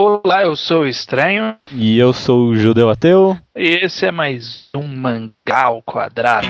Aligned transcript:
Olá, 0.00 0.44
eu 0.44 0.54
sou 0.54 0.82
o 0.82 0.86
Estranho. 0.86 1.56
E 1.72 1.98
eu 1.98 2.12
sou 2.12 2.50
o 2.50 2.56
Judeu 2.56 2.88
Ateu. 2.88 3.36
E 3.56 3.80
esse 3.82 4.06
é 4.06 4.12
mais 4.12 4.68
um 4.72 4.86
Mangá 4.86 5.64
ao 5.64 5.82
Quadrado. 5.82 6.46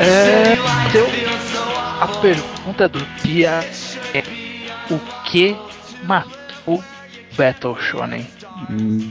É, 0.00 0.54
então, 0.88 1.06
a 2.00 2.08
pergunta 2.20 2.88
do 2.88 2.98
dia 3.22 3.60
é: 4.12 4.24
o 4.92 4.98
que 5.30 5.56
matou 6.02 6.41
Battle 7.36 7.76
Shonen? 7.80 8.26
Hum, 8.70 9.10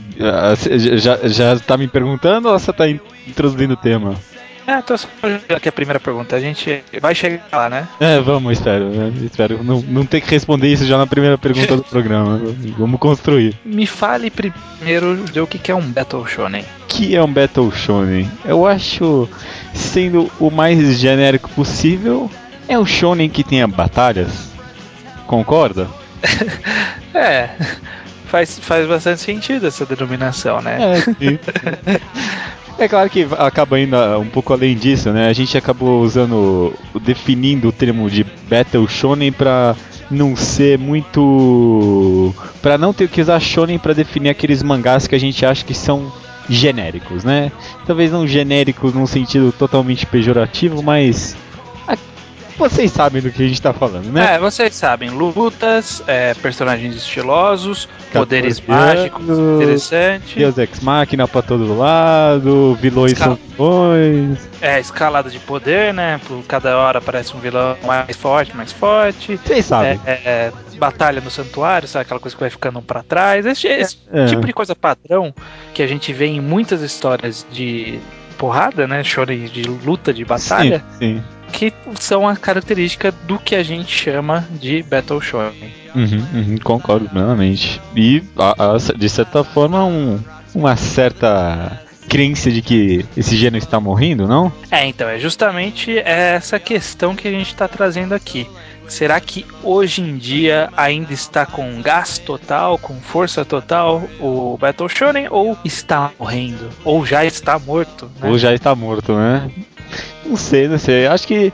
já, 0.96 1.16
já 1.28 1.58
tá 1.58 1.76
me 1.76 1.88
perguntando 1.88 2.48
ou 2.48 2.58
você 2.58 2.72
tá 2.72 2.88
introduzindo 2.88 3.74
o 3.74 3.76
tema? 3.76 4.16
É, 4.66 4.80
tô 4.80 4.96
só 4.96 5.08
aqui 5.54 5.68
a 5.68 5.72
primeira 5.72 5.98
pergunta. 5.98 6.36
A 6.36 6.40
gente 6.40 6.84
vai 7.00 7.14
chegar 7.14 7.42
lá, 7.52 7.68
né? 7.68 7.88
É, 7.98 8.20
vamos, 8.20 8.52
espero. 8.52 8.90
Né? 8.90 9.12
Espero 9.24 9.62
não, 9.62 9.80
não 9.82 10.06
ter 10.06 10.20
que 10.20 10.30
responder 10.30 10.68
isso 10.68 10.86
já 10.86 10.96
na 10.96 11.06
primeira 11.06 11.36
pergunta 11.36 11.76
do 11.76 11.82
programa. 11.82 12.40
Vamos 12.78 13.00
construir. 13.00 13.56
Me 13.64 13.86
fale 13.86 14.30
primeiro 14.30 15.16
de 15.24 15.40
o 15.40 15.46
que 15.46 15.70
é 15.70 15.74
um 15.74 15.82
Battle 15.82 16.26
Shonen. 16.26 16.64
O 16.82 16.86
que 16.86 17.16
é 17.16 17.22
um 17.22 17.32
Battle 17.32 17.72
Shonen? 17.72 18.30
Eu 18.44 18.64
acho, 18.64 19.28
sendo 19.74 20.30
o 20.38 20.50
mais 20.50 20.98
genérico 20.98 21.50
possível, 21.50 22.30
é 22.68 22.78
um 22.78 22.86
shonen 22.86 23.28
que 23.28 23.42
tenha 23.42 23.66
batalhas. 23.66 24.52
Concorda? 25.26 25.88
é. 27.14 27.50
Faz, 28.26 28.58
faz 28.58 28.88
bastante 28.88 29.20
sentido 29.20 29.66
essa 29.66 29.84
denominação, 29.84 30.62
né? 30.62 30.78
É, 30.80 31.00
sim. 31.02 31.38
É 32.78 32.88
claro 32.88 33.08
que 33.10 33.28
acaba 33.38 33.78
indo 33.78 33.96
um 34.18 34.26
pouco 34.26 34.52
além 34.52 34.74
disso, 34.74 35.10
né? 35.10 35.28
A 35.28 35.32
gente 35.32 35.56
acabou 35.56 36.00
usando, 36.00 36.72
definindo 37.02 37.68
o 37.68 37.72
termo 37.72 38.08
de 38.10 38.24
Battle 38.48 38.88
Shonen 38.88 39.30
pra 39.30 39.76
não 40.10 40.34
ser 40.34 40.78
muito. 40.78 42.34
para 42.60 42.76
não 42.76 42.92
ter 42.92 43.08
que 43.08 43.20
usar 43.20 43.38
Shonen 43.40 43.78
para 43.78 43.92
definir 43.92 44.30
aqueles 44.30 44.62
mangás 44.62 45.06
que 45.06 45.14
a 45.14 45.20
gente 45.20 45.44
acha 45.44 45.64
que 45.64 45.74
são 45.74 46.12
genéricos, 46.48 47.24
né? 47.24 47.52
Talvez 47.86 48.10
não 48.10 48.26
genéricos 48.26 48.92
num 48.92 49.06
sentido 49.06 49.52
totalmente 49.52 50.04
pejorativo, 50.06 50.82
mas 50.82 51.36
vocês 52.56 52.90
sabem 52.90 53.22
do 53.22 53.30
que 53.30 53.42
a 53.42 53.48
gente 53.48 53.60
tá 53.60 53.72
falando, 53.72 54.06
né? 54.10 54.34
É, 54.34 54.38
vocês 54.38 54.74
sabem. 54.74 55.10
Lutas, 55.10 56.02
é, 56.06 56.34
personagens 56.34 56.94
estilosos, 56.94 57.88
poderes 58.12 58.60
mágicos 58.60 59.38
interessantes. 59.38 60.34
Deus 60.34 60.58
Ex 60.58 60.80
Machina 60.80 61.26
pra 61.26 61.42
todo 61.42 61.76
lado, 61.76 62.76
vilões 62.80 63.12
Escal... 63.12 63.36
são 63.36 63.38
vilões. 63.50 64.38
É, 64.60 64.78
escalada 64.80 65.30
de 65.30 65.38
poder, 65.38 65.92
né? 65.92 66.20
Por 66.26 66.42
cada 66.44 66.76
hora 66.78 66.98
aparece 66.98 67.36
um 67.36 67.40
vilão 67.40 67.76
mais 67.84 68.16
forte, 68.16 68.56
mais 68.56 68.72
forte. 68.72 69.36
Vocês 69.36 69.66
sabem. 69.66 70.00
É, 70.04 70.12
é, 70.12 70.52
batalha 70.78 71.20
no 71.20 71.30
santuário, 71.30 71.88
sabe? 71.88 72.02
Aquela 72.02 72.20
coisa 72.20 72.36
que 72.36 72.40
vai 72.40 72.50
ficando 72.50 72.78
um 72.78 72.82
pra 72.82 73.02
trás. 73.02 73.46
Esse, 73.46 73.66
esse 73.66 73.98
é. 74.12 74.26
tipo 74.26 74.46
de 74.46 74.52
coisa 74.52 74.74
padrão 74.74 75.34
que 75.74 75.82
a 75.82 75.86
gente 75.86 76.12
vê 76.12 76.26
em 76.26 76.40
muitas 76.40 76.82
histórias 76.82 77.46
de 77.50 77.98
porrada, 78.38 78.86
né? 78.86 79.02
Shonen 79.04 79.46
de 79.46 79.62
luta, 79.62 80.12
de 80.12 80.24
batalha. 80.24 80.82
Sim, 80.98 81.16
sim 81.16 81.41
que 81.52 81.72
são 82.00 82.26
a 82.26 82.34
característica 82.34 83.12
do 83.12 83.38
que 83.38 83.54
a 83.54 83.62
gente 83.62 83.94
chama 83.94 84.46
de 84.50 84.82
Battle 84.82 85.20
Shonen. 85.20 85.72
Uhum, 85.94 86.26
uhum, 86.34 86.58
concordo 86.58 87.08
plenamente. 87.08 87.80
E, 87.94 88.22
a, 88.36 88.74
a, 88.74 88.76
de 88.96 89.08
certa 89.08 89.44
forma, 89.44 89.84
um, 89.84 90.18
uma 90.54 90.76
certa 90.76 91.82
crença 92.08 92.50
de 92.50 92.60
que 92.62 93.04
esse 93.16 93.36
gênero 93.36 93.62
está 93.62 93.78
morrendo, 93.78 94.26
não? 94.26 94.52
É, 94.70 94.86
então, 94.86 95.08
é 95.08 95.18
justamente 95.18 95.98
essa 95.98 96.58
questão 96.58 97.14
que 97.14 97.28
a 97.28 97.30
gente 97.30 97.48
está 97.48 97.68
trazendo 97.68 98.14
aqui. 98.14 98.46
Será 98.88 99.18
que 99.20 99.46
hoje 99.62 100.02
em 100.02 100.18
dia 100.18 100.68
ainda 100.76 101.12
está 101.14 101.46
com 101.46 101.80
gás 101.80 102.18
total, 102.18 102.76
com 102.76 103.00
força 103.00 103.44
total 103.44 104.02
o 104.20 104.58
Battle 104.58 104.88
Shonen 104.88 105.28
ou 105.30 105.56
está 105.64 106.10
morrendo? 106.18 106.68
Ou 106.84 107.06
já 107.06 107.24
está 107.24 107.58
morto? 107.58 108.10
Né? 108.20 108.28
Ou 108.28 108.36
já 108.36 108.52
está 108.52 108.74
morto, 108.74 109.14
né? 109.14 109.50
Não 110.24 110.36
sei, 110.36 110.68
não 110.68 110.78
sei. 110.78 111.06
Acho 111.06 111.26
que 111.26 111.52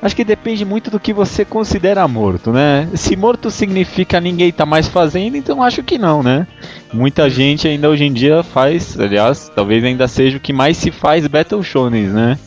acho 0.00 0.14
que 0.14 0.24
depende 0.24 0.66
muito 0.66 0.90
do 0.90 1.00
que 1.00 1.14
você 1.14 1.44
considera 1.46 2.06
morto, 2.06 2.52
né? 2.52 2.88
Se 2.94 3.16
morto 3.16 3.50
significa 3.50 4.20
ninguém 4.20 4.52
tá 4.52 4.66
mais 4.66 4.86
fazendo, 4.86 5.36
então 5.36 5.62
acho 5.62 5.82
que 5.82 5.96
não, 5.96 6.22
né? 6.22 6.46
Muita 6.92 7.30
gente 7.30 7.66
ainda 7.66 7.88
hoje 7.88 8.04
em 8.04 8.12
dia 8.12 8.42
faz, 8.42 8.98
aliás, 9.00 9.50
talvez 9.54 9.82
ainda 9.82 10.06
seja 10.06 10.36
o 10.36 10.40
que 10.40 10.52
mais 10.52 10.76
se 10.76 10.90
faz 10.90 11.26
Battle 11.26 11.62
Shonen, 11.62 12.08
né? 12.08 12.38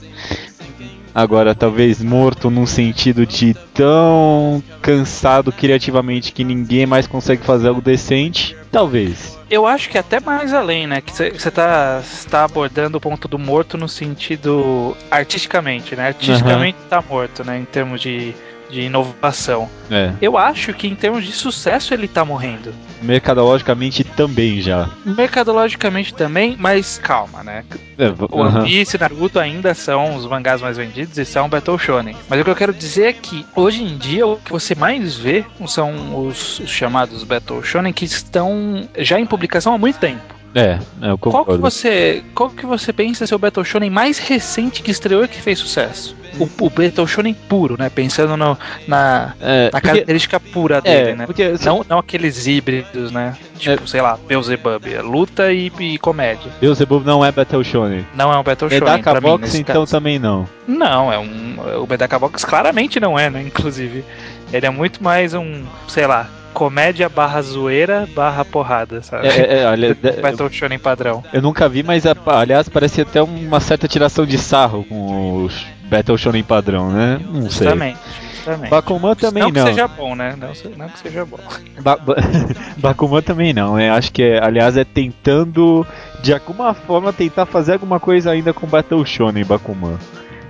Agora, 1.17 1.55
talvez 1.55 2.00
morto 2.03 2.47
num 2.51 2.67
sentido 2.67 3.25
de 3.25 3.55
tão 3.73 4.61
cansado 4.83 5.51
criativamente 5.51 6.31
que 6.31 6.44
ninguém 6.44 6.85
mais 6.85 7.07
consegue 7.07 7.44
fazer 7.44 7.69
algo 7.69 7.81
decente, 7.81 8.55
talvez. 8.72 9.35
Eu 9.50 9.66
acho 9.66 9.89
que 9.89 9.97
até 9.97 10.19
mais 10.19 10.53
além, 10.53 10.85
né? 10.85 11.01
Que 11.01 11.11
você 11.11 11.29
está 11.29 12.03
tá 12.29 12.44
abordando 12.44 13.00
o 13.00 13.01
ponto 13.01 13.28
do 13.28 13.39
morto 13.39 13.79
no 13.79 13.89
sentido 13.89 14.95
artisticamente, 15.09 15.95
né? 15.95 16.09
Artisticamente 16.09 16.78
está 16.83 17.00
uhum. 17.00 17.05
morto, 17.09 17.44
né? 17.44 17.57
Em 17.57 17.66
termos 17.66 17.99
de 17.99 18.35
de 18.69 18.81
inovação. 18.81 19.69
É. 19.89 20.11
Eu 20.22 20.38
acho 20.38 20.73
que 20.73 20.88
em 20.88 20.95
termos 20.95 21.25
de 21.25 21.31
sucesso 21.31 21.94
ele 21.94 22.07
tá 22.07 22.25
morrendo. 22.25 22.73
Mercadologicamente 23.01 24.03
também 24.03 24.61
já. 24.61 24.89
Mercadologicamente 25.05 26.13
também, 26.13 26.55
mas 26.59 26.97
calma, 26.97 27.44
né? 27.44 27.63
É, 27.97 28.07
o 28.09 28.41
One 28.41 28.63
Piece 28.63 28.97
e 28.97 29.00
Naruto 29.00 29.39
ainda 29.39 29.73
são 29.73 30.16
os 30.16 30.25
mangás 30.25 30.61
mais 30.61 30.78
vendidos 30.78 31.17
e 31.17 31.25
são 31.25 31.50
Battle 31.50 31.78
Shonen. 31.78 32.16
Mas 32.29 32.41
o 32.41 32.44
que 32.44 32.50
eu 32.50 32.55
quero 32.55 32.73
dizer 32.73 33.05
é 33.05 33.13
que 33.13 33.45
hoje 33.55 33.83
em 33.83 33.97
dia 33.97 34.25
o 34.25 34.38
que 34.38 34.51
você 34.51 34.75
mais 34.75 35.16
vê 35.16 35.45
são 35.67 36.25
os 36.25 36.61
chamados 36.66 37.23
Battle 37.23 37.63
Shonen 37.63 37.94
que 37.94 38.05
estão 38.05 38.88
já 38.97 39.19
em 39.19 39.25
publicação 39.25 39.73
há 39.73 39.78
muito 39.78 39.99
tempo. 39.99 40.37
É, 40.57 40.79
é 41.03 41.12
eu 41.12 41.18
concordo. 41.19 41.45
Qual 41.45 41.56
que 41.56 41.62
você, 41.62 42.23
qual 42.34 42.50
que 42.50 42.66
você 42.66 42.91
pensa 42.91 43.28
ser 43.28 43.35
o 43.35 43.38
Battle 43.38 43.63
Shonen 43.63 43.91
mais 43.91 44.18
recente 44.18 44.81
que 44.81 44.90
estreou 44.90 45.23
e 45.23 45.28
que 45.28 45.40
fez 45.40 45.59
sucesso? 45.59 46.16
O, 46.40 46.66
o 46.66 46.69
Battle 46.69 47.06
Shonen 47.06 47.35
puro, 47.35 47.75
né? 47.78 47.90
Pensando 47.90 48.35
no, 48.35 48.57
na, 48.88 49.35
é, 49.40 49.66
na 49.66 49.72
porque, 49.72 49.88
característica 49.88 50.40
pura 50.40 50.81
dele, 50.81 51.12
é, 51.12 51.16
né? 51.16 51.25
Porque, 51.28 51.53
não, 51.63 51.85
não 51.88 52.00
aqueles 52.00 52.47
híbridos, 52.47 53.12
né? 53.12 53.38
Tipo, 53.59 53.84
é, 53.84 53.88
sei 53.88 54.01
lá, 54.01 54.17
Beelzebub, 54.28 54.85
é 54.88 55.01
luta 55.01 55.51
e, 55.53 55.72
e 55.79 55.97
comédia. 56.00 56.51
Beelzebub 56.59 57.06
não 57.06 57.23
é 57.23 57.31
Battle 57.31 57.63
Shonen. 57.63 58.06
Não 58.16 58.34
é 58.34 58.38
um 58.38 58.44
Battle 58.44 58.69
Shonen. 58.69 58.84
Medaka 58.84 59.22
Box, 59.22 59.53
mim, 59.53 59.59
então 59.59 59.81
caso. 59.81 59.91
também 59.91 60.17
não. 60.17 60.47
Não, 60.67 61.13
é 61.13 61.19
um. 61.19 61.84
O 61.84 61.88
Medaka 61.88 62.17
Box 62.17 62.44
claramente 62.44 63.00
não 63.00 63.17
é, 63.17 63.29
né? 63.29 63.44
Inclusive. 63.44 64.03
Ele 64.51 64.66
é 64.66 64.69
muito 64.69 65.03
mais 65.03 65.34
um, 65.34 65.63
sei 65.88 66.07
lá, 66.07 66.29
comédia 66.57 67.07
barra 67.07 67.40
zoeira 67.40 68.09
barra 68.16 68.44
porrada, 68.44 69.03
sabe? 69.03 69.28
É, 69.28 69.29
é, 69.29 69.59
é 69.59 69.68
olha, 69.68 69.95
Battle 70.19 70.51
Shonen 70.51 70.79
padrão. 70.79 71.23
Eu 71.31 71.40
nunca 71.40 71.69
vi, 71.69 71.84
mas 71.84 72.03
aliás 72.25 72.68
parece 72.68 73.01
até 73.01 73.22
uma 73.22 73.59
certa 73.59 73.88
tiração 73.88 74.25
de 74.25 74.40
sarro 74.40 74.84
com 74.84 75.44
os 75.44 75.67
Battle 75.84 76.17
Shonen 76.17 76.44
padrão, 76.44 76.91
né? 76.91 77.19
Não 77.31 77.44
Justamente. 77.44 78.00
sei. 78.00 78.28
Justamente. 78.38 78.72
Bakuman 78.72 79.13
também 79.13 79.44
não. 79.44 79.51
Não 79.51 79.66
que 79.66 79.69
seja 79.69 79.88
bom, 79.88 80.16
né? 80.16 80.35
Não, 80.35 80.47
não 80.75 80.90
que 80.90 81.00
seja 81.00 81.25
bom. 81.25 81.38
Ba 81.79 82.00
Bakuman 82.78 83.22
também 83.22 83.53
não, 83.53 83.75
né? 83.75 83.91
Acho 83.91 84.12
que, 84.12 84.23
é, 84.23 84.44
aliás, 84.44 84.75
é 84.75 84.84
tentando, 84.84 85.85
de 86.23 86.34
alguma 86.34 86.73
forma, 86.73 87.13
tentar 87.13 87.46
fazer 87.46 87.73
alguma 87.73 88.00
coisa 88.00 88.31
ainda 88.31 88.51
com 88.51 88.66
Battle 88.66 89.06
Shonen 89.06 89.46
Bakuman. 89.46 90.00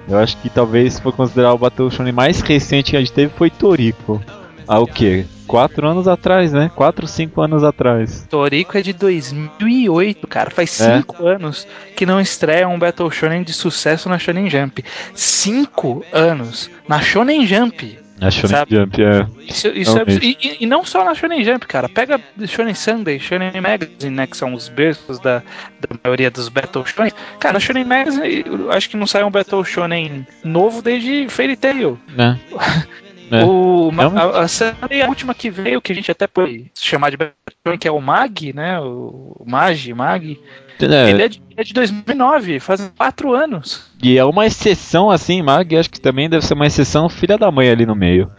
Eu 0.08 0.18
acho 0.18 0.38
que 0.38 0.50
talvez, 0.50 0.94
se 0.94 1.02
for 1.02 1.12
considerar 1.12 1.54
o 1.54 1.58
Battle 1.58 1.92
Shonen 1.92 2.14
mais 2.14 2.40
recente 2.40 2.92
que 2.92 2.98
a 2.98 3.00
gente 3.02 3.12
teve, 3.12 3.34
foi 3.36 3.50
Toriko. 3.50 4.24
Ah, 4.66 4.80
o 4.80 4.88
quê? 4.88 5.26
Quatro 5.48 5.88
anos 5.88 6.08
atrás, 6.08 6.52
né? 6.52 6.70
Quatro, 6.76 7.08
cinco 7.08 7.42
anos 7.42 7.64
atrás. 7.64 8.28
Toriko 8.30 8.78
é 8.78 8.82
de 8.82 8.94
2008, 8.94 10.28
cara. 10.28 10.52
Faz 10.52 10.80
é? 10.82 10.98
cinco 10.98 11.26
anos 11.26 11.66
que 11.96 12.06
não 12.06 12.20
estreia 12.20 12.68
um 12.68 12.78
Battle 12.78 13.10
Shonen 13.10 13.44
de 13.44 13.54
sucesso 13.54 14.10
na 14.10 14.20
Shonen 14.20 14.50
Jump. 14.50 14.84
Cinco 15.16 16.04
anos 16.12 16.70
na 16.88 17.00
Shonen 17.00 17.46
Jump. 17.48 17.98
Na 18.20 18.32
Shonen 18.32 18.58
sabe? 18.58 18.76
Jump, 18.76 19.02
é. 19.02 19.28
Isso, 19.48 19.68
isso 19.70 19.98
é 19.98 20.04
e, 20.22 20.58
e, 20.62 20.66
não 20.66 20.84
só 20.84 21.06
na 21.06 21.14
Shonen 21.14 21.44
Jump, 21.44 21.66
cara. 21.68 21.88
Pega 21.88 22.20
Shonen 22.46 22.74
Sunday, 22.74 23.20
Shonen 23.20 23.62
Magazine, 23.62 24.16
né? 24.16 24.28
Que 24.28 24.36
são 24.36 24.54
os 24.54 24.68
berços 24.68 25.20
da, 25.20 25.40
da 25.80 25.98
maioria 26.04 26.32
dos 26.32 26.50
Battle 26.50 26.86
Shonen. 26.86 27.12
Cara, 27.40 27.54
na 27.54 27.60
Shonen 27.60 27.86
Magazine, 27.86 28.44
acho 28.72 28.90
que 28.90 28.98
não 28.98 29.08
sai 29.08 29.24
um 29.24 29.32
Battle 29.32 29.64
Shonen 29.64 30.28
novo 30.44 30.82
desde 30.82 31.30
Fairy 31.30 31.56
Tail. 31.56 31.98
Né? 32.16 32.40
É. 33.32 33.44
O, 33.44 33.92
é 33.92 34.06
a, 34.06 34.46
a, 34.46 35.06
a 35.06 35.10
última 35.10 35.34
que 35.34 35.50
veio, 35.50 35.82
que 35.82 35.92
a 35.92 35.96
gente 35.96 36.12
até 36.12 36.28
pode 36.28 36.72
chamar 36.74 37.12
de 37.12 37.18
Battle 37.18 37.78
que 37.80 37.88
é 37.88 37.92
o 37.92 38.00
Mag, 38.00 38.54
né? 38.54 38.80
O 38.80 39.44
Mag, 39.46 39.94
Mag. 39.94 40.40
É. 40.80 41.10
Ele 41.10 41.24
é 41.24 41.28
de, 41.28 41.42
é 41.58 41.64
de 41.64 41.74
2009, 41.74 42.60
faz 42.60 42.92
quatro 42.96 43.34
anos. 43.34 43.88
E 44.02 44.16
é 44.16 44.24
uma 44.24 44.46
exceção 44.46 45.10
assim, 45.10 45.42
Mag, 45.42 45.76
acho 45.76 45.90
que 45.90 46.00
também 46.00 46.30
deve 46.30 46.46
ser 46.46 46.54
uma 46.54 46.68
exceção 46.68 47.10
filha 47.10 47.36
da 47.36 47.52
mãe 47.52 47.68
ali 47.68 47.84
no 47.84 47.96
meio. 47.96 48.30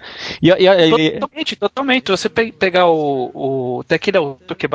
E, 0.41 0.51
e, 0.51 1.11
totalmente, 1.19 1.57
totalmente. 1.57 2.11
Você 2.13 2.29
pegar 2.29 2.87
o. 2.87 3.31
o 3.35 3.81
até 3.81 3.97
aquele 3.97 4.19
autor 4.19 4.57
que 4.57 4.67
é 4.67 4.69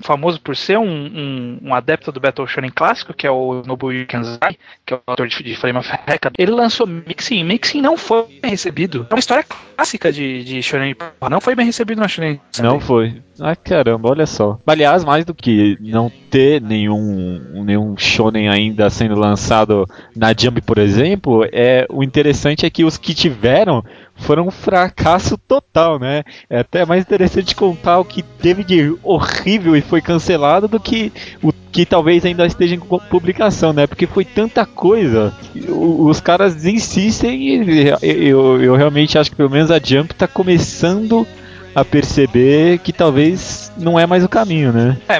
famoso 0.00 0.40
por 0.40 0.56
ser 0.56 0.76
um, 0.76 0.84
um, 0.84 1.58
um 1.62 1.74
adepto 1.74 2.10
do 2.10 2.18
Battle 2.18 2.46
Shonen 2.48 2.70
clássico, 2.70 3.14
que 3.14 3.26
é 3.26 3.30
o 3.30 3.62
Nobuo 3.64 3.92
Kanzai, 4.08 4.56
que 4.84 4.92
é 4.92 4.96
o 4.96 5.00
autor 5.06 5.28
de, 5.28 5.42
de 5.42 5.54
Flame 5.54 5.78
of 5.78 5.88
Record, 6.06 6.34
ele 6.36 6.50
lançou 6.50 6.86
Mixing. 6.86 7.44
Mixing 7.44 7.80
não 7.80 7.96
foi 7.96 8.26
bem 8.42 8.50
recebido. 8.50 9.06
É 9.08 9.14
uma 9.14 9.20
história 9.20 9.44
clássica 9.44 10.12
de, 10.12 10.42
de 10.42 10.62
Shonen. 10.62 10.96
Não 11.30 11.40
foi 11.40 11.54
bem 11.54 11.66
recebido 11.66 12.00
na 12.00 12.08
Shonen. 12.08 12.40
Não 12.58 12.80
foi. 12.80 13.22
Ah, 13.40 13.56
caramba, 13.56 14.10
olha 14.10 14.26
só. 14.26 14.58
Aliás, 14.66 15.04
mais 15.04 15.24
do 15.24 15.34
que 15.34 15.76
não 15.80 16.10
ter 16.30 16.60
nenhum, 16.60 17.62
nenhum 17.64 17.83
Shonen 17.96 18.48
ainda 18.48 18.88
sendo 18.88 19.14
lançado 19.14 19.86
na 20.16 20.32
Jump, 20.36 20.60
por 20.62 20.78
exemplo, 20.78 21.46
é 21.52 21.86
o 21.90 22.02
interessante 22.02 22.64
é 22.64 22.70
que 22.70 22.84
os 22.84 22.96
que 22.96 23.14
tiveram 23.14 23.84
foram 24.16 24.46
um 24.46 24.50
fracasso 24.50 25.36
total, 25.36 25.98
né? 25.98 26.22
É 26.48 26.60
até 26.60 26.86
mais 26.86 27.02
interessante 27.02 27.54
contar 27.54 27.98
o 27.98 28.04
que 28.04 28.22
teve 28.22 28.64
de 28.64 28.96
horrível 29.02 29.76
e 29.76 29.80
foi 29.80 30.00
cancelado 30.00 30.68
do 30.68 30.78
que 30.80 31.12
o 31.42 31.52
que 31.72 31.84
talvez 31.84 32.24
ainda 32.24 32.46
esteja 32.46 32.76
em 32.76 32.80
publicação, 32.80 33.72
né? 33.72 33.86
Porque 33.86 34.06
foi 34.06 34.24
tanta 34.24 34.64
coisa. 34.64 35.34
Os 35.68 36.20
caras 36.20 36.64
insistem 36.64 37.64
e 37.66 37.88
eu, 38.02 38.62
eu 38.62 38.76
realmente 38.76 39.18
acho 39.18 39.30
que 39.30 39.36
pelo 39.36 39.50
menos 39.50 39.70
a 39.70 39.80
Jump 39.80 40.14
tá 40.14 40.28
começando 40.28 41.26
a 41.74 41.84
perceber 41.84 42.78
que 42.78 42.92
talvez 42.92 43.63
não 43.76 43.98
é 43.98 44.06
mais 44.06 44.24
o 44.24 44.28
caminho, 44.28 44.72
né? 44.72 44.96
É, 45.08 45.18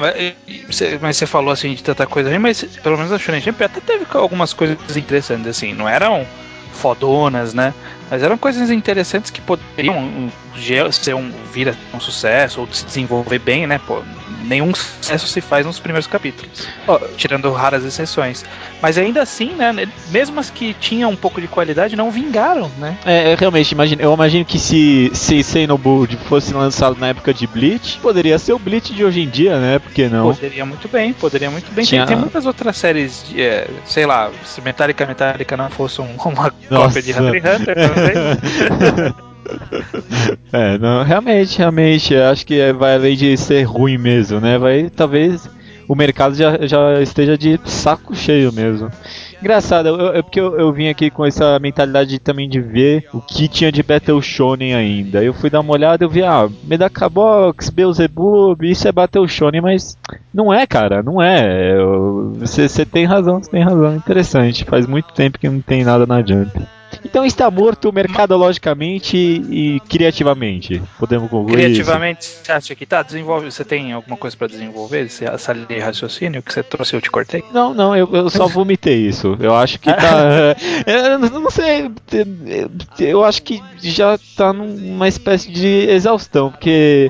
mas, 1.01 1.17
você 1.17 1.25
falou 1.25 1.51
assim 1.51 1.73
de 1.73 1.83
tanta 1.83 2.05
coisa 2.05 2.37
mas 2.39 2.63
pelo 2.63 2.97
menos 2.97 3.11
a 3.11 3.19
Shonen 3.19 3.41
Jump 3.41 3.63
até 3.63 3.79
teve 3.79 4.05
algumas 4.13 4.53
coisas 4.53 4.77
interessantes, 4.95 5.47
assim, 5.47 5.73
não 5.73 5.87
eram 5.87 6.25
fodonas, 6.73 7.53
né? 7.53 7.73
Mas 8.09 8.23
eram 8.23 8.37
coisas 8.37 8.69
interessantes 8.69 9.31
que 9.31 9.41
poderiam 9.41 9.97
um, 9.97 10.29
ser 10.91 11.15
um, 11.15 11.31
vir 11.51 11.69
a 11.69 11.97
um 11.97 11.99
sucesso 11.99 12.61
ou 12.61 12.67
se 12.71 12.85
desenvolver 12.85 13.39
bem, 13.39 13.65
né? 13.65 13.79
Pô, 13.85 14.01
nenhum 14.43 14.73
sucesso 14.73 15.27
se 15.27 15.41
faz 15.41 15.65
nos 15.65 15.79
primeiros 15.79 16.07
capítulos, 16.07 16.67
tirando 17.17 17.51
raras 17.51 17.83
exceções. 17.83 18.45
Mas 18.81 18.97
ainda 18.97 19.21
assim, 19.21 19.51
né, 19.51 19.87
mesmo 20.09 20.39
as 20.39 20.49
que 20.49 20.73
tinham 20.75 21.09
um 21.09 21.15
pouco 21.15 21.41
de 21.41 21.47
qualidade 21.47 21.95
não 21.95 22.11
vingaram, 22.11 22.71
né? 22.77 22.97
É, 23.05 23.31
é 23.31 23.35
realmente, 23.35 23.71
imagino, 23.71 24.01
eu 24.01 24.13
imagino 24.13 24.45
que 24.45 24.59
se 24.59 25.11
se 25.13 25.65
Nobude 25.67 26.17
fosse 26.17 26.53
lançado 26.53 26.97
na 26.99 27.07
época 27.07 27.33
de 27.33 27.47
Bleach, 27.47 27.97
poderia 27.99 28.37
ser 28.37 28.53
o 28.53 28.59
Bleach 28.59 28.93
de 28.93 29.03
hoje 29.03 29.21
em 29.21 29.29
dia, 29.29 29.59
né? 29.59 29.79
Porque 29.79 30.07
não? 30.07 30.33
Poderia 30.33 30.65
muito 30.65 30.87
bem, 30.87 31.13
poderia 31.13 31.49
muito 31.49 31.71
bem. 31.71 31.85
Tinha... 31.85 32.05
Tem, 32.05 32.15
tem, 32.15 32.21
muitas 32.21 32.45
outras 32.45 32.77
séries, 32.77 33.25
de, 33.27 33.41
é, 33.41 33.67
sei 33.85 34.05
lá, 34.05 34.29
se 34.43 34.61
Metallica 34.61 35.05
Metallica 35.05 35.57
não 35.57 35.69
fosse 35.69 36.01
um, 36.01 36.15
uma 36.25 36.53
Nossa. 36.69 36.87
cópia 36.87 37.01
de 37.01 37.11
Hunter 37.11 37.35
x 37.35 37.61
Hunter, 37.61 37.75
talvez. 37.75 37.94
É, 40.51 40.77
não, 40.77 41.03
realmente, 41.03 41.57
realmente, 41.57 42.15
acho 42.15 42.45
que 42.45 42.73
vai 42.73 42.95
além 42.95 43.15
de 43.15 43.37
ser 43.37 43.63
ruim 43.63 43.97
mesmo, 43.97 44.39
né? 44.39 44.57
Vai, 44.57 44.89
talvez 44.89 45.49
o 45.87 45.95
mercado 45.95 46.35
já, 46.35 46.65
já 46.65 47.01
esteja 47.01 47.37
de 47.37 47.59
saco 47.65 48.15
cheio 48.15 48.51
mesmo. 48.51 48.89
Engraçado, 49.39 50.11
é 50.13 50.21
porque 50.21 50.39
eu, 50.39 50.57
eu, 50.57 50.73
vim 50.73 50.87
aqui 50.87 51.11
com 51.11 51.25
essa 51.25 51.59
mentalidade 51.59 52.17
também 52.19 52.49
de 52.49 52.59
ver 52.59 53.07
o 53.13 53.21
que 53.21 53.47
tinha 53.47 53.71
de 53.71 53.83
Battle 53.83 54.21
Shonen 54.21 54.73
ainda. 54.73 55.23
Eu 55.23 55.33
fui 55.33 55.49
dar 55.49 55.59
uma 55.59 55.73
olhada 55.73 56.03
e 56.03 56.05
eu 56.05 56.09
vi, 56.09 56.23
ah, 56.23 56.49
Medakabox, 56.63 57.69
Beelzebub, 57.69 58.63
isso 58.63 58.87
é 58.87 58.91
Battle 58.91 59.27
Shonen, 59.27 59.61
mas 59.61 59.97
não 60.33 60.51
é, 60.51 60.65
cara, 60.65 61.03
não 61.03 61.21
é. 61.21 61.75
Você 62.39 62.85
tem 62.85 63.05
razão, 63.05 63.41
você 63.41 63.51
tem 63.51 63.63
razão. 63.63 63.95
Interessante, 63.95 64.65
faz 64.65 64.87
muito 64.87 65.13
tempo 65.13 65.37
que 65.37 65.49
não 65.49 65.61
tem 65.61 65.83
nada 65.83 66.07
na 66.07 66.25
Jump. 66.25 66.51
Então 67.03 67.25
está 67.25 67.49
morto 67.49 67.91
mercadologicamente 67.91 69.17
e 69.17 69.79
criativamente. 69.89 70.81
Podemos 70.99 71.29
concluir 71.29 71.55
Criativamente, 71.55 72.21
isso? 72.21 72.39
você 72.43 72.51
acha 72.51 72.75
que 72.75 72.85
tá? 72.85 73.01
Desenvolve, 73.01 73.51
você 73.51 73.63
tem 73.63 73.93
alguma 73.93 74.17
coisa 74.17 74.35
para 74.35 74.47
desenvolver? 74.47 75.05
Essa 75.05 75.53
linha 75.53 75.67
de 75.67 75.79
raciocínio 75.79 76.41
que 76.41 76.53
você 76.53 76.63
trouxe 76.63 76.95
eu 76.95 77.01
te 77.01 77.09
cortei? 77.11 77.43
Não, 77.53 77.73
não, 77.73 77.95
eu, 77.95 78.09
eu 78.13 78.29
só 78.29 78.47
vomitei 78.47 79.07
isso. 79.07 79.37
Eu 79.39 79.55
acho 79.55 79.79
que 79.79 79.91
tá. 79.91 80.55
eu 80.85 81.19
não 81.19 81.49
sei. 81.49 81.91
Eu 82.99 83.23
acho 83.23 83.43
que 83.43 83.61
já 83.81 84.17
tá 84.35 84.53
numa 84.53 85.07
espécie 85.07 85.51
de 85.51 85.87
exaustão, 85.89 86.51
porque 86.51 87.09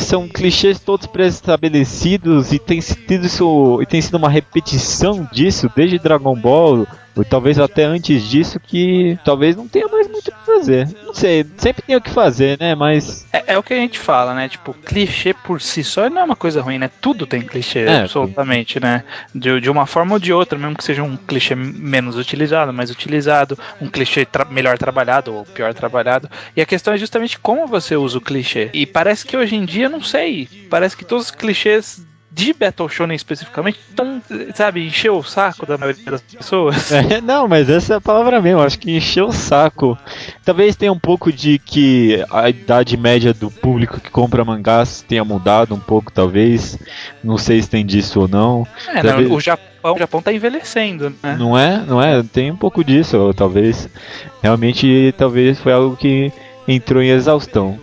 são 0.00 0.28
clichês 0.28 0.78
todos 0.78 1.06
pré-estabelecidos 1.06 2.52
e 2.52 2.58
tem 2.58 2.80
sido 2.80 3.26
isso 3.26 3.78
e 3.82 3.86
tem 3.86 4.00
sido 4.00 4.16
uma 4.16 4.28
repetição 4.28 5.28
disso 5.32 5.70
desde 5.74 5.98
Dragon 5.98 6.34
Ball 6.34 6.86
ou 7.16 7.24
talvez 7.24 7.58
até 7.58 7.84
antes 7.84 8.22
disso 8.28 8.58
que 8.58 9.18
talvez 9.24 9.56
não 9.56 9.68
tenha 9.68 9.86
mais 9.88 10.08
muito 10.08 10.28
o 10.28 10.32
que 10.32 10.46
fazer. 10.46 10.88
Não 11.04 11.14
sei, 11.14 11.44
sempre 11.56 11.82
tem 11.82 11.96
o 11.96 12.00
que 12.00 12.10
fazer, 12.10 12.58
né? 12.58 12.74
Mas. 12.74 13.26
É, 13.32 13.54
é, 13.54 13.58
o 13.58 13.62
que 13.62 13.74
a 13.74 13.78
gente 13.78 13.98
fala, 13.98 14.34
né? 14.34 14.48
Tipo, 14.48 14.74
clichê 14.74 15.34
por 15.34 15.60
si 15.60 15.84
só 15.84 16.08
não 16.08 16.22
é 16.22 16.24
uma 16.24 16.36
coisa 16.36 16.62
ruim, 16.62 16.78
né? 16.78 16.90
Tudo 17.00 17.26
tem 17.26 17.42
clichê, 17.42 17.80
é, 17.80 18.00
absolutamente, 18.00 18.80
né? 18.80 19.04
De, 19.34 19.60
de 19.60 19.70
uma 19.70 19.86
forma 19.86 20.14
ou 20.14 20.18
de 20.18 20.32
outra, 20.32 20.58
mesmo 20.58 20.76
que 20.76 20.84
seja 20.84 21.02
um 21.02 21.16
clichê 21.16 21.54
menos 21.54 22.16
utilizado, 22.16 22.72
mais 22.72 22.90
utilizado, 22.90 23.58
um 23.80 23.88
clichê 23.88 24.24
tra 24.24 24.44
melhor 24.44 24.78
trabalhado 24.78 25.34
ou 25.34 25.44
pior 25.44 25.74
trabalhado. 25.74 26.28
E 26.56 26.60
a 26.60 26.66
questão 26.66 26.94
é 26.94 26.98
justamente 26.98 27.38
como 27.38 27.66
você 27.66 27.96
usa 27.96 28.18
o 28.18 28.20
clichê. 28.20 28.70
E 28.72 28.86
parece 28.86 29.26
que 29.26 29.36
hoje 29.36 29.56
em 29.56 29.64
dia, 29.64 29.88
não 29.88 30.02
sei, 30.02 30.48
parece 30.70 30.96
que 30.96 31.04
todos 31.04 31.26
os 31.26 31.30
clichês 31.30 32.04
de 32.34 32.54
Battle 32.54 32.88
Shonen 32.88 33.14
especificamente, 33.14 33.78
então, 33.92 34.20
sabe, 34.54 34.86
encheu 34.86 35.18
o 35.18 35.22
saco 35.22 35.66
da 35.66 35.76
maioria 35.76 36.04
das 36.04 36.22
pessoas. 36.22 36.90
É, 37.02 37.20
não, 37.20 37.48
mas 37.48 37.68
essa 37.68 37.94
é 37.94 37.96
a 37.96 38.00
palavra 38.00 38.40
mesmo, 38.40 38.62
acho 38.62 38.78
que 38.78 38.96
encheu 38.96 39.26
o 39.26 39.32
saco. 39.32 39.98
Talvez 40.44 40.76
tenha 40.76 40.92
um 40.92 40.98
pouco 40.98 41.32
de 41.32 41.58
que 41.58 42.24
a 42.30 42.48
idade 42.48 42.96
média 42.96 43.34
do 43.34 43.50
público 43.50 44.00
que 44.00 44.08
compra 44.08 44.44
mangás 44.44 45.04
tenha 45.06 45.24
mudado 45.24 45.74
um 45.74 45.80
pouco, 45.80 46.12
talvez. 46.12 46.78
Não 47.22 47.36
sei 47.36 47.60
se 47.60 47.68
tem 47.68 47.84
disso 47.84 48.20
ou 48.20 48.28
não. 48.28 48.66
É, 48.88 49.02
talvez... 49.02 49.28
não, 49.28 49.36
o 49.36 49.40
Japão, 49.40 49.94
o 49.94 49.98
Japão 49.98 50.22
tá 50.22 50.32
envelhecendo, 50.32 51.12
né? 51.22 51.36
Não 51.38 51.58
é? 51.58 51.78
Não 51.78 52.00
é? 52.00 52.22
Tem 52.22 52.50
um 52.50 52.56
pouco 52.56 52.84
disso, 52.84 53.32
talvez. 53.34 53.88
Realmente, 54.42 55.12
talvez 55.18 55.58
foi 55.58 55.72
algo 55.72 55.96
que 55.96 56.32
entrou 56.68 57.02
em 57.02 57.10
exaustão. 57.10 57.78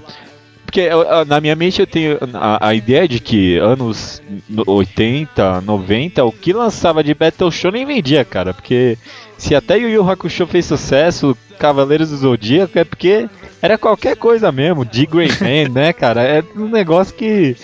Porque 0.69 0.87
na 1.27 1.41
minha 1.41 1.55
mente 1.55 1.81
eu 1.81 1.87
tenho 1.87 2.19
a, 2.31 2.67
a, 2.67 2.75
ideia 2.75 3.07
de 3.07 3.19
que 3.19 3.57
anos 3.57 4.21
80, 4.67 5.61
90, 5.61 6.23
o 6.23 6.31
que 6.31 6.53
lançava 6.53 7.03
de 7.03 7.11
Battle 7.15 7.51
Show 7.51 7.71
nem 7.71 7.87
vendia, 7.87 8.23
cara. 8.23 8.53
Porque 8.53 8.95
se 9.35 9.55
até 9.55 9.79
Yu 9.79 9.89
Yu 9.89 10.07
Hakusho 10.07 10.45
fez 10.45 10.67
sucesso, 10.67 11.35
Cavaleiros 11.57 12.11
do 12.11 12.17
Zodíaco, 12.17 12.77
é 12.77 12.83
porque 12.83 13.27
era 13.63 13.79
qualquer 13.79 14.15
coisa 14.15 14.51
mesmo, 14.51 14.85
de 14.85 15.07
Man, 15.11 15.73
né, 15.73 15.91
cara? 15.91 16.21
É 16.21 16.43
um 16.55 16.69
negócio 16.69 17.15
que 17.15 17.57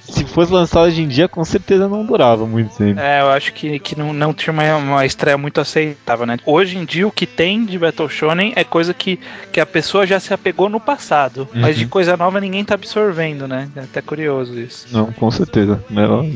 se 0.00 0.24
fosse 0.24 0.52
lançado 0.52 0.86
hoje 0.86 1.02
em 1.02 1.08
dia, 1.08 1.28
com 1.28 1.44
certeza 1.44 1.88
não 1.88 2.04
durava 2.04 2.46
muito 2.46 2.76
tempo. 2.76 2.98
É, 3.00 3.20
eu 3.20 3.30
acho 3.30 3.52
que, 3.52 3.78
que 3.78 3.98
não, 3.98 4.12
não 4.12 4.32
tinha 4.32 4.52
uma, 4.52 4.76
uma 4.76 5.06
estreia 5.06 5.38
muito 5.38 5.60
aceitável, 5.60 6.26
né? 6.26 6.38
Hoje 6.44 6.78
em 6.78 6.84
dia, 6.84 7.06
o 7.06 7.12
que 7.12 7.26
tem 7.26 7.64
de 7.64 7.78
Battle 7.78 8.08
Shonen 8.08 8.52
é 8.56 8.64
coisa 8.64 8.92
que, 8.92 9.18
que 9.52 9.60
a 9.60 9.66
pessoa 9.66 10.06
já 10.06 10.18
se 10.18 10.32
apegou 10.32 10.68
no 10.68 10.80
passado. 10.80 11.48
Uhum. 11.54 11.60
Mas 11.60 11.76
de 11.76 11.86
coisa 11.86 12.16
nova 12.16 12.40
ninguém 12.40 12.64
tá 12.64 12.74
absorvendo, 12.74 13.46
né? 13.46 13.68
É 13.76 13.80
até 13.80 14.02
curioso 14.02 14.58
isso. 14.58 14.86
Não, 14.92 15.12
com 15.12 15.30
certeza. 15.30 15.82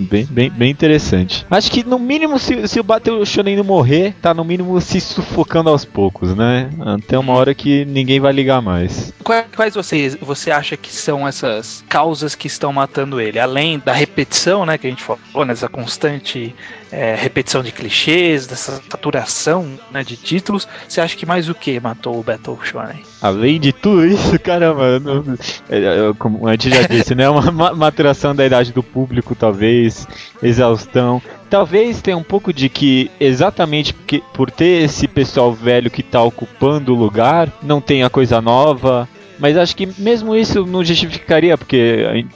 Bem, 0.09 0.26
bem, 0.26 0.50
bem 0.50 0.71
interessante. 0.71 1.47
Acho 1.50 1.71
que 1.71 1.85
no 1.85 1.99
mínimo, 1.99 2.38
se, 2.38 2.66
se 2.68 2.80
o 2.80 2.85
Battle 2.85 3.25
Shonen 3.25 3.57
não 3.57 3.64
morrer, 3.64 4.14
tá 4.21 4.33
no 4.33 4.45
mínimo 4.45 4.80
se 4.80 5.00
sufocando 5.00 5.71
aos 5.71 5.85
poucos, 5.85 6.35
né? 6.35 6.71
Até 6.80 7.18
uma 7.18 7.33
hora 7.33 7.54
que 7.54 7.85
ninguém 7.85 8.21
vai 8.21 8.33
ligar 8.33 8.61
mais. 8.61 9.12
Quais 9.23 9.75
você, 9.75 10.11
você 10.21 10.50
acha 10.50 10.76
que 10.76 10.92
são 10.92 11.26
essas 11.26 11.85
causas 11.88 12.35
que 12.35 12.47
estão 12.47 12.73
matando 12.73 13.21
ele? 13.21 13.34
Além 13.38 13.64
além 13.64 13.79
da 13.79 13.93
repetição, 13.93 14.67
né, 14.67 14.76
que 14.76 14.87
a 14.87 14.91
gente 14.91 15.03
falou, 15.03 15.45
nessa 15.47 15.69
constante 15.69 16.55
é, 16.93 17.14
repetição 17.14 17.62
de 17.62 17.73
clichês, 17.73 18.47
dessa 18.47 18.81
saturação 18.91 19.79
né, 19.91 20.05
de 20.05 20.17
títulos, 20.17 20.69
você 20.88 21.00
acha 21.00 21.17
que 21.17 21.25
mais 21.25 21.49
o 21.49 21.55
que 21.55 21.81
matou 21.81 22.19
o 22.19 22.23
Battle 22.23 22.59
Shonen? 22.62 23.03
Além 23.23 23.59
de 23.59 23.73
tudo 23.73 24.05
isso, 24.07 24.38
caramba, 24.38 25.00
não, 25.00 25.25
é, 25.71 26.12
como 26.19 26.47
antes 26.47 26.73
já 26.73 26.83
disse, 26.88 27.14
né, 27.14 27.29
uma 27.29 27.75
maturação 27.75 28.35
da 28.35 28.45
idade 28.45 28.73
do 28.73 28.83
público, 28.83 29.35
talvez, 29.35 30.07
exaustão. 30.43 31.23
Talvez 31.49 32.03
tenha 32.03 32.17
um 32.17 32.23
pouco 32.23 32.53
de 32.53 32.69
que, 32.69 33.11
exatamente 33.21 33.95
porque, 33.95 34.23
por 34.33 34.50
ter 34.50 34.83
esse 34.83 35.07
pessoal 35.07 35.53
velho 35.53 35.91
que 35.91 36.00
está 36.00 36.23
ocupando 36.23 36.93
o 36.93 36.99
lugar, 36.99 37.49
não 37.62 37.81
tem 37.81 38.03
a 38.03 38.11
coisa 38.11 38.41
nova, 38.41 39.09
mas 39.38 39.57
acho 39.57 39.76
que 39.76 39.88
mesmo 39.99 40.35
isso 40.35 40.64
não 40.67 40.85
justificaria, 40.85 41.57
porque 41.59 42.26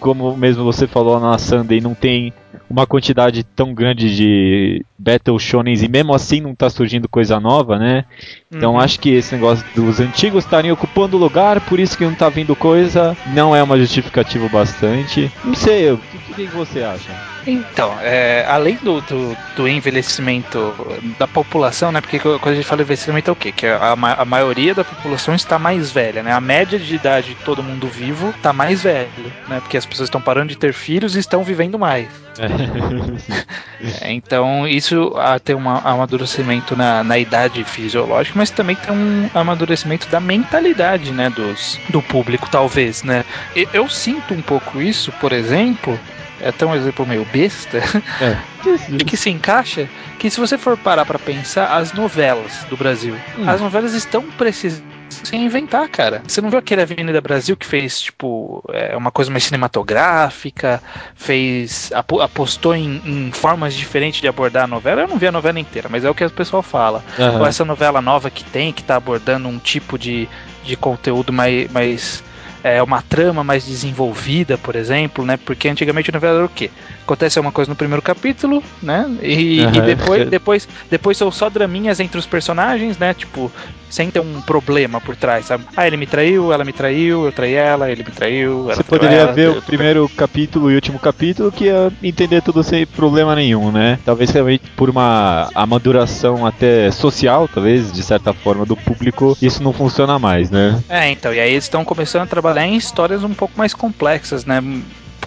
como 0.00 0.36
mesmo 0.36 0.64
você 0.64 0.86
falou 0.86 1.20
na 1.20 1.36
Sunday, 1.38 1.80
não 1.80 1.94
tem 1.94 2.32
uma 2.70 2.86
quantidade 2.86 3.42
tão 3.44 3.72
grande 3.72 4.14
de 4.14 4.84
Battle 4.98 5.38
Shonens 5.38 5.82
e 5.82 5.88
mesmo 5.88 6.14
assim 6.14 6.40
não 6.40 6.54
tá 6.54 6.68
surgindo 6.68 7.08
coisa 7.08 7.40
nova, 7.40 7.78
né? 7.78 8.04
Então 8.52 8.72
uhum. 8.72 8.80
acho 8.80 9.00
que 9.00 9.10
esse 9.10 9.34
negócio 9.34 9.64
dos 9.74 10.00
antigos 10.00 10.44
estarem 10.44 10.70
ocupando 10.70 11.16
o 11.16 11.20
lugar, 11.20 11.60
por 11.62 11.80
isso 11.80 11.96
que 11.96 12.04
não 12.04 12.14
tá 12.14 12.28
vindo 12.28 12.54
coisa, 12.54 13.16
não 13.34 13.54
é 13.54 13.62
uma 13.62 13.78
justificativa 13.78 14.48
bastante. 14.48 15.30
Não 15.44 15.54
sei, 15.54 15.92
o 15.92 15.98
que, 15.98 16.46
que 16.46 16.54
você 16.54 16.82
acha? 16.82 17.37
Então, 17.46 17.96
é, 18.00 18.44
além 18.48 18.76
do, 18.76 19.00
do, 19.00 19.36
do, 19.56 19.68
envelhecimento 19.68 20.74
da 21.18 21.26
população, 21.26 21.90
né? 21.90 22.00
Porque 22.00 22.18
quando 22.18 22.48
a 22.48 22.54
gente 22.54 22.66
fala 22.66 22.82
envelhecimento 22.82 23.30
é 23.30 23.32
o 23.32 23.36
quê? 23.36 23.52
Que 23.52 23.66
a, 23.66 23.92
a 23.92 24.24
maioria 24.24 24.74
da 24.74 24.84
população 24.84 25.34
está 25.34 25.58
mais 25.58 25.90
velha, 25.90 26.22
né? 26.22 26.32
A 26.32 26.40
média 26.40 26.78
de 26.78 26.94
idade 26.94 27.28
de 27.28 27.44
todo 27.44 27.62
mundo 27.62 27.88
vivo 27.88 28.30
está 28.30 28.52
mais 28.52 28.82
velho, 28.82 29.08
né? 29.48 29.60
Porque 29.60 29.76
as 29.76 29.86
pessoas 29.86 30.08
estão 30.08 30.20
parando 30.20 30.48
de 30.48 30.56
ter 30.56 30.72
filhos 30.72 31.16
e 31.16 31.20
estão 31.20 31.42
vivendo 31.42 31.78
mais. 31.78 32.08
É. 32.38 34.12
então, 34.12 34.66
isso 34.66 35.12
ah, 35.16 35.38
tem 35.38 35.56
um 35.56 35.68
amadurecimento 35.68 36.76
na, 36.76 37.02
na 37.02 37.18
idade 37.18 37.64
fisiológica, 37.64 38.38
mas 38.38 38.50
também 38.50 38.76
tem 38.76 38.94
um 38.94 39.30
amadurecimento 39.34 40.08
da 40.08 40.20
mentalidade, 40.20 41.12
né? 41.12 41.30
Dos, 41.30 41.78
do 41.88 42.02
público, 42.02 42.48
talvez, 42.50 43.02
né? 43.02 43.24
Eu 43.72 43.88
sinto 43.88 44.34
um 44.34 44.42
pouco 44.42 44.80
isso, 44.80 45.10
por 45.12 45.32
exemplo, 45.32 45.98
é 46.40 46.48
até 46.48 46.66
um 46.66 46.74
exemplo 46.74 47.06
meio 47.06 47.24
besta, 47.32 47.78
é. 48.20 48.36
e 48.90 49.04
que 49.04 49.16
se 49.16 49.30
encaixa, 49.30 49.88
que 50.18 50.30
se 50.30 50.38
você 50.38 50.56
for 50.56 50.76
parar 50.76 51.04
para 51.04 51.18
pensar, 51.18 51.76
as 51.76 51.92
novelas 51.92 52.64
do 52.70 52.76
Brasil, 52.76 53.14
hum. 53.38 53.48
as 53.48 53.60
novelas 53.60 53.94
estão 53.94 54.22
precisando 54.22 54.98
sem 55.24 55.44
inventar, 55.44 55.88
cara. 55.88 56.22
Você 56.26 56.40
não 56.40 56.50
viu 56.50 56.58
aquele 56.58 56.82
Avenida 56.82 57.20
Brasil 57.20 57.56
que 57.56 57.66
fez, 57.66 58.00
tipo, 58.00 58.62
é, 58.70 58.96
uma 58.96 59.10
coisa 59.10 59.30
mais 59.30 59.44
cinematográfica, 59.44 60.82
fez. 61.14 61.90
apostou 61.92 62.74
em, 62.74 63.00
em, 63.04 63.32
formas 63.32 63.74
diferentes 63.74 64.20
de 64.20 64.28
abordar 64.28 64.64
a 64.64 64.66
novela? 64.66 65.02
Eu 65.02 65.08
não 65.08 65.18
vi 65.18 65.26
a 65.26 65.32
novela 65.32 65.58
inteira, 65.58 65.88
mas 65.90 66.04
é 66.04 66.10
o 66.10 66.14
que 66.14 66.24
o 66.24 66.30
pessoal 66.30 66.62
fala. 66.62 67.04
Uhum. 67.18 67.40
Ou 67.40 67.46
essa 67.46 67.64
novela 67.64 68.00
nova 68.00 68.30
que 68.30 68.44
tem, 68.44 68.72
que 68.72 68.82
tá 68.82 68.96
abordando 68.96 69.48
um 69.48 69.58
tipo 69.58 69.98
de, 69.98 70.28
de 70.64 70.76
conteúdo 70.76 71.32
mais, 71.32 71.70
mais 71.70 72.22
é, 72.62 72.82
uma 72.82 73.02
trama 73.02 73.44
mais 73.44 73.64
desenvolvida, 73.64 74.58
por 74.58 74.76
exemplo, 74.76 75.24
né? 75.24 75.36
Porque 75.36 75.68
antigamente 75.68 76.10
a 76.10 76.14
novela 76.14 76.36
era 76.38 76.46
o 76.46 76.48
quê? 76.48 76.70
Acontece 77.08 77.40
uma 77.40 77.50
coisa 77.50 77.70
no 77.70 77.74
primeiro 77.74 78.02
capítulo, 78.02 78.62
né? 78.82 79.10
E, 79.22 79.62
uhum. 79.62 79.74
e 79.74 79.80
depois, 79.80 80.28
depois, 80.28 80.68
depois 80.90 81.16
são 81.16 81.32
só 81.32 81.48
draminhas 81.48 82.00
entre 82.00 82.18
os 82.18 82.26
personagens, 82.26 82.98
né? 82.98 83.14
Tipo, 83.14 83.50
sem 83.88 84.10
ter 84.10 84.20
um 84.20 84.42
problema 84.42 85.00
por 85.00 85.16
trás, 85.16 85.46
sabe? 85.46 85.64
Ah, 85.74 85.86
ele 85.86 85.96
me 85.96 86.06
traiu, 86.06 86.52
ela 86.52 86.66
me 86.66 86.72
traiu, 86.74 87.24
eu 87.24 87.32
traí 87.32 87.54
ela, 87.54 87.90
ele 87.90 88.04
me 88.04 88.10
traiu. 88.10 88.64
Você 88.64 88.84
poderia 88.84 89.20
ela, 89.20 89.32
ver 89.32 89.48
o 89.48 89.62
primeiro 89.62 90.06
capítulo 90.10 90.70
e 90.70 90.74
o 90.74 90.76
último 90.76 90.98
capítulo 90.98 91.50
que 91.50 91.64
ia 91.64 91.90
entender 92.02 92.42
tudo 92.42 92.62
sem 92.62 92.84
problema 92.84 93.34
nenhum, 93.34 93.72
né? 93.72 93.98
Talvez 94.04 94.28
realmente 94.28 94.64
por 94.76 94.90
uma 94.90 95.48
amaduração 95.54 96.44
até 96.44 96.90
social, 96.90 97.48
talvez, 97.48 97.90
de 97.90 98.02
certa 98.02 98.34
forma, 98.34 98.66
do 98.66 98.76
público, 98.76 99.34
isso 99.40 99.62
não 99.62 99.72
funciona 99.72 100.18
mais, 100.18 100.50
né? 100.50 100.78
É, 100.90 101.10
então, 101.10 101.32
e 101.32 101.40
aí 101.40 101.52
eles 101.52 101.64
estão 101.64 101.86
começando 101.86 102.24
a 102.24 102.26
trabalhar 102.26 102.66
em 102.66 102.76
histórias 102.76 103.24
um 103.24 103.32
pouco 103.32 103.54
mais 103.56 103.72
complexas, 103.72 104.44
né? 104.44 104.62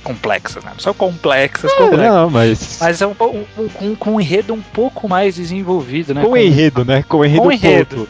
Complexas, 0.02 0.64
né? 0.64 0.72
Não 0.74 0.80
são 0.80 0.94
complexas, 0.94 1.72
é, 1.72 1.76
complexas. 1.76 2.06
Não, 2.06 2.30
mas. 2.30 2.78
Mas 2.82 3.02
é 3.02 3.08
um, 3.08 3.16
um, 3.20 3.46
um, 3.82 3.96
com 3.96 4.12
um 4.12 4.22
enredo 4.22 4.54
um 4.54 4.62
pouco 4.62 5.08
mais 5.08 5.36
desenvolvido, 5.36 6.14
né? 6.14 6.22
Com, 6.22 6.30
com 6.30 6.38
enredo, 6.38 6.86
né? 6.86 7.04
Com 7.08 7.26
enredo. 7.26 7.42
Com 7.42 7.52
enredo. 7.52 8.10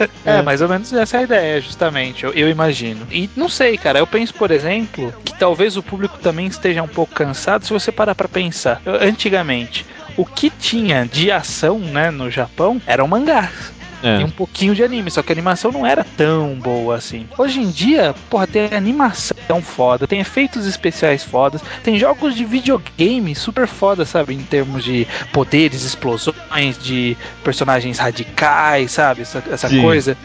é, 0.00 0.08
é, 0.38 0.42
mais 0.42 0.60
ou 0.60 0.68
menos 0.68 0.92
essa 0.92 1.16
é 1.16 1.20
a 1.20 1.22
ideia, 1.22 1.60
justamente, 1.60 2.24
eu, 2.24 2.32
eu, 2.32 2.48
imagino. 2.48 3.06
E 3.10 3.28
não 3.36 3.48
sei, 3.48 3.76
cara, 3.76 3.98
eu 3.98 4.06
penso, 4.06 4.34
por 4.34 4.50
exemplo, 4.50 5.12
que 5.24 5.36
talvez 5.38 5.76
o 5.76 5.82
público 5.82 6.18
também 6.18 6.46
esteja 6.46 6.82
um 6.82 6.88
pouco 6.88 7.14
cansado 7.14 7.64
se 7.64 7.72
você 7.72 7.92
parar 7.92 8.14
pra 8.14 8.28
pensar. 8.28 8.80
Antigamente, 8.86 9.84
o 10.16 10.24
que 10.24 10.50
tinha 10.50 11.04
de 11.06 11.30
ação, 11.30 11.78
né, 11.78 12.10
no 12.10 12.30
Japão 12.30 12.80
eram 12.86 13.06
mangás. 13.06 13.77
É. 14.02 14.20
E 14.20 14.24
um 14.24 14.30
pouquinho 14.30 14.74
de 14.74 14.82
anime, 14.82 15.10
só 15.10 15.22
que 15.22 15.32
a 15.32 15.34
animação 15.34 15.72
não 15.72 15.84
era 15.84 16.04
tão 16.16 16.54
boa 16.54 16.96
assim. 16.96 17.26
Hoje 17.36 17.60
em 17.60 17.70
dia, 17.70 18.14
porra, 18.30 18.46
tem 18.46 18.66
animação 18.72 19.60
foda, 19.62 20.06
tem 20.06 20.20
efeitos 20.20 20.66
especiais 20.66 21.24
fodas, 21.24 21.60
tem 21.82 21.98
jogos 21.98 22.34
de 22.34 22.44
videogame 22.44 23.34
super 23.34 23.66
foda, 23.66 24.04
sabe? 24.04 24.34
Em 24.34 24.42
termos 24.42 24.84
de 24.84 25.06
poderes, 25.32 25.82
explosões, 25.82 26.78
de 26.82 27.16
personagens 27.42 27.98
radicais, 27.98 28.92
sabe? 28.92 29.22
Essa, 29.22 29.42
essa 29.50 29.68
coisa 29.68 30.16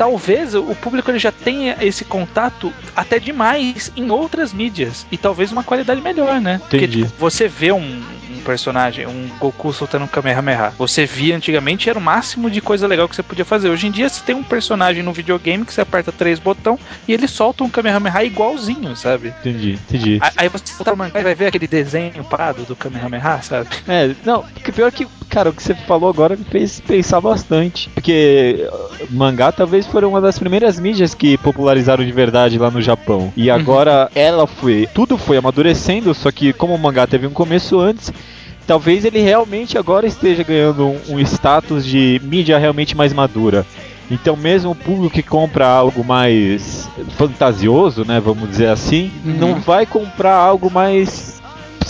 talvez 0.00 0.54
o 0.54 0.74
público 0.74 1.10
ele 1.10 1.18
já 1.18 1.30
tenha 1.30 1.76
esse 1.82 2.06
contato 2.06 2.72
até 2.96 3.18
demais 3.18 3.92
em 3.94 4.10
outras 4.10 4.50
mídias 4.50 5.06
e 5.12 5.18
talvez 5.18 5.52
uma 5.52 5.62
qualidade 5.62 6.00
melhor, 6.00 6.40
né? 6.40 6.54
Entendi. 6.54 6.70
Porque 6.70 6.88
tipo, 6.88 7.12
você 7.18 7.46
vê 7.46 7.70
um, 7.70 8.02
um, 8.30 8.40
personagem, 8.42 9.06
um 9.06 9.28
Goku 9.38 9.74
soltando 9.74 10.06
um 10.06 10.08
Kamehameha, 10.08 10.72
você 10.78 11.04
via 11.04 11.36
antigamente 11.36 11.90
era 11.90 11.98
o 11.98 12.02
máximo 12.02 12.50
de 12.50 12.62
coisa 12.62 12.86
legal 12.86 13.06
que 13.10 13.14
você 13.14 13.22
podia 13.22 13.44
fazer. 13.44 13.68
Hoje 13.68 13.88
em 13.88 13.90
dia 13.90 14.08
você 14.08 14.22
tem 14.24 14.34
um 14.34 14.42
personagem 14.42 15.02
no 15.02 15.12
videogame 15.12 15.66
que 15.66 15.74
você 15.74 15.82
aperta 15.82 16.10
três 16.10 16.38
botões 16.38 16.80
e 17.06 17.12
ele 17.12 17.28
solta 17.28 17.62
um 17.62 17.68
Kamehameha 17.68 18.24
igualzinho, 18.24 18.96
sabe? 18.96 19.34
Entendi, 19.40 19.72
entendi. 19.72 20.18
Aí 20.34 20.48
você 20.48 20.82
volta 20.82 21.18
e 21.18 21.22
vai 21.22 21.34
ver 21.34 21.48
aquele 21.48 21.68
desenho 21.68 22.24
parado 22.24 22.62
do 22.62 22.74
Kamehameha, 22.74 23.42
sabe? 23.42 23.68
É, 23.86 24.14
não, 24.24 24.44
porque 24.44 24.72
pior 24.72 24.90
que, 24.90 25.06
cara, 25.28 25.50
o 25.50 25.52
que 25.52 25.62
você 25.62 25.74
falou 25.74 26.08
agora 26.08 26.36
me 26.36 26.44
fez 26.44 26.80
pensar 26.80 27.20
bastante. 27.20 27.90
Porque 27.90 28.66
mangá 29.10 29.52
talvez 29.52 29.86
foram 29.90 30.10
uma 30.10 30.20
das 30.20 30.38
primeiras 30.38 30.78
mídias 30.78 31.14
que 31.14 31.36
popularizaram 31.38 32.04
de 32.04 32.12
verdade 32.12 32.58
lá 32.58 32.70
no 32.70 32.80
Japão. 32.80 33.32
E 33.36 33.50
uhum. 33.50 33.56
agora 33.56 34.04
uhum. 34.04 34.08
ela 34.22 34.46
foi. 34.46 34.88
Tudo 34.94 35.18
foi 35.18 35.36
amadurecendo, 35.36 36.14
só 36.14 36.30
que 36.30 36.52
como 36.52 36.74
o 36.74 36.78
mangá 36.78 37.06
teve 37.06 37.26
um 37.26 37.32
começo 37.32 37.78
antes, 37.78 38.12
talvez 38.66 39.04
ele 39.04 39.20
realmente 39.20 39.76
agora 39.76 40.06
esteja 40.06 40.42
ganhando 40.42 40.86
um, 40.86 40.98
um 41.10 41.20
status 41.20 41.84
de 41.84 42.20
mídia 42.24 42.58
realmente 42.58 42.96
mais 42.96 43.12
madura. 43.12 43.66
Então, 44.10 44.36
mesmo 44.36 44.72
o 44.72 44.74
público 44.74 45.14
que 45.14 45.22
compra 45.22 45.66
algo 45.66 46.04
mais 46.04 46.88
fantasioso, 47.16 48.04
né, 48.04 48.18
vamos 48.18 48.48
dizer 48.48 48.68
assim, 48.68 49.10
uhum. 49.24 49.34
não 49.34 49.54
vai 49.60 49.86
comprar 49.86 50.34
algo 50.34 50.68
mais 50.68 51.39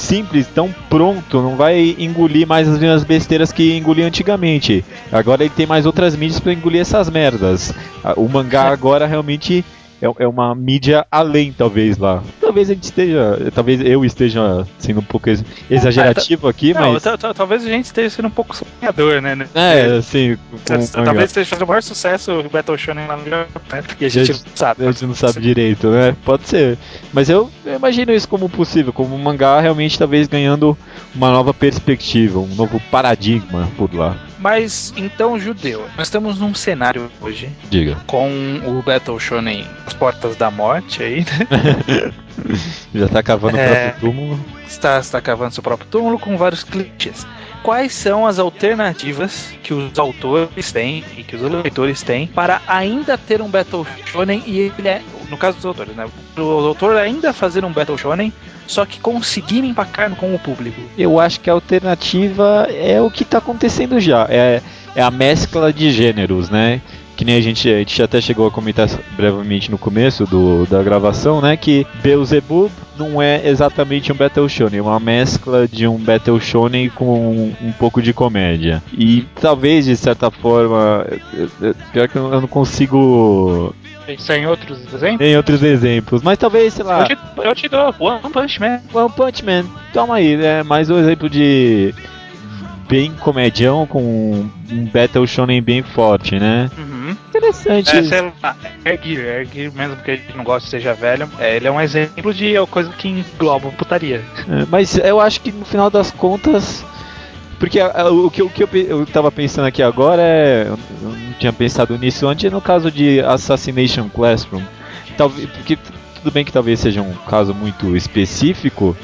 simples, 0.01 0.47
tão 0.47 0.75
pronto, 0.89 1.41
não 1.41 1.57
vai 1.57 1.95
engolir 1.99 2.47
mais 2.47 2.67
as 2.69 2.79
mesmas 2.79 3.05
besteiras 3.05 3.53
que 3.53 3.77
engolia 3.77 4.07
antigamente. 4.07 4.85
Agora 5.13 5.45
ele 5.45 5.53
tem 5.55 5.67
mais 5.67 5.87
outras 5.87 6.17
mídias 6.17 6.41
para 6.41 6.53
engolir 6.53 6.81
essas 6.81 7.09
merdas. 7.11 7.75
O 8.17 8.29
mangá 8.29 8.69
agora 8.69 9.07
realmente 9.07 9.65
é, 10.01 10.25
é 10.25 10.27
uma 10.27 10.55
mídia 10.55 11.07
além, 11.11 11.53
talvez, 11.53 11.99
lá. 11.99 12.23
Talvez 12.41 12.71
a 12.71 12.75
gente 12.75 12.85
esteja. 12.85 13.51
Talvez 13.55 13.81
eu 13.81 14.05
esteja 14.05 14.67
sendo 14.79 15.01
um 15.01 15.05
pouco 15.05 15.29
exagerativo 15.71 16.49
aqui, 16.49 16.73
não, 16.73 16.95
mas. 16.95 17.03
Talvez 17.37 17.65
a 17.65 17.69
gente 17.69 17.85
esteja 17.85 18.11
sendo 18.11 18.29
um 18.29 18.31
pouco 18.31 18.57
sonhador, 18.57 19.21
né? 19.21 19.47
É, 19.55 19.99
assim. 19.99 20.39
talvez 20.93 21.27
esteja 21.27 21.51
fazendo 21.51 21.65
o 21.65 21.69
maior 21.69 21.83
sucesso 21.83 22.41
o 22.41 22.49
Battle 22.49 22.79
Shonen 22.79 23.07
lá 23.07 23.17
no 23.17 23.29
Japão, 23.29 23.61
né? 23.71 23.85
E 24.01 24.05
a 24.05 24.09
gente, 24.09 24.31
a 24.31 24.35
gente 24.35 24.47
não 24.47 24.57
sabe. 24.57 24.87
A 24.87 24.91
gente 24.91 25.07
não 25.07 25.15
sabe 25.15 25.41
direito, 25.41 25.89
né? 25.89 26.17
Pode 26.25 26.49
ser. 26.49 26.79
Mas 27.13 27.29
eu, 27.29 27.51
eu 27.65 27.77
imagino 27.77 28.13
isso 28.13 28.29
como 28.29 28.49
possível, 28.49 28.93
como 28.93 29.15
um 29.15 29.19
mangá 29.19 29.61
realmente 29.61 29.99
talvez 29.99 30.27
ganhando 30.27 30.77
uma 31.15 31.31
nova 31.31 31.53
perspectiva, 31.53 32.39
um 32.39 32.55
novo 32.55 32.81
paradigma 32.91 33.69
por 33.77 33.93
lá. 33.95 34.30
Mas 34.41 34.93
então, 34.97 35.39
judeu, 35.39 35.87
nós 35.97 36.07
estamos 36.07 36.39
num 36.39 36.55
cenário 36.55 37.11
hoje. 37.21 37.51
Diga. 37.69 37.97
Com 38.07 38.31
o 38.65 38.83
Battle 38.83 39.21
Shonen 39.21 39.67
As 39.87 39.93
Portas 39.93 40.35
da 40.35 40.51
Morte 40.51 41.03
aí, 41.03 41.21
né? 41.21 42.13
Já 42.95 43.07
tá 43.07 43.23
cavando 43.23 43.59
é, 43.59 43.67
o 43.67 43.71
próprio 43.71 44.01
túmulo. 44.01 44.41
Está, 44.67 44.99
está 44.99 45.21
cavando 45.21 45.53
seu 45.53 45.63
próprio 45.63 45.89
túmulo 45.91 46.19
com 46.19 46.39
vários 46.39 46.65
clichês. 46.65 47.27
Quais 47.63 47.93
são 47.93 48.27
as 48.27 48.39
alternativas 48.39 49.53
que 49.63 49.75
os 49.75 49.99
autores 49.99 50.73
têm 50.73 51.05
e 51.19 51.23
que 51.23 51.37
os 51.37 51.43
leitores 51.43 52.03
têm 52.03 52.27
para 52.27 52.63
ainda 52.67 53.19
ter 53.19 53.43
um 53.43 53.49
Battle 53.49 53.87
Shonen 54.07 54.43
e 54.47 54.59
ele 54.59 54.89
é, 54.89 55.03
no 55.29 55.37
caso 55.37 55.59
dos 55.59 55.67
autores, 55.67 55.95
né? 55.95 56.09
O 56.39 56.41
autor 56.41 56.97
ainda 56.97 57.35
fazer 57.35 57.63
um 57.63 57.73
Battle 57.73 57.99
Shonen 57.99 58.33
só 58.71 58.87
que 58.87 59.01
conseguir 59.01 59.65
empacar 59.65 60.15
com 60.15 60.33
o 60.33 60.39
público. 60.39 60.81
Eu 60.97 61.19
acho 61.19 61.41
que 61.41 61.51
a 61.51 61.53
alternativa 61.53 62.69
é 62.71 63.01
o 63.01 63.11
que 63.11 63.25
está 63.25 63.39
acontecendo 63.39 63.99
já. 63.99 64.29
É, 64.31 64.63
é 64.95 65.03
a 65.03 65.11
mescla 65.11 65.73
de 65.73 65.91
gêneros, 65.91 66.49
né? 66.49 66.81
Que 67.21 67.25
nem 67.27 67.37
a 67.37 67.41
gente, 67.43 67.69
a 67.69 67.77
gente 67.81 68.03
até 68.03 68.19
chegou 68.19 68.47
a 68.47 68.51
comentar 68.51 68.89
brevemente 69.15 69.71
no 69.71 69.77
começo 69.77 70.25
do, 70.25 70.65
da 70.65 70.83
gravação, 70.83 71.39
né? 71.39 71.55
Que 71.55 71.87
Beelzebub 72.03 72.71
não 72.97 73.21
é 73.21 73.47
exatamente 73.47 74.11
um 74.11 74.15
Battle 74.15 74.49
Shonen, 74.49 74.79
é 74.79 74.83
uma 74.83 74.99
mescla 74.99 75.69
de 75.69 75.87
um 75.87 75.99
Battle 75.99 76.41
Shonen 76.41 76.89
com 76.89 77.53
um, 77.61 77.73
pouco 77.73 78.01
de 78.01 78.15
comédia. 78.15 78.83
E 78.95 79.27
talvez, 79.39 79.85
de 79.85 79.99
certa 79.99 80.31
forma, 80.31 81.07
pior 81.93 82.09
que 82.09 82.17
eu 82.17 82.41
não 82.41 82.49
consigo 82.49 83.75
Pensar 84.07 84.39
em 84.39 84.47
outros 84.47 84.79
exemplos? 84.95 85.21
Em 85.21 85.37
outros 85.37 85.63
exemplos. 85.63 86.23
Mas 86.23 86.39
talvez, 86.39 86.73
sei 86.73 86.85
lá. 86.87 87.03
Eu 87.03 87.07
te, 87.07 87.19
eu 87.37 87.55
te 87.55 87.69
dou 87.69 87.95
One 87.99 88.33
Punch 88.33 88.59
Man. 88.59 88.81
One 88.95 89.13
Punch 89.13 89.45
Man. 89.45 89.67
Toma 89.93 90.15
aí, 90.15 90.43
é 90.43 90.63
mais 90.63 90.89
um 90.89 90.99
exemplo 90.99 91.29
de. 91.29 91.95
Bem 92.89 93.13
comedião 93.13 93.87
com 93.87 94.49
um 94.73 94.85
Battle 94.87 95.27
Shonen 95.27 95.63
bem 95.63 95.83
forte, 95.83 96.41
né? 96.41 96.69
Uhum. 96.77 97.00
Interessante. 97.31 97.97
É, 97.97 98.03
sei 98.03 98.33
lá, 98.43 98.57
Erg, 98.85 99.17
Erg, 99.17 99.71
mesmo 99.71 99.97
que 99.97 100.11
a 100.11 100.17
gente 100.17 100.37
não 100.37 100.45
goste 100.45 100.69
seja 100.69 100.93
velho, 100.95 101.29
é, 101.39 101.57
ele 101.57 101.67
é 101.67 101.71
um 101.71 101.81
exemplo 101.81 102.35
de 102.35 102.55
coisa 102.71 102.91
que 102.91 103.09
engloba 103.09 103.71
putaria. 103.71 104.23
É, 104.49 104.67
mas 104.69 104.99
eu 104.99 105.21
acho 105.21 105.41
que 105.41 105.51
no 105.51 105.65
final 105.65 105.91
das 105.91 106.11
contas. 106.11 106.85
Porque 107.59 107.79
o 107.83 108.31
que, 108.31 108.43
o 108.43 108.49
que 108.49 108.63
eu, 108.63 108.69
eu 108.73 109.07
tava 109.07 109.31
pensando 109.31 109.67
aqui 109.67 109.83
agora 109.83 110.23
é. 110.23 110.67
Eu 110.69 110.79
não 111.03 111.33
tinha 111.39 111.53
pensado 111.53 111.97
nisso 111.99 112.27
antes, 112.27 112.51
no 112.51 112.61
caso 112.61 112.91
de 112.91 113.21
Assassination 113.21 114.09
Classroom. 114.09 114.63
Talvez, 115.17 115.49
porque 115.51 115.77
tudo 116.21 116.33
bem 116.33 116.45
que 116.45 116.53
talvez 116.53 116.81
seja 116.81 117.03
um 117.03 117.13
caso 117.29 117.55
muito 117.55 117.95
específico, 117.97 118.97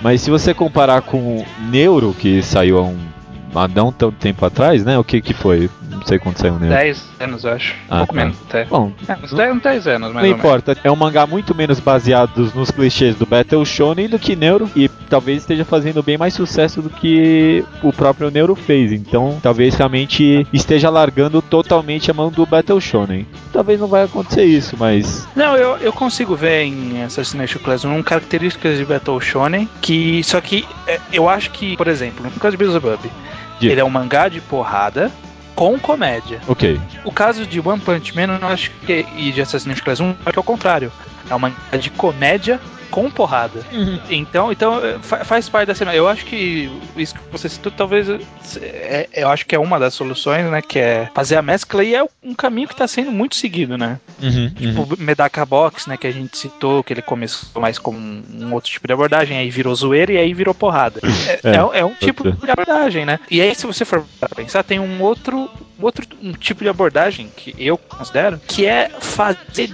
mas 0.00 0.22
se 0.22 0.30
você 0.30 0.54
comparar 0.54 1.02
com 1.02 1.38
o 1.38 1.46
Neuro, 1.70 2.14
que 2.18 2.42
saiu 2.42 2.78
há 2.78 2.82
um 2.82 3.09
há 3.54 3.68
não 3.68 3.92
tanto 3.92 4.16
tempo 4.16 4.44
atrás, 4.44 4.84
né? 4.84 4.98
O 4.98 5.04
que 5.04 5.20
que 5.20 5.34
foi? 5.34 5.70
Não 5.90 6.06
sei 6.06 6.18
quando 6.18 6.38
saiu, 6.38 6.54
né? 6.54 6.68
10 6.68 7.04
anos, 7.20 7.44
eu 7.44 7.52
acho. 7.52 7.74
Ah, 7.88 7.96
um 7.96 7.98
pouco 7.98 8.14
tá. 8.14 8.20
menos 8.20 8.36
até. 8.48 8.64
Bom, 8.64 8.92
é, 9.06 9.16
uns 9.22 9.32
10, 9.32 9.62
10 9.62 9.86
anos, 9.86 10.12
mais 10.12 10.28
Não 10.28 10.36
importa. 10.36 10.76
É 10.82 10.90
um 10.90 10.96
mangá 10.96 11.26
muito 11.26 11.54
menos 11.54 11.80
baseado 11.80 12.50
nos 12.54 12.70
clichês 12.70 13.16
do 13.16 13.26
Battle 13.26 13.64
Shonen 13.64 14.08
do 14.08 14.18
que 14.18 14.36
Neuro. 14.36 14.70
E 14.74 14.88
talvez 14.88 15.38
esteja 15.38 15.64
fazendo 15.64 16.02
bem 16.02 16.16
mais 16.16 16.34
sucesso 16.34 16.80
do 16.80 16.88
que 16.88 17.64
o 17.82 17.92
próprio 17.92 18.30
Neuro 18.30 18.54
fez. 18.54 18.92
Então, 18.92 19.38
talvez 19.42 19.74
realmente 19.74 20.46
esteja 20.52 20.88
largando 20.88 21.42
totalmente 21.42 22.10
a 22.10 22.14
mão 22.14 22.30
do 22.30 22.46
Battle 22.46 22.80
Shonen. 22.80 23.26
Talvez 23.52 23.80
não 23.80 23.88
vai 23.88 24.04
acontecer 24.04 24.44
isso, 24.44 24.76
mas... 24.78 25.28
Não, 25.34 25.56
eu, 25.56 25.76
eu 25.78 25.92
consigo 25.92 26.36
ver 26.36 26.62
em 26.62 27.02
Assassination 27.02 27.58
Classroom 27.58 28.02
características 28.02 28.78
de 28.78 28.84
Battle 28.84 29.20
Shonen 29.20 29.68
que... 29.80 30.22
Só 30.22 30.40
que 30.40 30.64
é, 30.86 31.00
eu 31.12 31.28
acho 31.28 31.50
que, 31.50 31.76
por 31.76 31.88
exemplo, 31.88 32.24
no 32.24 32.30
caso 32.32 32.56
de 32.56 32.56
Beelzebub, 32.56 33.00
ele 33.68 33.80
é 33.80 33.84
um 33.84 33.90
mangá 33.90 34.28
de 34.28 34.40
porrada 34.40 35.10
com 35.54 35.78
comédia. 35.78 36.40
Ok. 36.48 36.80
O 37.04 37.12
caso 37.12 37.46
de 37.46 37.60
One 37.60 37.80
Punch 37.80 38.14
Man, 38.16 38.38
eu 38.40 38.48
acho 38.48 38.70
que. 38.86 39.04
E 39.16 39.30
de 39.30 39.42
Assassin's 39.42 39.80
Creed 39.80 40.00
1, 40.00 40.08
acho 40.10 40.32
que 40.32 40.38
é 40.38 40.40
o 40.40 40.42
contrário. 40.42 40.90
É 41.28 41.34
um 41.34 41.38
mangá 41.38 41.56
de 41.78 41.90
comédia 41.90 42.60
com 42.90 43.10
porrada. 43.10 43.60
Uhum. 43.72 44.00
Então, 44.10 44.52
então 44.52 44.84
eh, 44.84 44.98
faz 44.98 45.48
parte 45.48 45.68
da 45.68 45.74
cena. 45.74 45.94
Eu 45.94 46.08
acho 46.08 46.24
que 46.26 46.70
isso 46.96 47.14
que 47.14 47.20
você 47.30 47.48
citou, 47.48 47.72
talvez 47.72 48.08
é, 48.60 49.08
eu 49.14 49.28
acho 49.28 49.46
que 49.46 49.54
é 49.54 49.58
uma 49.58 49.78
das 49.78 49.94
soluções, 49.94 50.44
né? 50.50 50.60
Que 50.60 50.78
é 50.78 51.10
fazer 51.14 51.36
a 51.36 51.42
mescla 51.42 51.84
e 51.84 51.94
é 51.94 52.04
um 52.22 52.34
caminho 52.34 52.66
que 52.68 52.74
está 52.74 52.86
sendo 52.86 53.10
muito 53.10 53.36
seguido, 53.36 53.78
né? 53.78 53.98
Uhum, 54.20 54.50
tipo, 54.50 54.80
uhum. 54.82 54.96
Medaka 54.98 55.46
Box, 55.46 55.88
né? 55.88 55.96
Que 55.96 56.06
a 56.06 56.12
gente 56.12 56.36
citou, 56.36 56.82
que 56.82 56.92
ele 56.92 57.02
começou 57.02 57.62
mais 57.62 57.78
como 57.78 57.98
um 57.98 58.52
outro 58.52 58.70
tipo 58.70 58.86
de 58.86 58.92
abordagem, 58.92 59.38
aí 59.38 59.50
virou 59.50 59.74
zoeira 59.74 60.12
e 60.12 60.18
aí 60.18 60.34
virou 60.34 60.54
porrada. 60.54 61.00
É, 61.42 61.48
é, 61.48 61.56
é, 61.56 61.80
é 61.80 61.84
um 61.84 61.94
tipo 61.94 62.30
de 62.30 62.50
abordagem, 62.50 63.06
né? 63.06 63.20
E 63.30 63.40
aí, 63.40 63.54
se 63.54 63.66
você 63.66 63.84
for 63.84 64.04
pensar, 64.34 64.62
tem 64.62 64.80
um 64.80 65.00
outro, 65.00 65.48
outro 65.80 66.06
um 66.22 66.32
tipo 66.32 66.64
de 66.64 66.68
abordagem 66.68 67.30
que 67.34 67.54
eu 67.58 67.78
considero 67.78 68.40
que 68.46 68.66
é 68.66 68.90
fazer 69.00 69.70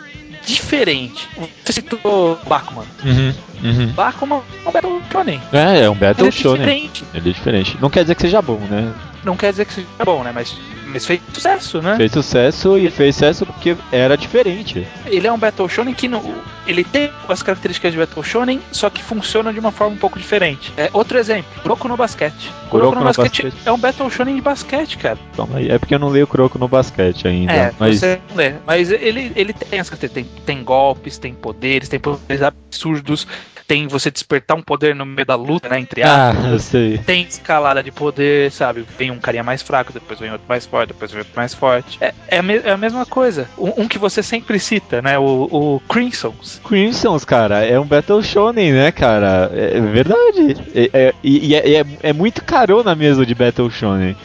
diferente. 0.47 1.29
Você 1.65 1.73
citou 1.73 2.38
Bakuman. 2.47 2.85
Uhum, 3.05 3.35
uhum. 3.65 3.87
Bakuman 3.88 4.43
é 4.65 4.69
um 4.69 4.73
Battle 4.73 5.03
Shonen. 5.11 5.41
É, 5.53 5.81
é 5.81 5.91
um 5.91 5.95
Battle 5.95 6.26
Ele 6.26 6.29
é 6.29 6.41
Shonen. 6.41 6.59
Diferente. 6.59 7.05
Ele 7.12 7.29
é 7.29 7.33
diferente. 7.33 7.79
Não 7.81 7.91
quer 7.91 8.03
dizer 8.03 8.15
que 8.15 8.23
seja 8.23 8.41
bom, 8.41 8.59
né? 8.71 8.93
Não 9.26 9.37
quer 9.37 9.50
dizer 9.50 9.66
que 9.66 9.75
seja 9.75 9.87
bom, 10.04 10.23
né? 10.23 10.30
Mas 10.33 10.56
mas 10.87 11.04
fez 11.04 11.21
sucesso, 11.35 11.83
né? 11.83 11.97
Fez 11.97 12.12
sucesso 12.12 12.78
e 12.78 12.88
fez 12.90 13.16
sucesso 13.16 13.45
porque 13.45 13.76
era 13.90 14.16
diferente. 14.16 14.87
Ele 15.04 15.26
é 15.26 15.33
um 15.33 15.37
Battle 15.37 15.68
Shonen 15.68 15.92
que 15.92 16.06
no, 16.06 16.23
ele 16.64 16.85
tem 16.85 17.11
as 17.28 17.42
características 17.42 17.92
de 17.92 17.99
Battle 17.99 18.23
Shonen, 18.23 18.61
só 18.71 18.88
que 18.88 19.02
funciona 19.02 19.52
de 19.52 19.59
uma 19.59 19.73
forma 19.73 19.95
um 19.95 19.99
pouco 19.99 20.16
diferente. 20.16 20.73
É, 20.76 20.88
outro 20.92 21.18
exemplo, 21.18 21.61
Kuroko 21.61 21.88
no 21.88 21.97
Basquete. 21.97 22.52
Kuroko, 22.71 22.95
no, 22.95 23.00
no 23.00 23.06
basquete, 23.06 23.42
basquete, 23.42 23.66
é 23.66 23.73
um 23.73 23.78
Battle 23.78 24.09
Shonen 24.11 24.37
de 24.37 24.40
basquete, 24.40 24.97
cara. 24.97 25.18
Toma. 25.35 25.61
É 25.61 25.76
porque 25.76 25.95
eu 25.95 25.99
não 25.99 26.09
leio 26.09 26.26
Kuroko 26.26 26.56
no 26.56 26.68
basquete 26.68 27.26
ainda. 27.26 27.52
É, 27.52 27.75
mas... 27.78 27.99
você 27.99 28.21
não 28.30 28.37
lê. 28.37 28.54
Mas 28.64 28.90
ele, 28.90 29.33
ele 29.35 29.52
tem 29.52 29.80
as 29.80 29.90
características, 29.90 30.35
tem, 30.45 30.45
tem 30.56 30.64
golpes, 30.64 31.18
tem 31.18 31.35
poderes, 31.35 31.88
tem 31.88 31.99
poderes 31.99 32.42
absurdos, 32.42 33.26
tem 33.66 33.87
você 33.87 34.11
despertar 34.11 34.56
um 34.56 34.62
poder 34.62 34.94
no 34.94 35.04
meio 35.04 35.26
da 35.26 35.35
luta, 35.35 35.68
né? 35.68 35.78
Entre 35.80 36.02
aspas. 36.02 36.44
Ah, 36.44 36.49
eu 36.49 36.58
sei. 36.58 36.99
Tem 36.99 37.23
escalada 37.23 37.82
de 37.82 37.90
poder, 37.90 38.50
sabe? 38.50 38.85
Vem 38.99 39.11
um 39.11 39.18
carinha 39.18 39.42
mais 39.42 39.62
fraco, 39.62 39.92
depois 39.92 40.18
vem 40.18 40.30
outro 40.30 40.46
mais 40.49 40.64
forte, 40.66 40.88
depois 40.88 41.11
vem 41.11 41.20
outro 41.20 41.35
mais 41.37 41.54
forte. 41.54 41.99
É, 42.00 42.14
é, 42.28 42.38
a, 42.38 42.42
me 42.42 42.56
é 42.56 42.70
a 42.70 42.76
mesma 42.76 43.04
coisa. 43.04 43.49
Um, 43.58 43.82
um, 43.82 43.88
que 43.88 43.99
você 43.99 44.23
sempre 44.23 44.58
cita, 44.58 45.02
né? 45.02 45.18
O, 45.18 45.49
o 45.50 45.82
Crimsons. 45.88 46.61
Crimsons, 46.64 47.25
cara, 47.25 47.64
é 47.64 47.78
um 47.78 47.87
Battle 47.87 48.23
Shonen, 48.23 48.73
né, 48.73 48.92
cara? 48.92 49.50
É, 49.52 49.76
é 49.76 49.80
verdade. 49.80 50.56
É, 50.75 50.90
é, 50.92 51.14
e 51.23 51.54
é, 51.54 51.80
é, 51.80 51.87
é 52.02 52.12
muito 52.12 52.42
carona 52.42 52.94
mesmo 52.94 53.26
de 53.26 53.35
Battle 53.35 53.70
Shonen. 53.70 54.16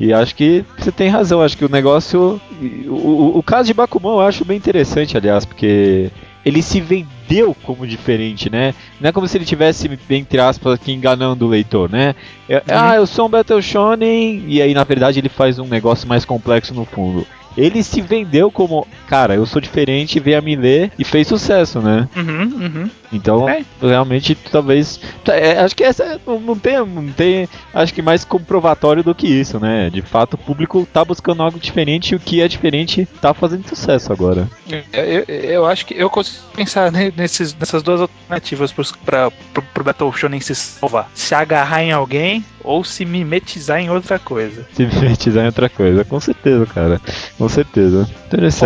E 0.00 0.14
acho 0.14 0.34
que 0.34 0.64
você 0.78 0.90
tem 0.90 1.10
razão, 1.10 1.42
acho 1.42 1.58
que 1.58 1.64
o 1.64 1.68
negócio. 1.68 2.40
O, 2.88 2.94
o, 2.94 3.38
o, 3.38 3.42
caso 3.42 3.66
de 3.66 3.74
Bakuman 3.74 4.14
eu 4.14 4.20
acho 4.20 4.46
bem 4.46 4.56
interessante, 4.56 5.14
aliás, 5.14 5.44
porque 5.44 6.10
ele 6.44 6.62
se 6.62 6.80
vendeu 6.80 7.54
como 7.62 7.86
diferente, 7.86 8.50
né? 8.50 8.74
Não 9.00 9.08
é 9.08 9.12
como 9.12 9.26
se 9.28 9.36
ele 9.36 9.44
tivesse, 9.44 9.90
entre 10.10 10.40
aspas, 10.40 10.74
aqui 10.74 10.92
enganando 10.92 11.46
o 11.46 11.48
leitor, 11.48 11.90
né? 11.90 12.14
É, 12.48 12.56
uhum. 12.56 12.62
Ah, 12.68 12.96
eu 12.96 13.06
sou 13.06 13.26
um 13.26 13.28
Battle 13.28 13.60
Shonen, 13.60 14.44
e 14.46 14.60
aí 14.60 14.74
na 14.74 14.84
verdade 14.84 15.18
ele 15.18 15.28
faz 15.28 15.58
um 15.58 15.66
negócio 15.66 16.08
mais 16.08 16.24
complexo 16.24 16.74
no 16.74 16.84
fundo 16.84 17.26
ele 17.56 17.82
se 17.82 18.00
vendeu 18.00 18.50
como, 18.50 18.86
cara, 19.06 19.34
eu 19.34 19.44
sou 19.46 19.60
diferente, 19.60 20.20
veio 20.20 20.38
a 20.38 20.40
me 20.40 20.56
ler 20.56 20.92
e 20.98 21.04
fez 21.04 21.26
sucesso, 21.26 21.80
né? 21.80 22.08
Uhum, 22.16 22.42
uhum. 22.42 22.90
Então, 23.12 23.48
é. 23.48 23.64
realmente, 23.80 24.34
talvez. 24.34 25.00
É, 25.26 25.58
acho 25.60 25.74
que 25.74 25.84
essa 25.84 26.20
não 26.26 26.56
tem, 26.56 26.78
não 26.78 27.12
tem. 27.12 27.48
Acho 27.74 27.92
que 27.92 28.02
mais 28.02 28.24
comprovatório 28.24 29.02
do 29.02 29.14
que 29.14 29.26
isso, 29.26 29.58
né? 29.58 29.90
De 29.90 30.02
fato, 30.02 30.34
o 30.34 30.38
público 30.38 30.86
tá 30.92 31.04
buscando 31.04 31.42
algo 31.42 31.58
diferente 31.58 32.12
e 32.12 32.16
o 32.16 32.20
que 32.20 32.40
é 32.40 32.48
diferente 32.48 33.06
tá 33.20 33.34
fazendo 33.34 33.68
sucesso 33.68 34.12
agora. 34.12 34.48
Eu, 34.92 35.04
eu, 35.04 35.24
eu 35.26 35.66
acho 35.66 35.86
que 35.86 35.94
eu 35.94 36.08
consigo 36.08 36.44
pensar 36.54 36.92
nesses, 36.92 37.54
nessas 37.54 37.82
duas 37.82 38.00
alternativas 38.02 38.72
para 39.04 39.30
pro, 39.52 39.84
Battle 39.84 40.12
Shonen 40.12 40.40
se 40.40 40.54
salvar: 40.54 41.10
se 41.14 41.34
agarrar 41.34 41.82
em 41.82 41.92
alguém 41.92 42.44
ou 42.62 42.84
se 42.84 43.04
mimetizar 43.04 43.80
em 43.80 43.90
outra 43.90 44.18
coisa. 44.18 44.66
Se 44.74 44.84
mimetizar 44.84 45.44
em 45.44 45.46
outra 45.46 45.68
coisa, 45.68 46.04
com 46.04 46.20
certeza, 46.20 46.66
cara. 46.66 47.00
Com 47.38 47.48
certeza. 47.48 48.08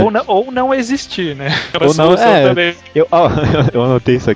Ou 0.03 0.11
não, 0.11 0.25
ou 0.27 0.53
não 0.53 0.75
existir, 0.75 1.35
né? 1.37 1.49
Ou 1.81 1.95
não, 1.95 2.15
é, 2.15 2.75
eu, 2.95 3.07
eu 3.73 3.83
anotei 3.83 4.17
isso 4.17 4.31
aqui. 4.31 4.34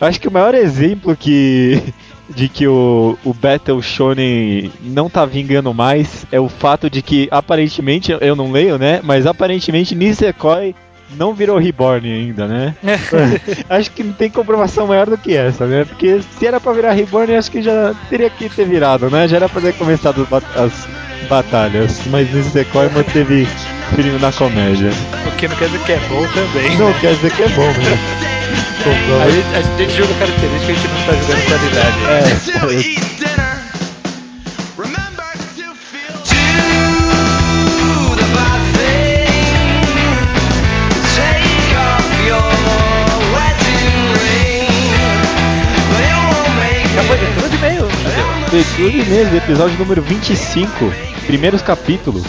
Eu 0.00 0.08
acho 0.08 0.20
que 0.20 0.28
o 0.28 0.32
maior 0.32 0.54
exemplo 0.54 1.16
que 1.16 1.82
de 2.28 2.48
que 2.48 2.66
o, 2.66 3.18
o 3.24 3.34
Battle 3.34 3.82
Shonen 3.82 4.72
não 4.80 5.10
tá 5.10 5.24
vingando 5.24 5.72
mais 5.74 6.26
é 6.32 6.40
o 6.40 6.48
fato 6.48 6.88
de 6.88 7.02
que 7.02 7.28
aparentemente, 7.30 8.16
eu 8.20 8.34
não 8.34 8.50
leio, 8.50 8.78
né? 8.78 9.00
Mas 9.02 9.26
aparentemente 9.26 9.94
Nisekoi 9.94 10.74
não 11.16 11.34
virou 11.34 11.58
Reborn 11.58 12.10
ainda, 12.10 12.46
né? 12.46 12.74
acho 13.68 13.90
que 13.90 14.02
não 14.02 14.12
tem 14.12 14.30
comprovação 14.30 14.86
maior 14.86 15.08
do 15.08 15.18
que 15.18 15.36
essa, 15.36 15.66
né? 15.66 15.84
Porque 15.84 16.20
se 16.38 16.46
era 16.46 16.58
pra 16.58 16.72
virar 16.72 16.92
Reborn, 16.92 17.34
acho 17.34 17.50
que 17.50 17.62
já 17.62 17.94
teria 18.08 18.30
que 18.30 18.48
ter 18.48 18.66
virado, 18.66 19.10
né? 19.10 19.28
Já 19.28 19.36
era 19.36 19.48
pra 19.48 19.60
ter 19.60 19.74
começado 19.74 20.26
as 20.56 20.88
batalhas. 21.28 22.00
Mas 22.06 22.32
Nisekoi 22.32 22.88
manteve 22.88 23.46
firme 23.94 24.18
na 24.18 24.32
comédia. 24.32 24.90
O 25.26 25.30
que 25.36 25.48
não 25.48 25.56
quer 25.56 25.66
dizer 25.66 25.80
que 25.84 25.92
é 25.92 26.00
bom 26.08 26.26
também. 26.28 26.76
Não 26.78 26.92
quer 26.94 27.14
dizer 27.14 27.32
que 27.32 27.42
é 27.42 27.48
bom, 27.48 27.66
né? 27.66 28.32
A 28.82 29.30
gente, 29.30 29.46
a 29.54 29.78
gente 29.78 29.96
joga 29.96 30.12
característica, 30.14 30.72
a 30.72 30.74
gente 30.74 30.88
não 30.88 31.06
tá 31.06 31.12
jogando 31.12 31.42
qualidade. 31.46 31.98
É. 33.28 33.31
Leitura 48.52 48.90
de 48.90 48.98
e-mails, 48.98 49.32
episódio 49.32 49.78
número 49.78 50.02
25, 50.02 50.68
primeiros 51.26 51.62
capítulos. 51.62 52.24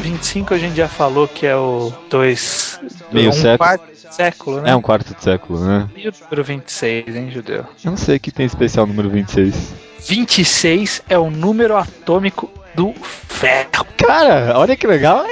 25 0.00 0.52
a 0.52 0.58
gente 0.58 0.76
já 0.76 0.86
falou 0.86 1.26
que 1.26 1.46
é 1.46 1.56
o 1.56 1.90
2. 2.10 2.80
Meio 3.10 3.30
um 3.30 3.32
século. 3.32 3.56
quarto 3.56 3.84
século, 3.94 4.60
né? 4.60 4.70
É 4.70 4.76
um 4.76 4.82
quarto 4.82 5.14
de 5.14 5.22
século, 5.22 5.64
né? 5.64 5.88
E 5.96 6.08
o 6.08 6.12
número 6.24 6.44
26, 6.44 7.16
hein, 7.16 7.30
Judeu? 7.30 7.64
Eu 7.82 7.90
não 7.90 7.96
sei 7.96 8.18
o 8.18 8.20
que 8.20 8.30
tem 8.30 8.44
especial 8.44 8.86
número 8.86 9.08
26. 9.08 9.72
26 10.06 11.02
é 11.08 11.18
o 11.18 11.30
número 11.30 11.74
atômico 11.74 12.50
do 12.74 12.92
ferro. 13.28 13.86
Cara, 13.96 14.52
olha 14.58 14.76
que 14.76 14.86
legal. 14.86 15.24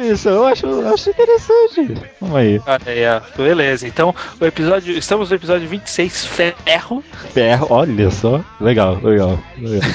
É 0.00 0.12
isso. 0.12 0.30
Eu 0.30 0.46
acho, 0.46 0.66
acho 0.86 1.10
interessante. 1.10 1.94
Vamos 2.18 2.36
aí. 2.36 2.60
Aí, 2.86 3.06
ó. 3.06 3.20
Beleza. 3.36 3.86
Então, 3.86 4.14
o 4.40 4.44
episódio. 4.46 4.96
Estamos 4.96 5.28
no 5.28 5.36
episódio 5.36 5.68
26, 5.68 6.24
Ferro. 6.24 7.04
Ferro, 7.34 7.66
olha 7.68 8.10
só. 8.10 8.42
Legal, 8.58 8.98
legal. 9.02 9.38
legal. 9.58 9.90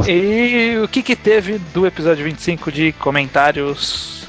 e 0.08 0.78
o 0.82 0.88
que, 0.88 1.02
que 1.02 1.14
teve 1.14 1.58
do 1.74 1.86
episódio 1.86 2.24
25 2.24 2.72
de 2.72 2.92
comentários, 2.92 4.26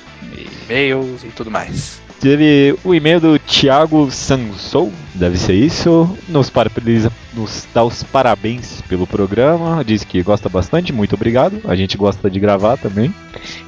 e-mails 0.68 1.24
e 1.24 1.28
tudo 1.28 1.50
mais? 1.50 2.02
Teve 2.20 2.78
o 2.84 2.94
e-mail 2.94 3.22
do 3.22 3.40
Thiago 3.40 4.12
Sansou 4.12 4.92
deve 5.14 5.38
ser 5.38 5.54
isso. 5.54 6.16
Nos, 6.28 6.50
parabeniza, 6.50 7.12
nos 7.34 7.68
dá 7.74 7.84
os 7.84 8.04
parabéns 8.04 8.82
pelo 8.88 9.08
programa, 9.08 9.84
diz 9.84 10.04
que 10.04 10.22
gosta 10.22 10.50
bastante, 10.50 10.94
muito 10.94 11.16
obrigado. 11.16 11.62
A 11.66 11.76
gente 11.76 11.98
gosta 11.98 12.30
de 12.30 12.40
gravar 12.40 12.78
também. 12.78 13.14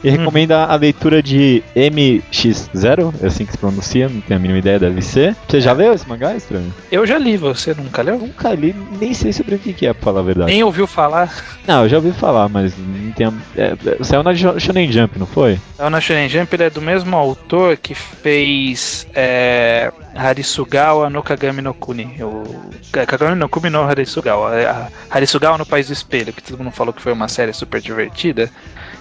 E 0.03 0.10
hum. 0.10 0.12
recomenda 0.12 0.65
a 0.65 0.75
leitura 0.75 1.21
de 1.21 1.63
MX0, 1.75 3.13
é 3.21 3.27
assim 3.27 3.45
que 3.45 3.51
se 3.51 3.58
pronuncia, 3.58 4.08
não 4.08 4.21
tenho 4.21 4.39
a 4.39 4.41
mínima 4.41 4.60
ideia, 4.60 4.79
deve 4.79 5.01
ser. 5.01 5.36
Você 5.47 5.60
já 5.60 5.73
leu 5.73 5.93
esse 5.93 6.08
mangá, 6.08 6.36
estranho? 6.36 6.73
Eu 6.91 7.05
já 7.05 7.17
li, 7.17 7.38
você 7.38 7.73
nunca 7.73 8.01
leu? 8.01 8.17
Nunca 8.17 8.51
li, 8.53 8.75
nem 8.99 9.13
sei 9.13 9.34
sobre 9.34 9.55
o 9.55 9.60
que 9.60 9.86
é, 9.86 9.93
pra 9.93 10.03
falar 10.03 10.19
a 10.19 10.23
verdade. 10.23 10.51
Nem 10.51 10.63
ouviu 10.63 10.88
falar? 10.88 11.34
Não, 11.67 11.84
eu 11.84 11.89
já 11.89 11.97
ouvi 11.97 12.12
falar, 12.12 12.47
mas 12.49 12.73
não 12.77 13.12
tenho. 13.12 13.34
É, 13.55 13.75
é 13.86 14.03
saiu 14.03 14.23
na 14.23 14.34
Shonen 14.36 14.91
Jump, 14.91 15.17
não 15.17 15.25
foi? 15.25 15.60
Saiu 15.77 15.89
na 15.89 15.99
Shonen 15.99 16.29
Jump, 16.29 16.53
ele 16.55 16.63
é 16.63 16.69
do 16.69 16.81
mesmo 16.81 17.15
autor 17.15 17.77
que 17.77 17.95
fez 17.95 19.08
é, 19.13 19.91
Harisugawa 20.15 21.10
no 21.10 21.23
Kagami 21.36 21.62
no 21.62 21.74
Kuni. 21.74 22.15
O, 22.21 22.43
Kagami 22.91 23.36
no 23.36 23.50
Kuni 23.50 23.69
no 23.69 23.84
Harisugawa. 23.84 24.89
Harisugawa 25.10 25.58
no 25.58 25.65
País 25.65 25.88
do 25.88 25.93
Espelho, 25.93 26.32
que 26.32 26.41
todo 26.41 26.58
mundo 26.58 26.71
falou 26.71 26.93
que 26.93 27.02
foi 27.02 27.12
uma 27.12 27.28
série 27.28 27.54
super 27.54 27.82
divertida 27.82 28.50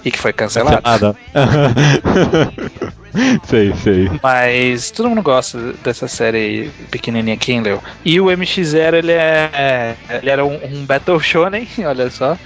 e 0.04 0.10
que 0.10 0.18
foi 0.18 0.32
cancelada. 0.32 0.82
Cancelada. 0.82 1.16
sei, 3.46 3.72
sei. 3.74 4.10
Mas 4.22 4.90
todo 4.90 5.08
mundo 5.08 5.22
gosta 5.22 5.72
dessa 5.84 6.08
série 6.08 6.70
pequenininha, 6.90 7.36
quem 7.36 7.62
leu. 7.62 7.82
E 8.04 8.20
o 8.20 8.26
MX0, 8.26 8.94
ele 8.94 9.12
é. 9.12 9.94
Ele 10.10 10.30
era 10.30 10.44
um, 10.44 10.58
um 10.64 10.84
Battle 10.84 11.20
Shonen, 11.20 11.68
olha 11.86 12.10
só. 12.10 12.36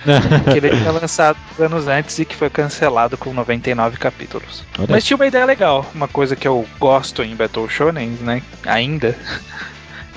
que 0.51 0.59
ele 0.59 0.71
tinha 0.71 0.93
lançado 0.93 1.39
anos 1.59 1.89
antes 1.89 2.19
e 2.19 2.25
que 2.25 2.37
foi 2.37 2.51
cancelado 2.51 3.17
com 3.17 3.33
99 3.33 3.97
capítulos. 3.97 4.65
Olha. 4.79 4.89
Mas 4.91 5.05
tinha 5.05 5.17
uma 5.17 5.27
ideia 5.27 5.45
legal, 5.45 5.87
uma 5.95 6.09
coisa 6.09 6.37
que 6.37 6.47
eu 6.47 6.67
gosto 6.79 7.23
em 7.23 7.35
Battle 7.35 7.69
Shonen, 7.69 8.11
né? 8.21 8.43
Ainda. 8.67 9.17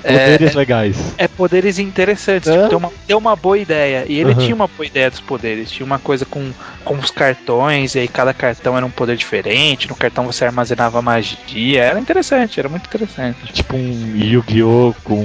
Poderes 0.02 0.54
é, 0.54 0.58
legais. 0.58 1.14
É, 1.16 1.28
poderes 1.28 1.78
interessantes. 1.78 2.48
É? 2.48 2.56
Tipo, 2.56 2.68
tem, 2.68 2.78
uma, 2.78 2.92
tem 3.06 3.16
uma 3.16 3.36
boa 3.36 3.58
ideia. 3.58 4.04
E 4.08 4.18
ele 4.18 4.32
uhum. 4.32 4.38
tinha 4.38 4.54
uma 4.54 4.66
boa 4.66 4.86
ideia 4.86 5.10
dos 5.10 5.20
poderes. 5.20 5.70
Tinha 5.70 5.86
uma 5.86 5.98
coisa 5.98 6.24
com, 6.24 6.50
com 6.84 6.94
os 6.94 7.10
cartões, 7.10 7.94
e 7.94 8.00
aí 8.00 8.08
cada 8.08 8.34
cartão 8.34 8.76
era 8.76 8.84
um 8.84 8.90
poder 8.90 9.16
diferente. 9.16 9.88
No 9.88 9.94
cartão 9.94 10.26
você 10.26 10.44
armazenava 10.44 11.00
magia. 11.00 11.82
Era 11.82 12.00
interessante, 12.00 12.58
era 12.58 12.68
muito 12.68 12.86
interessante. 12.86 13.52
Tipo 13.52 13.76
um 13.76 14.16
Yu-Gi-Oh! 14.16 14.94
com. 15.04 15.24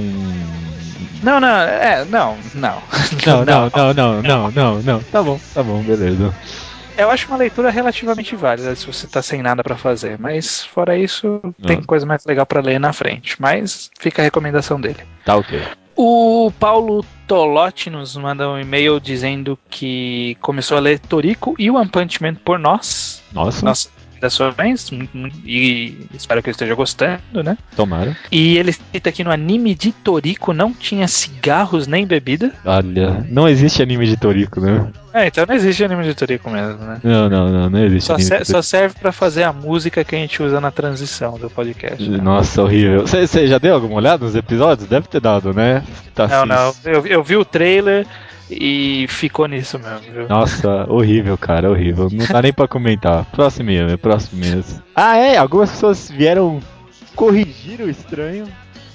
Não, 1.22 1.40
não, 1.40 1.48
é, 1.48 2.04
não, 2.08 2.36
não. 2.54 2.82
Não, 3.26 3.44
não, 3.44 3.70
não, 3.74 3.94
não, 3.94 4.22
não, 4.22 4.50
não, 4.50 4.82
não. 4.82 5.00
Tá 5.00 5.22
bom, 5.22 5.40
tá 5.52 5.62
bom, 5.62 5.82
beleza. 5.82 6.32
Eu 6.98 7.12
acho 7.12 7.28
uma 7.28 7.36
leitura 7.36 7.70
relativamente 7.70 8.34
válida 8.34 8.74
se 8.74 8.84
você 8.84 9.06
tá 9.06 9.22
sem 9.22 9.40
nada 9.40 9.62
para 9.62 9.76
fazer, 9.76 10.18
mas 10.18 10.64
fora 10.64 10.98
isso, 10.98 11.40
tem 11.64 11.78
ah. 11.78 11.86
coisa 11.86 12.04
mais 12.04 12.24
legal 12.26 12.44
para 12.44 12.60
ler 12.60 12.80
na 12.80 12.92
frente. 12.92 13.40
Mas 13.40 13.88
fica 14.00 14.20
a 14.20 14.24
recomendação 14.24 14.80
dele. 14.80 14.98
Tá 15.24 15.36
ok. 15.36 15.62
O 15.94 16.52
Paulo 16.58 17.04
Tolotti 17.28 17.88
nos 17.88 18.16
manda 18.16 18.48
um 18.48 18.58
e-mail 18.58 18.98
dizendo 18.98 19.56
que 19.70 20.36
começou 20.40 20.76
a 20.76 20.80
ler 20.80 20.98
Torico 20.98 21.54
e 21.56 21.70
o 21.70 21.76
One 21.76 21.88
Punch 21.88 22.20
Man 22.20 22.34
por 22.34 22.58
nós. 22.58 23.22
Nossa. 23.32 23.64
Nossa 23.64 23.97
recomendações 24.18 24.90
e 25.44 26.06
espero 26.12 26.42
que 26.42 26.48
ele 26.48 26.54
esteja 26.54 26.74
gostando, 26.74 27.42
né? 27.44 27.56
Tomara. 27.76 28.16
E 28.30 28.58
ele 28.58 28.72
cita 28.72 29.12
que 29.12 29.24
no 29.24 29.30
anime 29.30 29.74
de 29.74 29.92
Toriko 29.92 30.52
não 30.52 30.72
tinha 30.72 31.06
cigarros 31.06 31.86
nem 31.86 32.06
bebida. 32.06 32.52
Olha, 32.64 33.24
não 33.30 33.48
existe 33.48 33.82
anime 33.82 34.06
de 34.06 34.16
Toriko, 34.16 34.60
né? 34.60 34.90
É, 35.14 35.26
então 35.26 35.44
não 35.46 35.54
existe 35.54 35.84
anime 35.84 36.04
de 36.04 36.14
Toriko 36.14 36.50
mesmo, 36.50 36.78
né? 36.84 37.00
Não, 37.02 37.28
não, 37.28 37.48
não, 37.50 37.70
não 37.70 37.84
existe. 37.84 38.06
Só, 38.06 38.18
ser, 38.18 38.44
só 38.44 38.60
serve 38.60 38.96
para 39.00 39.12
fazer 39.12 39.44
a 39.44 39.52
música 39.52 40.04
que 40.04 40.14
a 40.14 40.18
gente 40.18 40.42
usa 40.42 40.60
na 40.60 40.70
transição 40.70 41.38
do 41.38 41.48
podcast. 41.48 42.08
Né? 42.08 42.18
Nossa, 42.18 42.62
horrível. 42.62 43.06
Você 43.06 43.46
já 43.46 43.58
deu 43.58 43.74
alguma 43.74 43.94
olhada 43.96 44.24
nos 44.24 44.34
episódios? 44.34 44.88
Deve 44.88 45.08
ter 45.08 45.20
dado, 45.20 45.54
né? 45.54 45.82
Tá 46.14 46.26
não, 46.26 46.46
não. 46.46 46.74
Eu, 46.84 47.06
eu 47.06 47.22
vi 47.22 47.36
o 47.36 47.44
trailer 47.44 48.06
e 48.50 49.06
ficou 49.08 49.46
nisso 49.46 49.78
mesmo, 49.78 50.12
viu? 50.12 50.28
Nossa, 50.28 50.86
horrível, 50.90 51.36
cara, 51.36 51.70
horrível. 51.70 52.08
Não 52.10 52.26
dá 52.26 52.42
nem 52.42 52.52
pra 52.52 52.66
comentar. 52.66 53.24
Próximo 53.26 53.66
mesmo, 53.66 53.98
próximo 53.98 54.40
mesmo. 54.40 54.82
Ah, 54.94 55.16
é, 55.16 55.36
algumas 55.36 55.70
pessoas 55.70 56.10
vieram 56.10 56.60
corrigir 57.14 57.80
o 57.80 57.90
estranho, 57.90 58.46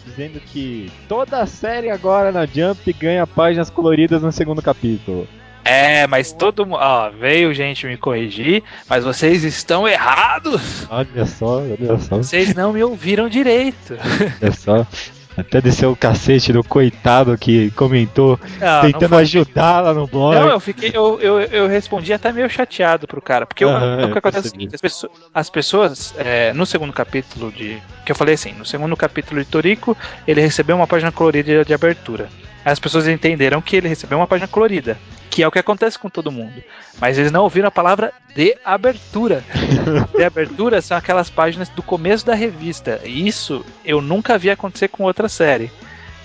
dizendo 0.06 0.40
que 0.40 0.92
toda 1.08 1.42
a 1.42 1.46
série 1.46 1.90
agora 1.90 2.32
na 2.32 2.46
Jump 2.46 2.92
ganha 2.94 3.28
páginas 3.28 3.70
coloridas 3.70 4.22
no 4.22 4.32
segundo 4.32 4.62
capítulo. 4.62 5.28
É, 5.66 6.06
mas 6.08 6.34
todo 6.34 6.66
mundo. 6.66 6.80
Ó, 6.82 7.10
veio 7.12 7.54
gente 7.54 7.86
me 7.86 7.96
corrigir, 7.96 8.64
mas 8.90 9.04
vocês 9.04 9.44
estão 9.44 9.88
errados! 9.88 10.86
Olha 10.90 11.26
só, 11.26 11.62
olha 11.62 11.98
só. 12.00 12.18
Vocês 12.18 12.54
não 12.54 12.74
me 12.74 12.84
ouviram 12.84 13.30
direito. 13.30 13.98
Olha 14.42 14.52
só. 14.52 14.88
Até 15.36 15.60
desceu 15.62 15.92
o 15.92 15.96
cacete 15.96 16.54
do 16.54 16.64
coitado 16.64 17.38
que 17.38 17.72
comentou, 17.72 18.40
não, 18.60 18.82
tentando 18.82 19.16
ajudar 19.16 19.82
lá 19.82 19.94
no 19.94 20.06
blog. 20.06 20.36
Não, 20.36 20.50
eu 20.50 20.60
fiquei, 20.60 20.92
eu, 20.94 21.20
eu, 21.20 21.40
eu 21.42 21.68
respondi 21.68 22.14
até 22.14 22.32
meio 22.32 22.50
chateado 22.50 23.08
pro 23.08 23.22
cara, 23.22 23.46
porque 23.46 23.66
o 23.66 23.70
que 24.12 24.18
acontece 24.18 24.48
é 24.48 24.50
o 24.50 24.52
seguinte, 24.52 24.76
as 24.76 24.82
pessoas, 24.82 25.12
as 25.34 25.50
pessoas 25.50 26.14
é, 26.18 26.54
no 26.54 26.66
segundo 26.66 26.94
capítulo 26.94 27.52
de. 27.52 27.82
Que 28.06 28.12
eu 28.12 28.16
falei 28.16 28.36
assim, 28.36 28.54
no 28.54 28.66
segundo 28.66 28.96
capítulo 28.96 29.44
de 29.44 29.50
Torico, 29.50 29.98
ele 30.28 30.42
recebeu 30.42 30.76
uma 30.76 30.88
página 30.88 31.12
colorida 31.12 31.66
de 31.66 31.74
abertura. 31.74 32.30
As 32.66 32.80
pessoas 32.80 33.08
entenderam 33.08 33.62
que 33.62 33.76
ele 33.76 33.88
recebeu 33.88 34.18
uma 34.18 34.28
página 34.28 34.48
colorida 34.48 34.98
que 35.34 35.42
é 35.42 35.48
o 35.48 35.52
que 35.52 35.58
acontece 35.58 35.98
com 35.98 36.10
todo 36.10 36.32
mundo. 36.32 36.64
Mas 37.02 37.18
eles 37.18 37.32
não 37.32 37.42
ouviram 37.42 37.68
a 37.68 37.72
palavra 37.72 38.14
de 38.36 38.56
abertura. 38.64 39.44
de 40.16 40.24
abertura 40.24 40.80
são 40.80 40.96
aquelas 40.96 41.28
páginas 41.28 41.70
do 41.70 41.82
começo 41.82 42.24
da 42.24 42.36
revista. 42.36 43.02
E 43.04 43.28
isso 43.28 43.66
eu 43.84 44.00
nunca 44.00 44.38
vi 44.38 44.52
acontecer 44.52 44.90
com 44.90 45.06
outra 45.06 45.28
série. 45.28 45.72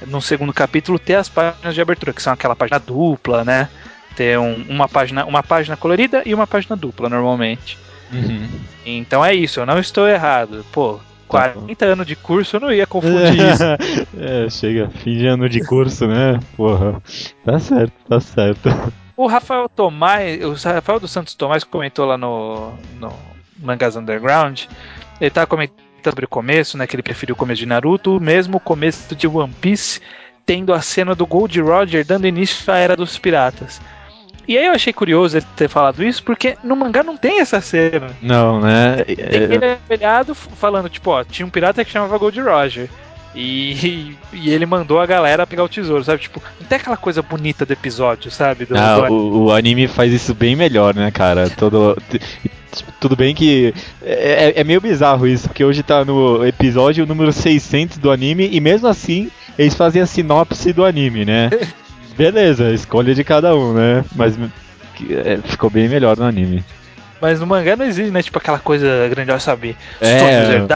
No 0.06 0.20
segundo 0.20 0.52
capítulo 0.52 0.98
ter 0.98 1.14
as 1.14 1.26
páginas 1.26 1.74
de 1.74 1.80
abertura, 1.80 2.12
que 2.12 2.22
são 2.22 2.34
aquela 2.34 2.54
página 2.54 2.78
dupla, 2.78 3.44
né? 3.44 3.70
Ter 4.14 4.38
um, 4.38 4.62
uma, 4.68 4.86
página, 4.86 5.24
uma 5.24 5.42
página 5.42 5.74
colorida 5.74 6.22
e 6.26 6.34
uma 6.34 6.46
página 6.46 6.76
dupla, 6.76 7.08
normalmente. 7.08 7.78
Uhum. 8.12 8.46
Então 8.84 9.24
é 9.24 9.34
isso, 9.34 9.58
eu 9.58 9.64
não 9.64 9.78
estou 9.78 10.06
errado. 10.06 10.66
Pô, 10.70 11.00
40 11.28 11.76
tá 11.76 11.86
anos 11.86 12.06
de 12.06 12.16
curso, 12.16 12.56
eu 12.56 12.60
não 12.60 12.72
ia 12.72 12.86
confundir 12.86 13.52
isso. 13.52 13.62
é, 14.18 14.50
chega, 14.50 14.88
fim 14.88 15.18
de 15.18 15.26
ano 15.26 15.48
de 15.48 15.60
curso, 15.64 16.06
né? 16.06 16.40
Porra. 16.56 17.00
Tá 17.44 17.58
certo, 17.60 17.92
tá 18.08 18.18
certo. 18.18 18.68
O 19.16 19.26
Rafael 19.26 19.68
Tomás, 19.68 20.42
o 20.42 20.52
Rafael 20.52 20.98
dos 20.98 21.10
Santos 21.10 21.34
Tomás 21.34 21.62
comentou 21.64 22.06
lá 22.06 22.16
no, 22.16 22.72
no 22.98 23.12
Mangas 23.58 23.96
Underground, 23.96 24.62
ele 25.20 25.30
tava 25.30 25.46
comentando 25.46 25.88
sobre 26.02 26.24
o 26.24 26.28
começo, 26.28 26.78
né? 26.78 26.86
Que 26.86 26.96
ele 26.96 27.02
preferiu 27.02 27.34
o 27.34 27.38
começo 27.38 27.60
de 27.60 27.66
Naruto, 27.66 28.20
mesmo 28.20 28.56
o 28.56 28.60
começo 28.60 29.14
de 29.14 29.26
One 29.26 29.52
Piece, 29.60 30.00
tendo 30.46 30.72
a 30.72 30.80
cena 30.80 31.14
do 31.14 31.26
Gold 31.26 31.60
Roger 31.60 32.04
dando 32.06 32.26
início 32.26 32.72
à 32.72 32.78
Era 32.78 32.96
dos 32.96 33.18
Piratas. 33.18 33.80
E 34.48 34.56
aí 34.56 34.64
eu 34.64 34.72
achei 34.72 34.94
curioso 34.94 35.36
ele 35.36 35.46
ter 35.54 35.68
falado 35.68 36.02
isso, 36.02 36.22
porque 36.22 36.56
no 36.64 36.74
mangá 36.74 37.02
não 37.02 37.18
tem 37.18 37.40
essa 37.40 37.60
cena. 37.60 38.16
Não, 38.22 38.58
né? 38.58 39.04
Tem 39.04 39.14
ele 39.18 39.76
velhado 39.86 40.34
falando, 40.34 40.88
tipo, 40.88 41.10
ó, 41.10 41.22
tinha 41.22 41.44
um 41.44 41.50
pirata 41.50 41.84
que 41.84 41.90
chamava 41.90 42.16
Gold 42.16 42.40
Roger. 42.40 42.88
E, 43.34 44.16
e, 44.32 44.50
ele 44.50 44.64
mandou 44.64 45.00
a 45.00 45.06
galera 45.06 45.46
pegar 45.46 45.64
o 45.64 45.68
tesouro, 45.68 46.02
sabe? 46.02 46.22
Tipo, 46.22 46.42
não 46.58 46.66
tem 46.66 46.76
aquela 46.76 46.96
coisa 46.96 47.20
bonita 47.20 47.66
do 47.66 47.74
episódio, 47.74 48.30
sabe? 48.30 48.64
Do, 48.64 48.74
ah, 48.74 49.06
do. 49.06 49.12
O, 49.12 49.44
o, 49.44 49.52
anime 49.52 49.86
faz 49.86 50.14
isso 50.14 50.34
bem 50.34 50.56
melhor, 50.56 50.94
né, 50.94 51.10
cara? 51.10 51.50
Todo. 51.50 51.96
Tudo 53.00 53.16
bem 53.16 53.34
que 53.34 53.74
é, 54.02 54.52
é, 54.56 54.60
é, 54.60 54.64
meio 54.64 54.80
bizarro 54.80 55.26
isso, 55.26 55.48
porque 55.48 55.64
hoje 55.64 55.82
tá 55.82 56.04
no 56.04 56.46
episódio 56.46 57.06
número 57.06 57.32
600 57.32 57.98
do 57.98 58.10
anime 58.10 58.48
e 58.52 58.60
mesmo 58.60 58.86
assim 58.86 59.30
eles 59.58 59.74
fazem 59.74 60.00
a 60.00 60.06
sinopse 60.06 60.72
do 60.72 60.84
anime, 60.84 61.24
né? 61.24 61.50
beleza, 62.18 62.72
escolha 62.72 63.14
de 63.14 63.22
cada 63.22 63.54
um, 63.54 63.72
né? 63.72 64.04
Mas 64.14 64.36
é, 64.36 65.38
ficou 65.44 65.70
bem 65.70 65.88
melhor 65.88 66.16
no 66.16 66.24
anime. 66.24 66.64
Mas 67.20 67.38
no 67.38 67.46
mangá 67.46 67.76
não 67.76 67.86
existe, 67.86 68.10
né? 68.10 68.20
Tipo 68.22 68.38
aquela 68.38 68.58
coisa 68.58 69.08
grandiosa, 69.08 69.40
sabe? 69.40 69.76
É... 70.00 70.66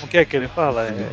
Como 0.00 0.10
que 0.10 0.18
é 0.18 0.24
que 0.24 0.36
ele 0.36 0.48
fala? 0.48 0.82
É... 0.82 1.06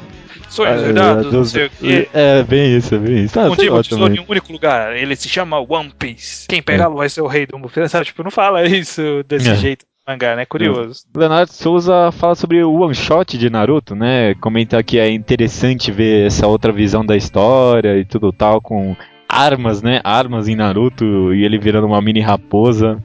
Sonhos 0.49 0.83
é, 0.83 0.87
herdados, 0.87 1.31
não 1.31 1.45
sei 1.45 1.67
o 1.67 1.69
quê. 1.69 2.09
É, 2.13 2.43
bem 2.43 2.75
isso, 2.75 2.93
é 2.93 2.97
bem 2.97 3.23
isso. 3.23 3.39
Ah, 3.39 3.49
um 3.49 3.55
dia 3.55 3.71
tesouro 3.81 4.13
em 4.13 4.19
um 4.19 4.25
único 4.27 4.51
lugar. 4.51 4.97
Ele 4.97 5.15
se 5.15 5.29
chama 5.29 5.59
One 5.59 5.93
Piece. 5.97 6.45
Quem 6.47 6.61
pegá-lo 6.61 6.95
é. 6.95 6.97
vai 6.97 7.09
ser 7.09 7.21
o 7.21 7.27
rei 7.27 7.45
do 7.45 7.57
mundo. 7.57 7.71
Sabe? 7.87 8.05
Tipo, 8.05 8.21
não 8.21 8.31
fala 8.31 8.65
isso 8.65 9.23
desse 9.25 9.49
é. 9.49 9.55
jeito 9.55 9.85
mangá, 10.05 10.35
né? 10.35 10.45
Curioso. 10.45 11.05
Leonardo 11.15 11.53
Souza 11.53 12.11
fala 12.11 12.35
sobre 12.35 12.61
o 12.63 12.73
one 12.73 12.93
shot 12.93 13.37
de 13.37 13.49
Naruto, 13.49 13.95
né? 13.95 14.35
Comenta 14.35 14.83
que 14.83 14.99
é 14.99 15.09
interessante 15.09 15.91
ver 15.91 16.27
essa 16.27 16.47
outra 16.47 16.71
visão 16.71 17.05
da 17.05 17.15
história 17.15 17.97
e 17.97 18.03
tudo 18.03 18.33
tal, 18.33 18.59
com 18.59 18.95
armas, 19.31 19.81
né? 19.81 20.01
Armas 20.03 20.47
em 20.47 20.55
Naruto 20.55 21.33
e 21.33 21.45
ele 21.45 21.57
virando 21.57 21.87
uma 21.87 22.01
mini 22.01 22.19
raposa. 22.19 23.01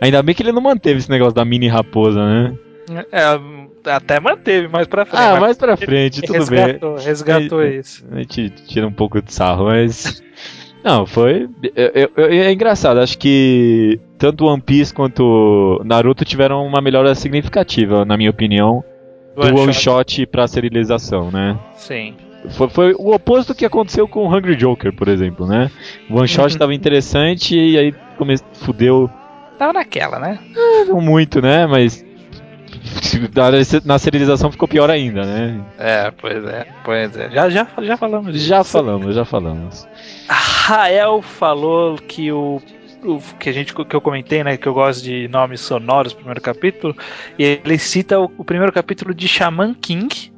Ainda 0.00 0.22
bem 0.22 0.34
que 0.34 0.42
ele 0.42 0.52
não 0.52 0.60
manteve 0.60 0.98
esse 0.98 1.10
negócio 1.10 1.34
da 1.34 1.44
mini 1.44 1.68
raposa, 1.68 2.24
né? 2.24 2.54
É, 3.12 3.90
até 3.90 4.18
manteve 4.18 4.68
mais 4.68 4.86
pra 4.86 5.04
frente. 5.04 5.22
Ah, 5.22 5.38
mais 5.38 5.56
pra 5.56 5.76
frente, 5.76 6.22
tudo 6.22 6.32
resgatou, 6.32 6.96
bem. 6.96 7.04
Resgatou 7.04 7.62
é, 7.62 7.76
isso. 7.76 8.04
A 8.10 8.18
gente 8.18 8.50
tira 8.66 8.86
um 8.86 8.92
pouco 8.92 9.22
de 9.22 9.32
sarro, 9.32 9.66
mas. 9.66 10.22
Não, 10.82 11.04
foi. 11.04 11.48
Eu, 11.74 12.10
eu, 12.16 12.26
é 12.26 12.52
engraçado, 12.52 13.00
acho 13.00 13.18
que 13.18 14.00
tanto 14.16 14.46
One 14.46 14.62
Piece 14.62 14.94
quanto 14.94 15.82
Naruto 15.84 16.24
tiveram 16.24 16.64
uma 16.64 16.80
melhora 16.80 17.14
significativa, 17.16 18.04
na 18.04 18.16
minha 18.16 18.30
opinião, 18.30 18.84
do 19.34 19.46
one, 19.48 19.60
one 19.60 19.72
shot. 19.74 20.12
shot 20.12 20.26
pra 20.26 20.46
serialização, 20.46 21.32
né? 21.32 21.58
Sim 21.76 22.14
Foi, 22.50 22.68
foi 22.68 22.94
o 22.98 23.12
oposto 23.12 23.52
do 23.52 23.56
que 23.56 23.64
aconteceu 23.64 24.06
com 24.08 24.26
o 24.26 24.34
Hungry 24.34 24.56
Joker, 24.56 24.92
por 24.92 25.08
exemplo, 25.08 25.46
né? 25.46 25.70
O 26.08 26.18
One 26.18 26.28
Shot 26.28 26.48
estava 26.48 26.70
uhum. 26.70 26.76
interessante 26.76 27.56
e 27.56 27.78
aí 27.78 27.94
come... 28.16 28.36
fudeu. 28.54 29.10
Tava 29.58 29.72
naquela, 29.72 30.18
né? 30.18 30.38
É, 30.56 30.84
não 30.84 31.00
muito, 31.00 31.42
né? 31.42 31.66
Mas 31.66 32.04
na 33.84 33.98
serialização 33.98 34.50
ficou 34.50 34.68
pior 34.68 34.90
ainda, 34.90 35.24
né? 35.24 35.60
É, 35.78 36.10
pois 36.10 36.44
é, 36.44 36.66
pois 36.84 37.16
é. 37.16 37.30
Já, 37.30 37.50
já, 37.50 37.66
já 37.82 37.96
falamos 37.96 38.32
disso. 38.32 38.46
Já 38.46 38.64
falamos, 38.64 39.14
já 39.14 39.24
falamos. 39.24 39.86
Rael 40.28 41.22
falou 41.22 41.96
que 41.96 42.30
o 42.30 42.60
o 43.04 43.20
que 43.38 43.48
a 43.48 43.52
gente 43.52 43.74
que 43.74 43.94
eu 43.94 44.00
comentei, 44.00 44.42
né, 44.42 44.56
que 44.56 44.66
eu 44.66 44.74
gosto 44.74 45.04
de 45.04 45.28
nomes 45.28 45.60
sonoros, 45.60 46.12
primeiro 46.12 46.40
capítulo, 46.40 46.96
e 47.38 47.44
ele 47.44 47.78
cita 47.78 48.18
o, 48.18 48.30
o 48.36 48.44
primeiro 48.44 48.72
capítulo 48.72 49.14
de 49.14 49.28
Shaman 49.28 49.74
King, 49.74 50.32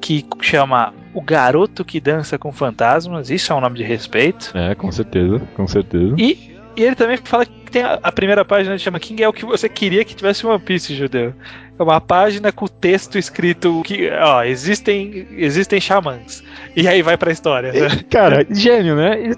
que 0.00 0.24
chama 0.40 0.94
O 1.14 1.20
Garoto 1.20 1.84
que 1.84 2.00
Dança 2.00 2.38
com 2.38 2.52
Fantasmas. 2.52 3.30
Isso 3.30 3.52
é 3.52 3.56
um 3.56 3.60
nome 3.60 3.76
de 3.76 3.84
respeito. 3.84 4.52
É, 4.54 4.74
com 4.74 4.90
certeza, 4.90 5.40
com 5.54 5.66
certeza. 5.66 6.14
E, 6.18 6.56
e 6.76 6.82
ele 6.82 6.94
também 6.94 7.16
fala 7.16 7.44
que 7.44 7.70
tem 7.70 7.82
a, 7.82 7.98
a 8.02 8.12
primeira 8.12 8.44
página 8.44 8.76
de 8.76 8.82
Shaman 8.82 8.98
King 8.98 9.22
é 9.22 9.28
o 9.28 9.32
que 9.32 9.44
você 9.44 9.68
queria 9.68 10.04
que 10.04 10.14
tivesse 10.14 10.46
One 10.46 10.58
Piece, 10.58 10.94
judeu. 10.94 11.34
É 11.78 11.82
uma 11.82 12.00
página 12.00 12.50
com 12.50 12.64
o 12.64 12.68
texto 12.68 13.18
escrito 13.18 13.82
que, 13.84 14.10
ó, 14.10 14.42
existem, 14.42 15.26
existem 15.32 15.80
xamãs. 15.80 16.42
E 16.74 16.88
aí 16.88 17.02
vai 17.02 17.16
pra 17.16 17.30
história. 17.30 17.72
Né? 17.72 17.88
Cara, 18.10 18.44
gênio, 18.50 18.96
né? 18.96 19.32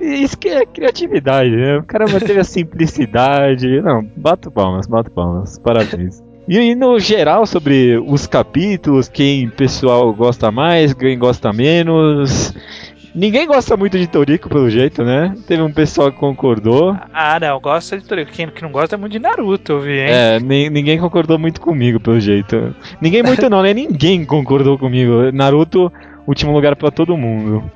Isso 0.00 0.36
que 0.36 0.48
é 0.48 0.66
criatividade, 0.66 1.50
né? 1.50 1.78
O 1.78 1.84
cara 1.84 2.06
manteve 2.06 2.40
a 2.40 2.44
simplicidade. 2.44 3.80
Não, 3.80 4.02
bato 4.16 4.50
palmas, 4.50 4.86
bato 4.86 5.10
palmas. 5.10 5.58
Parabéns. 5.58 6.22
E 6.46 6.74
no 6.74 6.98
geral, 6.98 7.46
sobre 7.46 7.96
os 8.06 8.26
capítulos, 8.26 9.08
quem 9.08 9.48
pessoal 9.48 10.12
gosta 10.12 10.50
mais, 10.50 10.92
quem 10.92 11.18
gosta 11.18 11.52
menos. 11.52 12.54
Ninguém 13.14 13.46
gosta 13.46 13.76
muito 13.76 13.96
de 13.96 14.08
Toriko, 14.08 14.48
pelo 14.48 14.68
jeito, 14.68 15.04
né? 15.04 15.34
Teve 15.46 15.62
um 15.62 15.72
pessoal 15.72 16.10
que 16.10 16.18
concordou. 16.18 16.96
Ah, 17.12 17.38
não, 17.40 17.60
gosta 17.60 17.96
de 17.96 18.04
Toriko. 18.04 18.32
Quem 18.32 18.48
que 18.48 18.60
não 18.60 18.72
gosta 18.72 18.96
é 18.96 18.98
muito 18.98 19.12
de 19.12 19.20
Naruto, 19.20 19.72
eu 19.72 19.80
vi, 19.80 20.00
hein? 20.00 20.08
É, 20.08 20.40
ninguém 20.40 20.98
concordou 20.98 21.38
muito 21.38 21.60
comigo, 21.60 22.00
pelo 22.00 22.18
jeito. 22.18 22.74
Ninguém 23.00 23.22
muito 23.22 23.48
não, 23.48 23.62
né? 23.62 23.72
Ninguém 23.72 24.24
concordou 24.24 24.76
comigo. 24.76 25.30
Naruto, 25.32 25.92
último 26.26 26.52
lugar 26.52 26.74
para 26.74 26.90
todo 26.90 27.16
mundo. 27.16 27.70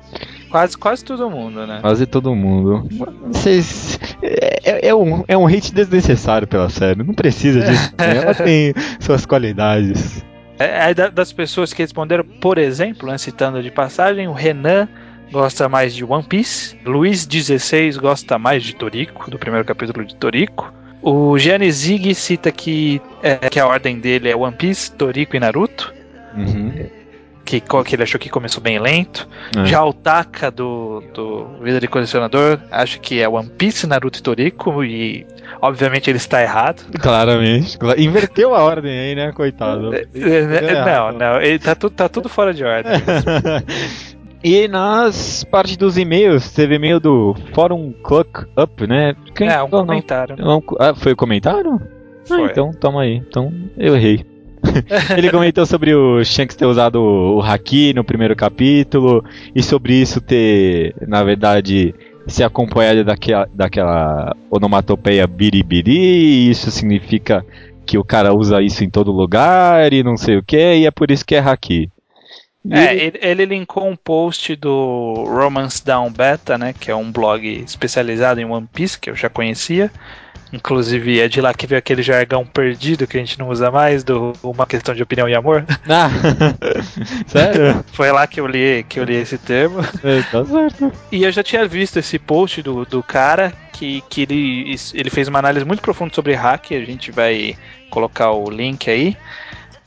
Quase, 0.49 0.77
quase 0.77 1.05
todo 1.05 1.29
mundo, 1.29 1.65
né? 1.65 1.79
Quase 1.81 2.05
todo 2.05 2.35
mundo. 2.35 2.87
Vocês. 3.27 3.99
É, 4.21 4.89
é, 4.89 4.95
um, 4.95 5.23
é 5.27 5.37
um 5.37 5.47
hate 5.47 5.73
desnecessário 5.73 6.47
pela 6.47 6.69
série. 6.69 7.03
Não 7.03 7.13
precisa 7.13 7.61
disso. 7.61 7.93
Ela 7.97 8.33
tem 8.33 8.73
suas 8.99 9.25
qualidades. 9.25 10.23
É, 10.57 10.91
é 10.91 10.93
das 10.93 11.31
pessoas 11.31 11.71
que 11.71 11.81
responderam, 11.81 12.23
por 12.23 12.57
exemplo, 12.57 13.09
né, 13.09 13.17
citando 13.17 13.61
de 13.61 13.71
passagem, 13.71 14.27
o 14.27 14.33
Renan 14.33 14.89
gosta 15.31 15.69
mais 15.69 15.93
de 15.93 16.03
One 16.03 16.23
Piece. 16.23 16.77
Luiz 16.85 17.25
16 17.25 17.97
gosta 17.97 18.37
mais 18.37 18.63
de 18.63 18.75
Toriko, 18.75 19.29
do 19.29 19.37
primeiro 19.37 19.65
capítulo 19.65 20.05
de 20.05 20.15
Toriko. 20.15 20.73
O 21.01 21.37
Gianni 21.37 21.71
Zig 21.71 22.13
cita 22.13 22.51
que, 22.51 23.01
é, 23.23 23.35
que 23.49 23.59
a 23.59 23.65
ordem 23.65 23.99
dele 23.99 24.29
é 24.29 24.35
One 24.35 24.55
Piece, 24.55 24.91
Toriko 24.91 25.35
e 25.35 25.39
Naruto. 25.39 25.93
Uhum. 26.35 26.98
Que, 27.45 27.59
que 27.59 27.95
ele 27.95 28.03
achou 28.03 28.19
que 28.19 28.29
começou 28.29 28.61
bem 28.61 28.77
lento. 28.77 29.27
É. 29.57 29.65
Já 29.65 29.83
o 29.83 29.91
Taka 29.91 30.51
do, 30.51 31.03
do 31.13 31.47
Vida 31.63 31.79
de 31.79 31.87
Colecionador 31.87 32.59
acha 32.71 32.99
que 32.99 33.19
é 33.19 33.27
One 33.27 33.49
Piece, 33.49 33.87
Naruto 33.87 34.19
e 34.19 34.21
Toriko. 34.21 34.83
E 34.83 35.25
obviamente 35.61 36.09
ele 36.09 36.17
está 36.17 36.41
errado. 36.41 36.83
Claramente. 36.99 37.77
Inverteu 37.97 38.53
a 38.53 38.61
ordem 38.61 38.91
aí, 38.91 39.15
né, 39.15 39.31
coitado? 39.31 39.95
É, 39.95 40.05
é, 40.13 40.85
não, 40.85 41.11
não. 41.11 41.41
Ele 41.41 41.57
tá, 41.57 41.73
tu, 41.73 41.89
tá 41.89 42.07
tudo 42.07 42.29
fora 42.29 42.53
de 42.53 42.63
ordem. 42.63 42.91
E 44.43 44.69
nas 44.69 45.43
partes 45.43 45.75
dos 45.75 45.97
e-mails, 45.97 46.53
teve 46.53 46.75
e-mail 46.75 46.99
do 46.99 47.35
Fórum 47.53 47.93
Clock 48.01 48.45
Up, 48.57 48.87
né? 48.87 49.13
Quem, 49.35 49.49
é, 49.49 49.61
um 49.61 49.69
comentário. 49.69 50.37
Não, 50.37 50.63
ah, 50.79 50.95
foi 50.95 51.11
o 51.11 51.15
comentário? 51.15 51.75
Ah, 51.75 52.25
foi. 52.25 52.43
Ah, 52.43 52.45
então, 52.45 52.71
toma 52.71 53.01
aí. 53.01 53.15
Então, 53.15 53.51
eu 53.77 53.97
errei. 53.97 54.25
Ele 55.17 55.29
comentou 55.29 55.65
sobre 55.65 55.93
o 55.93 56.23
Shanks 56.23 56.55
ter 56.55 56.65
usado 56.65 57.01
o 57.01 57.41
Haki 57.41 57.93
no 57.93 58.03
primeiro 58.03 58.35
capítulo 58.35 59.23
e 59.55 59.61
sobre 59.63 59.93
isso 59.93 60.21
ter, 60.21 60.95
na 61.07 61.23
verdade, 61.23 61.93
ser 62.27 62.43
acompanhado 62.43 63.03
daquela, 63.03 63.47
daquela 63.53 64.35
onomatopeia 64.49 65.25
biribiri, 65.27 66.49
isso 66.49 66.71
significa 66.71 67.45
que 67.85 67.97
o 67.97 68.03
cara 68.03 68.33
usa 68.33 68.61
isso 68.61 68.83
em 68.83 68.89
todo 68.89 69.11
lugar 69.11 69.91
e 69.91 70.03
não 70.03 70.15
sei 70.15 70.37
o 70.37 70.43
que, 70.43 70.75
e 70.75 70.85
é 70.85 70.91
por 70.91 71.09
isso 71.09 71.25
que 71.25 71.35
é 71.35 71.39
Haki. 71.39 71.89
É, 72.69 72.93
ele, 72.93 73.19
ele 73.21 73.45
linkou 73.45 73.87
um 73.87 73.95
post 73.95 74.55
do 74.55 75.25
Romance 75.27 75.83
Down 75.83 76.11
Beta, 76.11 76.57
né? 76.57 76.73
Que 76.77 76.91
é 76.91 76.95
um 76.95 77.09
blog 77.09 77.47
especializado 77.47 78.39
em 78.41 78.45
One 78.45 78.67
Piece, 78.71 78.99
que 78.99 79.09
eu 79.09 79.15
já 79.15 79.29
conhecia. 79.29 79.89
Inclusive 80.51 81.19
é 81.19 81.27
de 81.27 81.39
lá 81.41 81.53
que 81.53 81.67
veio 81.67 81.79
aquele 81.79 82.01
jargão 82.01 82.45
perdido 82.45 83.05
que 83.05 83.17
a 83.17 83.19
gente 83.19 83.37
não 83.37 83.49
usa 83.49 83.69
mais, 83.69 84.03
do 84.03 84.33
uma 84.41 84.65
questão 84.65 84.95
de 84.95 85.03
opinião 85.03 85.27
e 85.29 85.35
amor. 85.35 85.65
Ah, 85.89 86.09
sério? 87.25 87.83
Foi 87.93 88.11
lá 88.11 88.27
que 88.27 88.39
eu 88.39 88.45
li, 88.45 88.85
que 88.87 88.99
eu 88.99 89.03
li 89.03 89.15
esse 89.15 89.37
termo. 89.37 89.79
É, 90.03 90.21
tá 90.21 90.45
certo. 90.45 90.91
E 91.11 91.23
eu 91.23 91.31
já 91.31 91.41
tinha 91.41 91.67
visto 91.67 91.97
esse 91.97 92.19
post 92.19 92.61
do, 92.61 92.85
do 92.85 93.01
cara 93.01 93.51
que, 93.73 94.03
que 94.07 94.21
ele, 94.21 94.75
ele 94.93 95.09
fez 95.09 95.27
uma 95.27 95.39
análise 95.39 95.65
muito 95.65 95.81
profunda 95.81 96.13
sobre 96.13 96.33
hack, 96.33 96.71
a 96.71 96.85
gente 96.85 97.11
vai 97.11 97.57
colocar 97.89 98.31
o 98.31 98.49
link 98.49 98.89
aí 98.89 99.17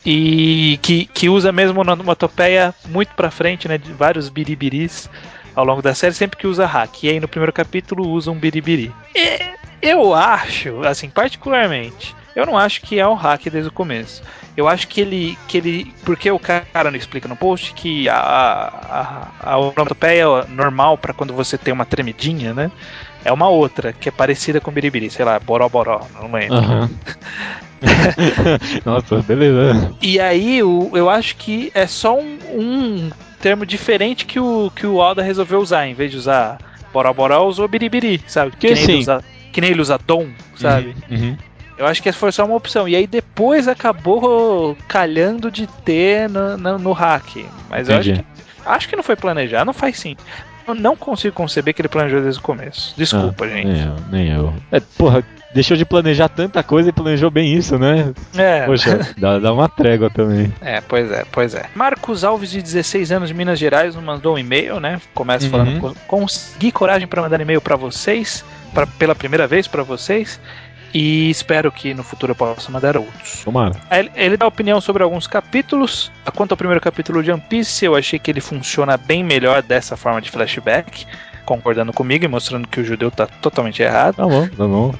e 0.04 0.78
que, 0.82 1.06
que 1.06 1.28
usa 1.28 1.52
mesmo 1.52 1.80
uma 1.80 1.92
onomatopeia 1.92 2.74
muito 2.88 3.14
pra 3.14 3.30
frente, 3.30 3.68
né? 3.68 3.78
De 3.78 3.92
vários 3.92 4.28
biribiris 4.28 5.08
ao 5.54 5.64
longo 5.64 5.82
da 5.82 5.94
série, 5.94 6.14
sempre 6.14 6.38
que 6.38 6.46
usa 6.46 6.66
hack. 6.66 7.04
E 7.04 7.10
aí 7.10 7.20
no 7.20 7.28
primeiro 7.28 7.52
capítulo 7.52 8.08
usa 8.08 8.30
um 8.30 8.38
biribiri. 8.38 8.92
E 9.14 9.61
eu 9.82 10.14
acho, 10.14 10.82
assim, 10.84 11.10
particularmente, 11.10 12.14
eu 12.34 12.46
não 12.46 12.56
acho 12.56 12.80
que 12.80 12.98
é 12.98 13.06
um 13.06 13.14
hack 13.14 13.50
desde 13.50 13.68
o 13.68 13.72
começo. 13.72 14.22
Eu 14.56 14.68
acho 14.68 14.86
que 14.88 15.00
ele. 15.00 15.38
que 15.48 15.58
ele 15.58 15.94
Porque 16.04 16.30
o 16.30 16.38
cara 16.38 16.90
não 16.90 16.96
explica 16.96 17.26
no 17.28 17.36
post 17.36 17.72
que 17.74 18.08
a, 18.08 18.16
a, 19.42 19.52
a 19.52 19.58
onomatopeia 19.58 20.26
normal 20.48 20.96
para 20.98 21.12
quando 21.12 21.32
você 21.32 21.56
tem 21.56 21.72
uma 21.72 21.86
tremidinha, 21.86 22.52
né? 22.52 22.70
É 23.24 23.32
uma 23.32 23.48
outra, 23.48 23.92
que 23.92 24.08
é 24.08 24.12
parecida 24.12 24.60
com 24.60 24.70
biribiri, 24.70 25.08
sei 25.08 25.24
lá, 25.24 25.38
boró 25.38 25.68
boró, 25.68 26.06
não 26.20 26.32
lembro. 26.32 26.58
Uhum. 26.58 26.88
Nossa, 28.84 29.22
beleza. 29.22 29.94
E 30.00 30.20
aí, 30.20 30.58
eu, 30.58 30.90
eu 30.92 31.08
acho 31.08 31.36
que 31.36 31.70
é 31.74 31.86
só 31.86 32.18
um, 32.18 32.38
um 32.52 33.10
termo 33.40 33.64
diferente 33.64 34.26
que 34.26 34.40
o, 34.40 34.72
que 34.74 34.86
o 34.86 35.00
Alda 35.00 35.22
resolveu 35.22 35.60
usar. 35.60 35.86
Em 35.86 35.94
vez 35.94 36.10
de 36.10 36.16
usar 36.16 36.58
Boró 36.92 37.12
Boró, 37.12 37.46
usou 37.46 37.68
Biribiri, 37.68 38.20
sabe? 38.26 38.52
Que, 38.52 38.74
que, 38.74 38.80
ele 38.82 38.98
usa, 38.98 39.22
que 39.52 39.60
nem 39.60 39.70
ele 39.70 39.80
usa 39.80 39.98
Dom, 39.98 40.28
sabe? 40.56 40.96
Uhum, 41.10 41.16
uhum. 41.16 41.36
Eu 41.76 41.86
acho 41.86 42.02
que 42.02 42.08
essa 42.08 42.18
foi 42.18 42.32
só 42.32 42.44
uma 42.44 42.56
opção. 42.56 42.88
E 42.88 42.94
aí 42.96 43.06
depois 43.06 43.66
acabou 43.68 44.76
calhando 44.88 45.50
de 45.50 45.66
ter 45.66 46.28
no, 46.28 46.56
no, 46.56 46.78
no 46.78 46.92
hack. 46.92 47.44
Mas 47.68 47.88
Entendi. 47.88 48.10
eu 48.10 48.14
acho 48.14 48.22
que, 48.22 48.26
acho 48.66 48.88
que 48.88 48.96
não 48.96 49.02
foi 49.02 49.16
planejado, 49.16 49.64
não 49.64 49.72
faz 49.72 49.98
sim. 49.98 50.16
Eu 50.66 50.74
não 50.74 50.96
consigo 50.96 51.34
conceber 51.34 51.74
que 51.74 51.82
ele 51.82 51.88
planejou 51.88 52.20
desde 52.20 52.38
o 52.38 52.42
começo. 52.42 52.94
Desculpa, 52.96 53.44
ah, 53.44 53.48
gente. 53.48 53.66
Nem 53.66 53.82
eu, 53.82 53.96
nem 54.10 54.28
eu. 54.28 54.54
É, 54.70 54.78
porra, 54.78 55.24
deixou 55.52 55.76
de 55.76 55.84
planejar 55.84 56.28
tanta 56.28 56.62
coisa 56.62 56.88
e 56.88 56.92
planejou 56.92 57.30
bem 57.30 57.52
isso, 57.52 57.78
né? 57.78 58.12
É. 58.36 58.64
Poxa, 58.64 59.00
dá, 59.18 59.38
dá 59.38 59.52
uma 59.52 59.68
trégua 59.68 60.08
também. 60.08 60.52
É, 60.60 60.80
pois 60.80 61.10
é, 61.10 61.24
pois 61.32 61.54
é. 61.54 61.66
Marcos 61.74 62.22
Alves, 62.22 62.50
de 62.50 62.62
16 62.62 63.12
anos, 63.12 63.28
de 63.28 63.34
Minas 63.34 63.58
Gerais, 63.58 63.96
mandou 63.96 64.36
um 64.36 64.38
e-mail, 64.38 64.78
né? 64.78 65.00
Começa 65.14 65.46
uhum. 65.46 65.50
falando, 65.50 65.96
consegui 66.06 66.70
coragem 66.70 67.08
para 67.08 67.22
mandar 67.22 67.40
e-mail 67.40 67.60
para 67.60 67.74
vocês, 67.74 68.44
pra, 68.72 68.86
pela 68.86 69.14
primeira 69.14 69.46
vez 69.46 69.66
para 69.66 69.82
vocês. 69.82 70.40
E 70.94 71.30
espero 71.30 71.72
que 71.72 71.94
no 71.94 72.02
futuro 72.02 72.32
eu 72.32 72.36
possa 72.36 72.70
mandar 72.70 72.98
outros. 72.98 73.42
Tomara. 73.42 73.74
Ele, 73.90 74.10
ele 74.14 74.36
dá 74.36 74.46
opinião 74.46 74.78
sobre 74.80 75.02
alguns 75.02 75.26
capítulos. 75.26 76.12
Quanto 76.34 76.52
ao 76.52 76.56
primeiro 76.56 76.82
capítulo 76.82 77.22
de 77.22 77.32
One 77.32 77.42
Piece, 77.48 77.84
eu 77.84 77.96
achei 77.96 78.18
que 78.18 78.30
ele 78.30 78.42
funciona 78.42 78.98
bem 78.98 79.24
melhor 79.24 79.62
dessa 79.62 79.96
forma 79.96 80.20
de 80.20 80.30
flashback 80.30 81.06
concordando 81.44 81.92
comigo 81.92 82.24
e 82.24 82.28
mostrando 82.28 82.68
que 82.68 82.80
o 82.80 82.84
judeu 82.84 83.10
tá 83.10 83.26
totalmente 83.26 83.82
errado. 83.82 84.16
Tá 84.16 84.26
bom, 84.26 84.48
tá 84.48 84.66
bom. 84.66 84.94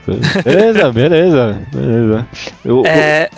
Beleza, 0.44 0.92
beleza, 0.92 1.62
beleza. 1.72 2.26
Eu, 2.64 2.82
é... 2.85 3.28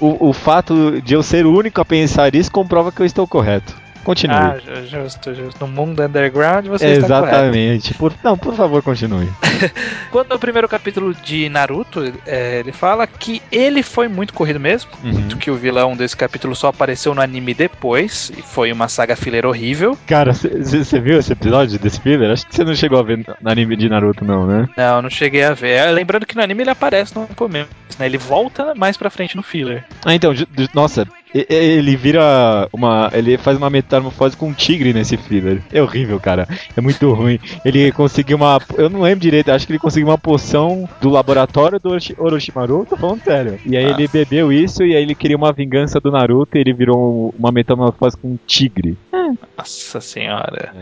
o, 0.00 0.28
o 0.30 0.32
fato 0.32 1.00
de 1.00 1.14
eu 1.14 1.22
ser 1.22 1.46
o 1.46 1.56
único 1.56 1.80
a 1.80 1.84
pensar 1.84 2.34
isso 2.34 2.50
comprova 2.50 2.90
que 2.90 3.00
eu 3.00 3.06
estou 3.06 3.26
correto. 3.26 3.85
Continue. 4.06 4.36
Ah, 4.36 4.56
justo, 4.88 5.34
justo. 5.34 5.66
No 5.66 5.66
mundo 5.66 6.00
underground 6.00 6.68
você 6.68 6.86
Exatamente. 6.86 7.92
Por, 7.94 8.14
não, 8.22 8.38
por 8.38 8.54
favor, 8.54 8.80
continue. 8.80 9.28
Quanto 10.12 10.30
ao 10.30 10.38
primeiro 10.38 10.68
capítulo 10.68 11.12
de 11.12 11.48
Naruto, 11.48 12.12
é, 12.24 12.60
ele 12.60 12.70
fala 12.70 13.04
que 13.04 13.42
ele 13.50 13.82
foi 13.82 14.06
muito 14.06 14.32
corrido 14.32 14.60
mesmo. 14.60 14.92
Uhum. 15.02 15.30
Que 15.30 15.50
o 15.50 15.56
vilão 15.56 15.96
desse 15.96 16.16
capítulo 16.16 16.54
só 16.54 16.68
apareceu 16.68 17.16
no 17.16 17.20
anime 17.20 17.52
depois. 17.52 18.30
E 18.38 18.42
foi 18.42 18.70
uma 18.70 18.86
saga 18.86 19.16
filler 19.16 19.44
horrível. 19.44 19.98
Cara, 20.06 20.32
você 20.32 21.00
viu 21.00 21.18
esse 21.18 21.32
episódio 21.32 21.76
desse 21.76 22.00
filler? 22.00 22.30
Acho 22.30 22.46
que 22.46 22.54
você 22.54 22.62
não 22.62 22.76
chegou 22.76 23.00
a 23.00 23.02
ver 23.02 23.26
no 23.40 23.50
anime 23.50 23.74
de 23.74 23.88
Naruto, 23.88 24.24
não, 24.24 24.46
né? 24.46 24.68
Não, 24.76 25.02
não 25.02 25.10
cheguei 25.10 25.42
a 25.42 25.52
ver. 25.52 25.70
É, 25.70 25.90
lembrando 25.90 26.26
que 26.26 26.36
no 26.36 26.42
anime 26.42 26.62
ele 26.62 26.70
aparece 26.70 27.12
no 27.16 27.26
começo, 27.34 27.70
né? 27.98 28.06
Ele 28.06 28.18
volta 28.18 28.72
mais 28.76 28.96
pra 28.96 29.10
frente 29.10 29.34
no 29.34 29.42
filler. 29.42 29.84
Ah, 30.04 30.14
então, 30.14 30.32
nossa, 30.72 31.04
ele 31.48 31.96
vira 31.96 32.68
uma. 32.72 33.10
Ele 33.12 33.36
faz 33.36 33.56
uma 33.56 33.68
metamorfose 33.68 34.36
com 34.36 34.48
um 34.48 34.52
tigre 34.52 34.92
nesse 34.92 35.16
filler. 35.16 35.62
É 35.72 35.82
horrível, 35.82 36.18
cara. 36.20 36.48
É 36.76 36.80
muito 36.80 37.12
ruim. 37.12 37.38
Ele 37.64 37.90
conseguiu 37.92 38.36
uma. 38.36 38.60
Eu 38.76 38.88
não 38.88 39.02
lembro 39.02 39.20
direito, 39.20 39.50
acho 39.50 39.66
que 39.66 39.72
ele 39.72 39.78
conseguiu 39.78 40.08
uma 40.08 40.18
poção 40.18 40.88
do 41.00 41.10
laboratório 41.10 41.80
do 41.80 41.96
Orochimaru, 42.18 42.86
tô 42.88 42.96
falando 42.96 43.22
sério. 43.22 43.58
E 43.64 43.76
aí 43.76 43.86
ah. 43.86 43.90
ele 43.90 44.08
bebeu 44.08 44.52
isso 44.52 44.84
e 44.84 44.94
aí 44.94 45.02
ele 45.02 45.14
queria 45.14 45.36
uma 45.36 45.52
vingança 45.52 46.00
do 46.00 46.10
Naruto 46.10 46.56
e 46.56 46.60
ele 46.60 46.72
virou 46.72 47.34
uma 47.38 47.50
metamorfose 47.50 48.16
com 48.16 48.28
um 48.28 48.38
tigre. 48.46 48.96
Nossa 49.56 50.00
senhora. 50.00 50.72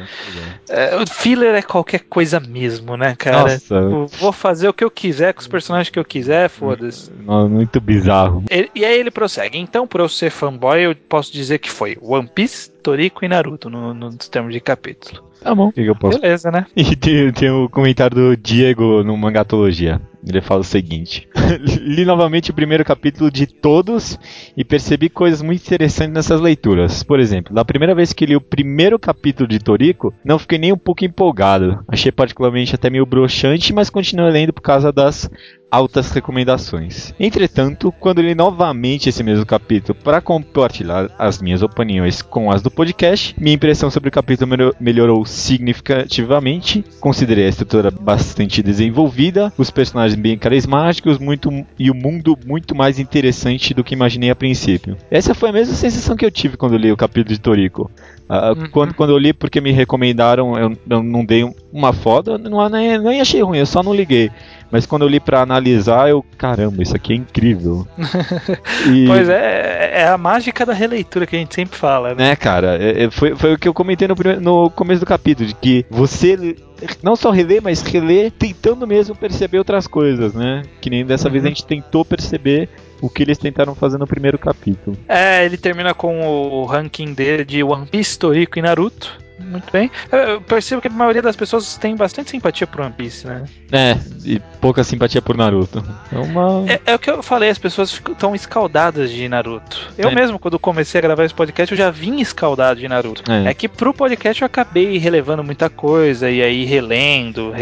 É, 0.69 0.95
é, 0.95 1.03
o 1.03 1.07
filler 1.07 1.55
é 1.55 1.63
qualquer 1.63 2.01
coisa 2.01 2.41
mesmo, 2.41 2.97
né, 2.97 3.15
cara? 3.17 3.43
Nossa. 3.43 3.59
Tipo, 3.59 4.07
vou 4.19 4.33
fazer 4.33 4.69
o 4.69 4.73
que 4.73 4.85
eu 4.85 4.91
quiser 4.91 5.33
com 5.33 5.41
os 5.41 5.47
personagens 5.47 5.91
que 5.91 5.99
eu 5.99 6.05
quiser, 6.05 6.49
foda-se. 6.49 7.11
Muito 7.13 7.81
bizarro. 7.81 8.45
E, 8.75 8.85
aí 8.85 8.99
ele 8.99 9.11
prossegue. 9.11 9.59
Então, 9.59 9.87
por 9.87 10.01
eu 10.01 10.09
ser 10.09 10.31
fanboy, 10.45 10.81
eu 10.81 10.95
posso 10.95 11.33
dizer 11.33 11.59
que 11.59 11.71
foi 11.71 11.97
One 12.01 12.29
Piece, 12.29 12.71
Toriko 12.71 13.25
e 13.25 13.29
Naruto 13.29 13.71
no, 13.71 13.95
nos 13.95 14.29
termos 14.29 14.53
de 14.53 14.61
capítulo. 14.61 15.23
Tá 15.41 15.55
bom. 15.55 15.71
Que 15.73 15.85
que 15.85 15.95
posso... 15.99 16.21
Beleza, 16.21 16.51
né? 16.51 16.67
E 16.77 16.97
tem, 16.97 17.33
tem 17.33 17.51
o 17.51 17.69
comentário 17.69 18.17
do 18.17 18.37
Diego 18.37 19.03
no 19.03 19.17
Mangatologia. 19.17 20.01
Ele 20.27 20.41
fala 20.41 20.63
o 20.63 20.65
seguinte: 20.65 21.29
Li 21.81 22.05
novamente 22.05 22.51
o 22.51 22.55
primeiro 22.55 22.85
capítulo 22.85 23.31
de 23.31 23.47
todos 23.47 24.19
e 24.57 24.65
percebi 24.65 25.11
coisas 25.11 25.43
muito 25.43 25.63
interessantes 25.63 26.15
nessas 26.15 26.41
leituras. 26.41 27.03
Por 27.03 27.21
exemplo, 27.21 27.55
na 27.55 27.65
primeira 27.65 27.95
vez 27.95 28.13
que 28.13 28.25
li 28.25 28.35
o 28.35 28.41
primeiro 28.41 28.99
capítulo 28.99 29.47
de 29.47 29.59
Toriko, 29.59 30.15
não 30.25 30.39
fiquei 30.39 30.59
nem 30.59 30.73
um 30.73 30.79
pouco 30.79 31.05
empolgado. 31.05 31.85
Achei 31.87 32.11
particularmente 32.11 32.75
até 32.75 32.89
meio 32.89 33.05
broxante, 33.05 33.73
mas 33.73 33.91
continuei 33.91 34.33
lendo 34.33 34.53
por 34.53 34.63
causa 34.63 34.91
das 34.91 35.29
altas 35.75 36.13
recomendações. 36.13 37.13
Entretanto, 37.19 37.93
quando 37.99 38.23
li 38.23 38.33
novamente 38.33 39.09
esse 39.09 39.25
mesmo 39.25 39.45
capítulo 39.45 39.99
para 40.05 40.21
compartilhar 40.21 41.11
as 41.19 41.43
minhas 41.43 41.63
opiniões 41.63 42.23
com 42.23 42.49
as 42.49 42.63
do 42.63 42.71
podcast, 42.71 43.35
minha 43.37 43.57
impressão 43.57 43.91
sobre 43.91 44.09
o 44.09 44.13
capítulo 44.13 44.73
melhorou 44.79 45.27
significativamente. 45.27 46.85
Considerei 47.01 47.47
a 47.47 47.49
estrutura 47.49 47.91
bastante 47.91 48.63
desenvolvida, 48.63 49.53
os 49.59 49.69
personagens 49.69 50.15
bem 50.15 50.39
carismáticos 50.39 51.19
muito, 51.19 51.51
e 51.77 51.91
o 51.91 51.95
mundo 51.95 52.39
muito 52.47 52.73
mais 52.73 53.01
interessante 53.01 53.75
do 53.75 53.83
que 53.83 53.95
imaginei 53.95 54.31
a 54.31 54.37
princípio. 54.37 54.97
Essa 55.11 55.35
foi 55.35 55.49
a 55.49 55.53
mesma 55.53 55.75
sensação 55.75 56.15
que 56.15 56.25
eu 56.25 56.31
tive 56.31 56.57
quando 56.57 56.77
li 56.77 56.93
o 56.93 56.97
capítulo 56.97 57.35
de 57.35 57.41
Toriko. 57.41 57.91
Uh, 58.29 58.59
uhum. 58.59 58.71
quando, 58.71 58.95
quando 58.95 59.11
eu 59.11 59.19
li 59.19 59.35
porque 59.35 59.61
me 59.61 59.71
recomendaram, 59.71 60.57
eu, 60.57 60.73
eu 60.89 61.03
não 61.03 61.25
dei 61.25 61.45
uma 61.71 61.93
foda, 61.93 62.39
não, 62.39 62.67
nem, 62.71 62.97
nem 62.99 63.21
achei 63.21 63.43
ruim, 63.43 63.59
eu 63.59 63.67
só 63.67 63.83
não 63.83 63.93
liguei. 63.93 64.31
Mas 64.75 64.87
quando 64.87 65.03
eu 65.03 65.09
li 65.09 65.21
para 65.21 65.41
analisar, 65.41 66.11
eu, 66.11 66.25
caramba, 66.37 66.83
isso 66.83 66.97
aqui 66.97 67.13
é 67.13 67.17
incrível. 67.17 67.87
e... 68.93 69.07
Pois 69.07 69.29
é, 69.29 70.01
é 70.03 70.09
a 70.09 70.19
mágica 70.19 70.67
da 70.67 70.73
releitura 70.73 71.29
que 71.29 71.37
a 71.37 71.39
gente 71.39 71.55
sempre 71.55 71.79
fala, 71.79 72.13
né? 72.13 72.33
É, 72.33 72.35
cara, 72.35 72.77
é, 72.83 73.05
é, 73.05 73.09
foi, 73.09 73.37
foi 73.37 73.55
o 73.55 73.59
que 73.59 73.69
eu 73.69 73.73
comentei 73.73 74.09
no, 74.09 74.17
no 74.41 74.71
começo 74.71 74.99
do 74.99 75.07
capítulo, 75.07 75.47
de 75.47 75.55
que 75.55 75.87
você 75.89 76.57
não 77.05 77.15
só 77.15 77.31
relê, 77.31 77.61
mas 77.61 77.83
relê 77.83 78.33
tentando 78.33 78.85
mesmo 78.85 79.15
perceber 79.15 79.59
outras 79.59 79.87
coisas, 79.87 80.35
né? 80.35 80.63
Que 80.81 80.91
nem 80.91 81.07
dessa 81.07 81.29
uhum. 81.29 81.33
vez 81.35 81.45
a 81.45 81.49
gente 81.51 81.65
tentou 81.65 82.05
perceber 82.05 82.69
o 83.01 83.09
que 83.09 83.23
eles 83.23 83.39
tentaram 83.39 83.77
fazer 83.77 83.97
no 83.97 84.09
primeiro 84.09 84.39
capítulo. 84.41 84.97
É, 85.09 85.45
ele 85.45 85.57
termina 85.57 85.95
com 85.95 86.27
o 86.27 86.65
ranking 86.65 87.15
dele 87.15 87.45
de 87.45 87.63
One 87.63 87.87
Piece, 87.87 88.19
Toriko 88.19 88.59
e 88.59 88.63
Naruto. 88.63 89.23
Muito 89.39 89.71
bem. 89.73 89.91
Eu 90.13 90.41
percebo 90.41 90.81
que 90.81 90.89
a 90.89 90.91
maioria 90.91 91.23
das 91.23 91.35
pessoas 91.35 91.77
tem 91.77 91.97
bastante 91.97 92.31
simpatia 92.31 92.67
por 92.67 92.81
One 92.81 92.93
Piece, 92.93 93.27
né? 93.27 93.45
É, 93.73 93.97
e 94.25 94.41
pouca 94.61 94.85
simpatia 94.85 95.21
por 95.21 95.37
Naruto. 95.37 95.85
É, 96.13 96.19
uma... 96.19 96.65
é, 96.71 96.81
é 96.87 96.95
o 96.95 96.99
que 96.99 97.11
eu 97.11 97.23
falei, 97.23 97.51
as 97.51 97.59
pessoas 97.59 97.93
estão 97.93 98.35
escaldadas 98.35 99.11
de 99.11 99.29
Naruto. 99.29 99.93
Eu 99.99 100.11
é. 100.11 100.15
mesmo, 100.15 100.39
quando 100.39 100.59
comecei 100.59 100.99
a 100.99 101.03
gravar 101.03 101.25
esse 101.25 101.35
podcast, 101.35 101.73
eu 101.73 101.79
já 101.79 101.91
vim 101.91 102.21
escaldado 102.21 102.81
de 102.81 102.89
Naruto. 102.89 103.31
É, 103.31 103.51
é 103.51 103.55
que 103.55 103.69
pro 103.69 103.93
podcast 103.93 104.43
eu 104.43 104.47
acabei 104.47 104.99
relevando 104.99 105.43
muita 105.43 105.69
coisa 105.69 106.31
e 106.31 106.43
aí 106.43 106.65
relendo, 106.65 107.53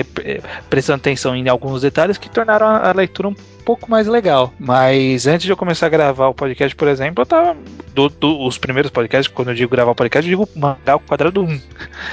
prestando 0.69 0.99
atenção 0.99 1.35
em 1.35 1.49
alguns 1.49 1.83
detalhes 1.83 2.19
que 2.19 2.29
tornaram 2.29 2.67
a, 2.67 2.91
a 2.91 2.93
leitura 2.93 3.29
um 3.29 3.35
pouco 3.65 3.91
mais 3.91 4.07
legal. 4.07 4.53
Mas 4.59 5.27
antes 5.27 5.45
de 5.45 5.53
eu 5.53 5.57
começar 5.57 5.87
a 5.87 5.89
gravar 5.89 6.29
o 6.29 6.35
podcast, 6.35 6.75
por 6.75 6.89
exemplo, 6.89 7.23
eu 7.23 7.27
tava. 7.27 7.57
Do, 7.95 8.09
do, 8.09 8.47
os 8.47 8.57
primeiros 8.57 8.91
podcasts, 8.91 9.33
quando 9.33 9.49
eu 9.49 9.55
digo 9.55 9.71
gravar 9.71 9.91
o 9.91 9.95
podcast, 9.95 10.31
eu 10.31 10.39
digo 10.39 10.59
mangá 10.59 10.95
ao 10.95 11.01
quadrado 11.01 11.43
1. 11.43 11.61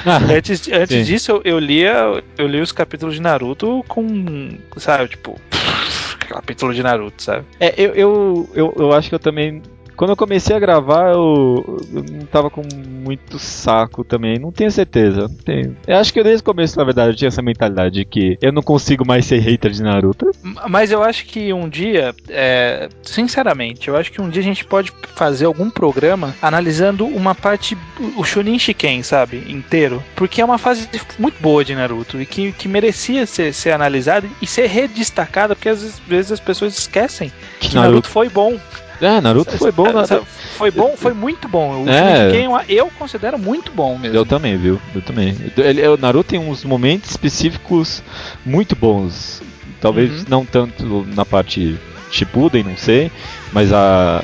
Ah, 0.06 0.18
antes 0.36 0.68
antes 0.68 1.08
disso, 1.08 1.32
eu, 1.32 1.42
eu, 1.46 1.60
lia, 1.60 2.24
eu 2.38 2.48
li 2.48 2.60
os 2.60 2.72
capítulos 2.72 3.16
de 3.16 3.22
Naruto 3.22 3.84
com. 3.88 4.58
Sabe, 4.78 5.08
tipo. 5.10 5.40
capítulo 6.28 6.74
de 6.74 6.84
Naruto, 6.84 7.24
sabe? 7.24 7.46
É, 7.60 7.74
eu, 7.78 7.96
eu, 7.96 8.50
eu, 8.54 8.74
eu 8.78 8.94
acho 8.94 9.10
que 9.10 9.16
eu 9.16 9.20
também 9.20 9.64
quando 10.00 10.12
eu 10.12 10.16
comecei 10.16 10.56
a 10.56 10.60
gravar, 10.60 11.12
eu, 11.12 11.78
eu 11.94 12.06
não 12.10 12.26
tava 12.26 12.50
com 12.50 12.62
muito 12.74 13.38
saco 13.38 14.02
também. 14.02 14.40
Não 14.40 14.50
tenho 14.50 14.72
certeza. 14.72 15.30
Tenho. 15.44 15.76
Eu 15.86 15.98
acho 15.98 16.14
que 16.14 16.24
desde 16.24 16.42
o 16.42 16.46
começo, 16.46 16.78
na 16.78 16.86
verdade, 16.86 17.10
eu 17.10 17.16
tinha 17.18 17.28
essa 17.28 17.42
mentalidade 17.42 17.96
de 17.96 18.06
que 18.06 18.38
eu 18.42 18.54
não 18.54 18.62
consigo 18.62 19.06
mais 19.06 19.26
ser 19.26 19.40
hater 19.40 19.72
de 19.72 19.84
Naruto. 19.84 20.32
Mas 20.70 20.94
eu 20.94 21.04
acho 21.04 21.26
que 21.26 21.52
um 21.52 21.68
dia, 21.68 22.16
é, 22.30 22.88
sinceramente, 23.04 23.90
eu 23.90 23.98
acho 23.98 24.10
que 24.10 24.22
um 24.22 24.30
dia 24.30 24.42
a 24.42 24.46
gente 24.46 24.64
pode 24.64 24.94
fazer 25.16 25.44
algum 25.44 25.70
programa 25.70 26.34
analisando 26.42 27.06
uma 27.06 27.36
parte, 27.36 27.78
o 28.16 28.24
Chunin 28.24 28.58
Shiken, 28.58 29.04
sabe? 29.04 29.44
Inteiro. 29.50 30.02
Porque 30.16 30.40
é 30.40 30.46
uma 30.46 30.58
fase 30.58 30.88
muito 31.20 31.42
boa 31.42 31.66
de 31.66 31.76
Naruto 31.76 32.22
e 32.22 32.26
que, 32.26 32.54
que 32.54 32.70
merecia 32.70 33.26
ser, 33.26 33.54
ser 33.54 33.72
analisada 33.72 34.30
e 34.42 34.48
ser 34.48 34.68
redestacada, 34.68 35.58
porque 35.58 35.68
às 35.68 36.00
vezes 36.08 36.32
as 36.32 36.40
pessoas 36.40 36.78
esquecem 36.78 37.34
que 37.60 37.76
Naruto, 37.76 37.90
Naruto 37.90 38.08
foi 38.08 38.30
bom. 38.30 38.58
É, 39.02 39.22
Naruto 39.22 39.58
foi 39.58 39.72
bom. 39.72 39.92
Na... 39.92 40.06
Foi 40.06 40.72
bom, 40.72 40.96
foi 40.98 41.14
muito 41.14 41.48
bom. 41.48 41.84
O 41.84 41.90
é. 41.90 42.32
eu 42.68 42.92
considero 42.98 43.38
muito 43.38 43.72
bom 43.72 43.98
mesmo. 43.98 44.18
Eu 44.18 44.26
também, 44.26 44.58
viu? 44.58 44.80
Eu 44.94 45.02
também. 45.02 45.36
Ele, 45.58 45.88
o 45.88 45.98
Naruto 45.98 46.30
tem 46.30 46.40
uns 46.40 46.64
momentos 46.64 47.12
específicos 47.12 48.04
muito 48.46 48.76
bons. 48.76 49.42
Talvez 49.80 50.12
uhum. 50.12 50.26
não 50.28 50.46
tanto 50.46 51.08
na 51.16 51.26
parte 51.26 51.80
Shippuden, 52.12 52.64
não 52.64 52.76
sei, 52.76 53.12
mas 53.54 53.72
a, 53.72 54.24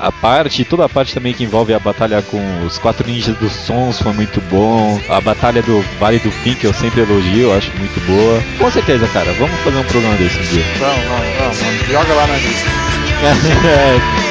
a, 0.00 0.08
a, 0.08 0.12
parte, 0.12 0.64
toda 0.64 0.84
a 0.84 0.88
parte 0.88 1.12
também 1.12 1.32
que 1.32 1.44
envolve 1.44 1.74
a 1.74 1.78
batalha 1.78 2.22
com 2.22 2.40
os 2.64 2.78
quatro 2.78 3.06
ninjas 3.08 3.36
dos 3.36 3.52
sons 3.52 4.00
foi 4.00 4.12
muito 4.12 4.40
bom. 4.48 5.00
A 5.08 5.20
batalha 5.20 5.62
do 5.62 5.82
Vale 5.98 6.18
do 6.20 6.30
Fim, 6.30 6.54
que 6.54 6.66
eu 6.66 6.72
sempre 6.72 7.02
elogio, 7.02 7.48
eu 7.48 7.54
acho 7.54 7.70
muito 7.76 8.00
boa. 8.06 8.42
Com 8.58 8.70
certeza, 8.70 9.06
cara, 9.08 9.32
vamos 9.32 9.58
fazer 9.60 9.78
um 9.78 9.84
programa 9.84 10.16
desse 10.16 10.38
um 10.38 10.42
dia. 10.42 10.64
Vamos, 10.78 11.04
vamos, 11.04 11.58
vamos. 11.58 11.86
Joga 11.88 12.14
lá 12.14 12.26
na 12.26 12.36
lista. 12.36 12.97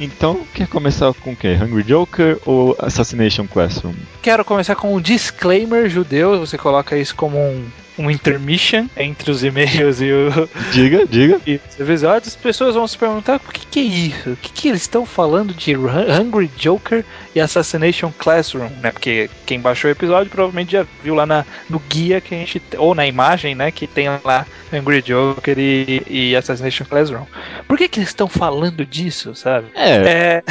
Então, 0.00 0.46
quer 0.54 0.68
começar 0.68 1.12
com 1.14 1.32
o 1.32 1.36
quê? 1.36 1.58
Hungry 1.60 1.82
Joker 1.82 2.38
ou 2.46 2.76
Assassination 2.78 3.48
Classroom? 3.48 3.94
Quero 4.22 4.44
começar 4.44 4.76
com 4.76 4.94
um 4.94 5.00
disclaimer 5.00 5.88
judeu. 5.88 6.38
Você 6.38 6.56
coloca 6.56 6.96
isso 6.96 7.16
como 7.16 7.36
um 7.36 7.66
um 7.98 8.10
intermission 8.10 8.86
entre 8.96 9.30
os 9.30 9.42
e-mails 9.42 10.00
e 10.00 10.12
o. 10.12 10.48
Diga, 10.72 11.06
diga. 11.06 11.40
E 11.46 11.60
os 11.68 11.80
episódios, 11.80 12.34
as 12.34 12.36
pessoas 12.36 12.74
vão 12.74 12.86
se 12.86 12.96
perguntar 12.96 13.36
o 13.36 13.52
que, 13.52 13.66
que 13.66 13.80
é 13.80 13.82
isso? 13.82 14.30
O 14.30 14.36
que, 14.36 14.52
que 14.52 14.68
eles 14.68 14.82
estão 14.82 15.04
falando 15.04 15.52
de 15.52 15.76
Hungry 15.76 16.50
Joker 16.56 17.04
e 17.34 17.40
Assassination 17.40 18.12
Classroom, 18.16 18.68
né? 18.82 18.90
Porque 18.90 19.30
quem 19.46 19.60
baixou 19.60 19.88
o 19.88 19.92
episódio 19.92 20.30
provavelmente 20.30 20.72
já 20.72 20.86
viu 21.02 21.14
lá 21.14 21.26
na, 21.26 21.44
no 21.68 21.78
guia 21.78 22.20
que 22.20 22.34
a 22.34 22.38
gente. 22.38 22.62
ou 22.76 22.94
na 22.94 23.06
imagem, 23.06 23.54
né? 23.54 23.70
Que 23.70 23.86
tem 23.86 24.08
lá 24.24 24.46
Hungry 24.72 25.02
Joker 25.02 25.58
e, 25.58 26.02
e 26.06 26.36
Assassination 26.36 26.84
Classroom. 26.84 27.24
Por 27.66 27.76
que, 27.76 27.88
que 27.88 27.98
eles 28.00 28.10
estão 28.10 28.28
falando 28.28 28.84
disso, 28.84 29.34
sabe? 29.34 29.68
É. 29.74 30.42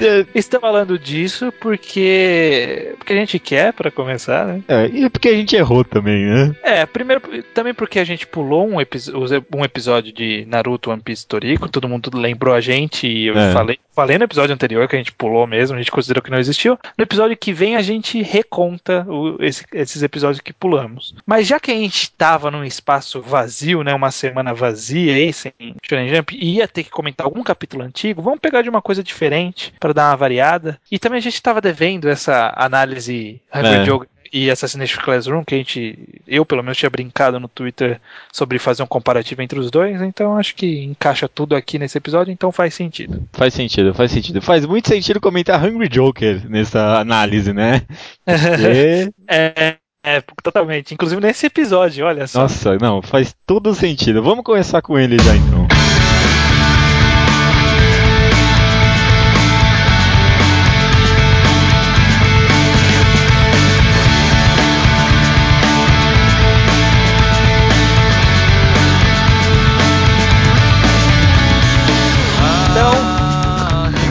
é 0.00 0.26
estão 0.34 0.60
falando 0.60 0.98
disso 0.98 1.52
porque. 1.60 2.94
porque 2.98 3.12
a 3.12 3.16
gente 3.16 3.38
quer, 3.38 3.72
para 3.72 3.90
começar, 3.90 4.46
né? 4.46 4.62
É, 4.68 4.86
e 4.86 5.08
porque 5.10 5.28
a 5.28 5.34
gente 5.34 5.56
errou 5.56 5.84
também, 5.84 6.24
né? 6.24 6.54
É, 6.62 6.86
primeiro, 6.86 7.22
também 7.54 7.74
porque 7.74 7.98
a 7.98 8.04
gente 8.04 8.26
pulou 8.26 8.68
um, 8.68 8.76
um 8.76 9.64
episódio 9.64 10.12
de 10.12 10.44
Naruto 10.46 10.90
One 10.90 11.02
Piece 11.02 11.26
Toriko, 11.26 11.68
todo 11.68 11.88
mundo 11.88 12.10
lembrou 12.16 12.54
a 12.54 12.60
gente 12.60 13.06
e 13.06 13.26
eu 13.26 13.38
é. 13.38 13.52
falei, 13.52 13.78
falei 13.94 14.18
no 14.18 14.24
episódio 14.24 14.54
anterior 14.54 14.88
que 14.88 14.96
a 14.96 14.98
gente 14.98 15.12
pulou 15.12 15.46
mesmo, 15.46 15.76
a 15.76 15.78
gente 15.78 15.90
considerou 15.90 16.21
que 16.22 16.30
não 16.30 16.38
existiu. 16.38 16.78
No 16.96 17.02
episódio 17.02 17.36
que 17.36 17.52
vem 17.52 17.76
a 17.76 17.82
gente 17.82 18.22
reconta 18.22 19.04
o, 19.08 19.42
esse, 19.42 19.64
esses 19.72 20.02
episódios 20.02 20.40
que 20.40 20.52
pulamos. 20.52 21.14
Mas 21.26 21.46
já 21.46 21.58
que 21.58 21.70
a 21.70 21.74
gente 21.74 22.10
tava 22.12 22.50
num 22.50 22.64
espaço 22.64 23.20
vazio, 23.20 23.82
né, 23.82 23.94
uma 23.94 24.10
semana 24.10 24.54
vazia 24.54 25.14
aí, 25.14 25.32
sem 25.32 25.52
Shonen 25.82 26.14
Jump, 26.14 26.36
e 26.36 26.56
ia 26.56 26.68
ter 26.68 26.84
que 26.84 26.90
comentar 26.90 27.26
algum 27.26 27.42
capítulo 27.42 27.82
antigo, 27.82 28.22
vamos 28.22 28.40
pegar 28.40 28.62
de 28.62 28.68
uma 28.68 28.82
coisa 28.82 29.02
diferente 29.02 29.72
para 29.78 29.92
dar 29.92 30.10
uma 30.10 30.16
variada. 30.16 30.78
E 30.90 30.98
também 30.98 31.18
a 31.18 31.22
gente 31.22 31.42
tava 31.42 31.60
devendo 31.60 32.08
essa 32.08 32.52
análise 32.56 33.40
é. 33.52 33.84
Joker 33.84 34.11
e 34.32 34.50
Assassination 34.50 35.02
Classroom, 35.02 35.44
que 35.44 35.54
a 35.54 35.58
gente, 35.58 35.98
eu 36.26 36.44
pelo 36.44 36.62
menos 36.62 36.78
tinha 36.78 36.88
brincado 36.88 37.38
no 37.38 37.48
Twitter 37.48 38.00
sobre 38.32 38.58
fazer 38.58 38.82
um 38.82 38.86
comparativo 38.86 39.42
entre 39.42 39.58
os 39.58 39.70
dois, 39.70 40.00
então 40.00 40.36
acho 40.36 40.54
que 40.54 40.84
encaixa 40.84 41.28
tudo 41.28 41.54
aqui 41.54 41.78
nesse 41.78 41.98
episódio, 41.98 42.32
então 42.32 42.50
faz 42.50 42.74
sentido. 42.74 43.22
Faz 43.32 43.52
sentido, 43.52 43.92
faz 43.92 44.10
sentido. 44.10 44.40
Faz 44.40 44.64
muito 44.64 44.88
sentido 44.88 45.20
comentar 45.20 45.62
Hungry 45.62 45.88
Joker 45.88 46.48
nessa 46.48 46.98
análise, 46.98 47.52
né? 47.52 47.82
Porque... 48.24 49.12
é, 49.28 49.76
é, 50.04 50.20
totalmente. 50.42 50.94
Inclusive 50.94 51.20
nesse 51.20 51.46
episódio, 51.46 52.06
olha 52.06 52.26
só. 52.26 52.40
Nossa, 52.40 52.76
não, 52.78 53.02
faz 53.02 53.34
todo 53.46 53.74
sentido. 53.74 54.22
Vamos 54.22 54.44
começar 54.44 54.80
com 54.82 54.98
ele 54.98 55.16
já 55.18 55.36
então. 55.36 55.71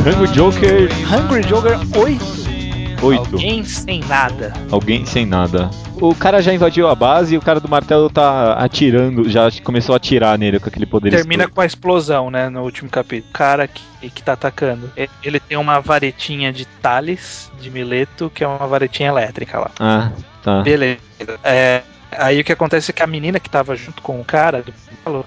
Hungry 0.01 0.27
Joker. 0.33 0.89
Hungry 1.05 1.43
Joker 1.43 1.77
8 1.95 2.41
Oito. 3.03 3.35
Alguém 3.35 3.63
sem 3.63 3.99
nada. 4.01 4.53
Alguém 4.71 5.05
sem 5.05 5.25
nada. 5.25 5.71
O 5.99 6.13
cara 6.13 6.41
já 6.41 6.53
invadiu 6.53 6.87
a 6.87 6.93
base 6.93 7.33
e 7.33 7.37
o 7.37 7.41
cara 7.41 7.59
do 7.59 7.67
martelo 7.67 8.09
tá 8.09 8.53
atirando, 8.53 9.27
já 9.29 9.49
começou 9.63 9.93
a 9.93 9.97
atirar 9.97 10.37
nele 10.37 10.59
com 10.59 10.69
aquele 10.69 10.85
poder. 10.85 11.09
Termina 11.09 11.47
com 11.47 11.61
a 11.61 11.65
explosão, 11.65 12.29
né, 12.29 12.49
no 12.49 12.61
último 12.61 12.89
capítulo. 12.89 13.29
O 13.31 13.33
cara 13.33 13.67
que, 13.67 14.09
que 14.09 14.21
tá 14.21 14.33
atacando. 14.33 14.91
Ele 15.23 15.39
tem 15.39 15.57
uma 15.57 15.79
varetinha 15.79 16.53
de 16.53 16.65
Thales, 16.65 17.51
de 17.59 17.71
Mileto, 17.71 18.31
que 18.33 18.43
é 18.43 18.47
uma 18.47 18.67
varetinha 18.67 19.09
elétrica 19.09 19.59
lá. 19.59 19.71
Ah, 19.79 20.11
tá. 20.43 20.61
Beleza. 20.61 20.99
É, 21.43 21.81
aí 22.11 22.39
o 22.39 22.43
que 22.43 22.51
acontece 22.51 22.91
é 22.91 22.93
que 22.93 23.03
a 23.03 23.07
menina 23.07 23.39
que 23.39 23.49
tava 23.49 23.75
junto 23.75 24.01
com 24.01 24.19
o 24.19 24.25
cara 24.25 24.63
do 24.63 25.25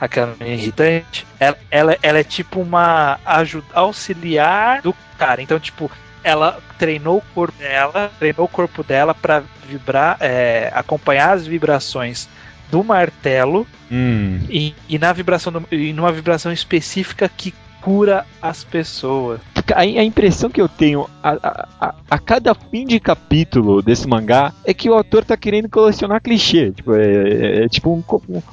aquela 0.00 0.36
irritante, 0.40 1.26
ela, 1.38 1.58
ela, 1.70 1.98
ela 2.02 2.18
é 2.18 2.24
tipo 2.24 2.60
uma 2.60 3.18
ajuda, 3.24 3.66
auxiliar 3.72 4.82
do 4.82 4.94
cara. 5.18 5.42
Então, 5.42 5.58
tipo, 5.58 5.90
ela 6.22 6.60
treinou 6.78 7.18
o 7.18 7.34
corpo 7.34 7.58
dela, 7.58 8.10
treinou 8.18 8.46
o 8.46 8.48
corpo 8.48 8.82
dela 8.82 9.14
para 9.14 9.42
vibrar, 9.68 10.16
é, 10.20 10.70
acompanhar 10.74 11.32
as 11.32 11.46
vibrações 11.46 12.28
do 12.70 12.82
martelo 12.82 13.66
hum. 13.90 14.40
e, 14.48 14.74
e, 14.88 14.98
na 14.98 15.12
vibração 15.12 15.52
do, 15.52 15.66
e 15.70 15.92
numa 15.92 16.10
vibração 16.10 16.50
específica 16.50 17.28
que 17.28 17.54
cura 17.84 18.24
as 18.40 18.64
pessoas. 18.64 19.40
A, 19.74 19.80
a 19.80 20.04
impressão 20.04 20.48
que 20.48 20.60
eu 20.60 20.68
tenho 20.68 21.06
a, 21.22 21.66
a, 21.78 21.94
a, 22.10 22.18
cada 22.18 22.54
fim 22.54 22.86
de 22.86 22.98
capítulo 22.98 23.82
desse 23.82 24.08
mangá 24.08 24.54
é 24.64 24.72
que 24.72 24.88
o 24.88 24.94
autor 24.94 25.22
tá 25.22 25.36
querendo 25.36 25.68
colecionar 25.68 26.22
clichê. 26.22 26.72
Tipo, 26.72 26.94
é, 26.94 27.04
é, 27.04 27.64
é 27.64 27.68
tipo 27.68 27.92
um, 27.92 28.02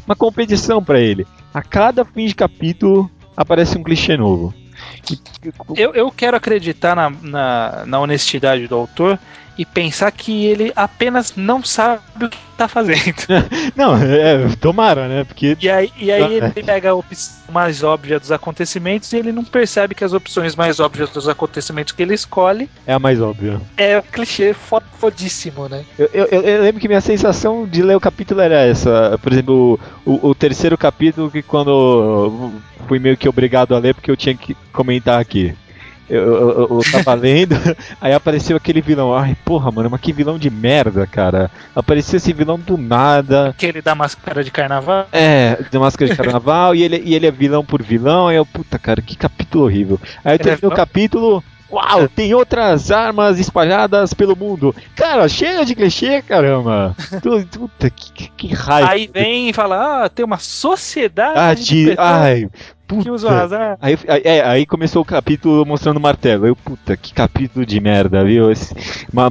uma 0.06 0.16
competição 0.18 0.84
para 0.84 1.00
ele. 1.00 1.26
A 1.54 1.62
cada 1.62 2.04
fim 2.04 2.26
de 2.26 2.36
capítulo 2.36 3.10
aparece 3.36 3.78
um 3.78 3.84
clichê 3.84 4.18
novo. 4.18 4.54
Eu, 5.78 5.94
eu 5.94 6.12
quero 6.12 6.36
acreditar 6.36 6.96
na, 6.96 7.10
na, 7.10 7.86
na 7.86 8.00
honestidade 8.00 8.68
do 8.68 8.76
autor 8.76 9.18
e 9.62 9.66
pensar 9.66 10.12
que 10.12 10.48
ele 10.48 10.74
apenas 10.76 11.36
não 11.36 11.64
sabe 11.64 12.02
o 12.20 12.28
que 12.28 12.38
tá 12.58 12.68
fazendo. 12.68 13.14
não, 13.78 13.96
é, 13.96 14.50
tomara, 14.60 15.08
né? 15.08 15.24
Porque... 15.24 15.56
E 15.62 15.70
aí, 15.70 15.94
e 15.96 16.12
aí 16.12 16.34
ele 16.34 16.50
pega 16.50 16.90
a 16.90 16.96
opção 16.96 17.36
mais 17.52 17.84
óbvia 17.84 18.20
dos 18.20 18.32
acontecimentos 18.32 19.14
e 19.14 19.18
ele 19.18 19.32
não 19.32 19.44
percebe 19.44 19.94
que 19.94 20.04
as 20.04 20.14
opções 20.14 20.56
mais 20.56 20.80
óbvias 20.80 21.12
dos 21.12 21.30
acontecimentos 21.30 21.94
que 21.94 22.02
ele 22.02 22.16
escolhe 22.16 22.68
é 22.88 22.94
a 22.94 22.98
mais 22.98 23.22
óbvia. 23.22 23.62
É 23.78 24.00
o 24.00 24.04
clichê 24.04 24.56
fodíssimo, 24.98 25.70
né? 25.70 25.86
Eu, 26.00 26.10
eu, 26.12 26.26
eu, 26.26 26.62
lembro 26.64 26.82
que 26.82 26.88
minha 26.88 27.02
sensação 27.02 27.68
de 27.68 27.84
ler 27.84 27.96
o 27.96 28.02
capítulo 28.02 28.42
era 28.42 28.62
essa. 28.62 29.20
Por 29.22 29.32
exemplo, 29.32 29.80
o, 30.04 30.30
o 30.30 30.34
terceiro 30.34 30.76
capítulo 30.76 31.30
que 31.30 31.44
quando 31.44 32.52
fui 32.88 32.98
meio 32.98 33.16
que 33.16 33.30
obrigado 33.30 33.76
a 33.76 33.80
ler 33.80 33.94
porque 33.94 34.10
eu 34.10 34.18
tinha 34.18 34.36
que 34.36 34.58
comentar 34.74 35.22
aqui 35.22 35.54
eu, 36.10 36.22
eu, 36.22 36.60
eu 36.70 36.82
tava 36.92 37.14
lendo, 37.14 37.56
aí 38.02 38.14
apareceu 38.14 38.58
aquele 38.58 38.82
vilão. 38.82 39.14
Ai, 39.14 39.36
porra, 39.46 39.72
mano, 39.72 39.90
mas 39.90 40.02
que 40.02 40.12
vilão 40.12 40.38
de 40.38 40.50
merda, 40.50 41.08
cara. 41.08 41.50
Apareceu 41.76 42.18
esse 42.18 42.34
vilão 42.34 42.60
do 42.60 42.78
nada. 42.78 43.50
Aquele 43.50 43.82
da 43.82 43.96
máscara 43.96 44.44
de 44.44 44.52
carnaval? 44.52 45.08
É, 45.12 45.58
da 45.72 45.80
máscara 45.80 46.12
de 46.12 46.18
carnaval, 46.18 46.76
e, 46.76 46.84
ele, 46.84 47.02
e 47.06 47.16
ele 47.16 47.28
é 47.28 47.32
vilão 47.32 47.64
por 47.64 47.82
vilão. 47.82 48.28
Aí 48.28 48.36
eu, 48.36 48.46
puta, 48.46 48.78
cara, 48.78 49.02
que 49.02 49.16
capítulo 49.16 49.66
horrível. 49.66 50.00
Aí 50.24 50.36
eu 50.36 50.40
terminei 50.40 50.70
é 50.70 50.74
o 50.74 50.76
capítulo. 50.76 51.44
Uau, 51.72 52.08
tem 52.10 52.34
outras 52.34 52.92
armas 52.92 53.40
espalhadas 53.40 54.14
pelo 54.14 54.36
mundo. 54.36 54.76
Cara, 54.96 55.28
cheia 55.30 55.66
de 55.66 55.74
clichê, 55.74 56.22
caramba. 56.22 56.96
Puta, 57.52 57.90
que, 57.90 58.30
que, 58.30 58.54
raiva. 58.54 58.92
Aí 58.92 59.10
vem 59.12 59.50
e 59.50 59.54
fala, 59.54 60.06
ah, 60.06 60.10
tem 60.10 60.26
uma 60.26 60.38
sociedade. 60.38 61.40
Ah, 61.40 61.54
de, 61.54 61.96
ai, 61.98 62.50
puta. 62.86 63.04
Que 63.04 63.10
usou 63.10 63.30
azar. 63.30 63.78
Aí, 63.82 63.98
é, 64.24 64.42
aí 64.42 64.66
começou 64.66 65.02
o 65.02 65.06
capítulo 65.06 65.66
mostrando 65.66 65.98
o 65.98 66.02
martelo. 66.02 66.46
Eu, 66.46 66.56
puta, 66.56 66.98
que 66.98 67.14
capítulo 67.14 67.66
de 67.66 67.80
merda, 67.80 68.24
viu? 68.26 68.52
Esse, 68.52 68.76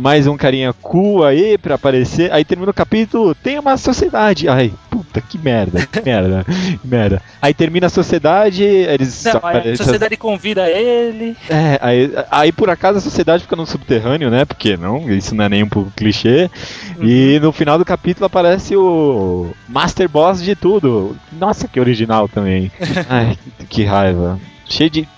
mais 0.00 0.26
um 0.26 0.36
carinha 0.36 0.72
cool 0.72 1.24
aí 1.24 1.58
pra 1.58 1.74
aparecer. 1.74 2.32
Aí 2.32 2.44
termina 2.44 2.70
o 2.70 2.74
capítulo, 2.74 3.34
tem 3.34 3.58
uma 3.58 3.76
sociedade. 3.76 4.48
Ai, 4.48 4.72
puta, 4.88 4.99
que 5.18 5.38
merda, 5.38 5.86
que 5.86 6.02
merda, 6.02 6.44
que 6.44 6.86
merda. 6.86 7.22
Aí 7.40 7.54
termina 7.54 7.86
a 7.86 7.90
sociedade, 7.90 8.62
eles. 8.62 9.24
Não, 9.24 9.40
a 9.42 9.76
sociedade 9.76 10.16
convida 10.18 10.68
ele. 10.68 11.34
É, 11.48 11.78
aí, 11.80 12.12
aí 12.30 12.52
por 12.52 12.68
acaso 12.68 12.98
a 12.98 13.00
sociedade 13.00 13.44
fica 13.44 13.56
no 13.56 13.64
subterrâneo, 13.64 14.28
né? 14.28 14.44
Porque 14.44 14.76
não, 14.76 15.10
isso 15.10 15.34
não 15.34 15.44
é 15.44 15.48
nem 15.48 15.62
um 15.62 15.68
pouco 15.68 15.90
clichê. 15.96 16.50
Uhum. 16.98 17.04
E 17.06 17.40
no 17.40 17.50
final 17.52 17.78
do 17.78 17.84
capítulo 17.84 18.26
aparece 18.26 18.76
o 18.76 19.54
Master 19.66 20.08
Boss 20.08 20.42
de 20.42 20.54
tudo. 20.54 21.16
Nossa, 21.32 21.66
que 21.66 21.80
original 21.80 22.28
também. 22.28 22.70
Ai, 23.08 23.38
que 23.70 23.84
raiva. 23.84 24.38
Cheio 24.68 24.90
de. 24.90 25.08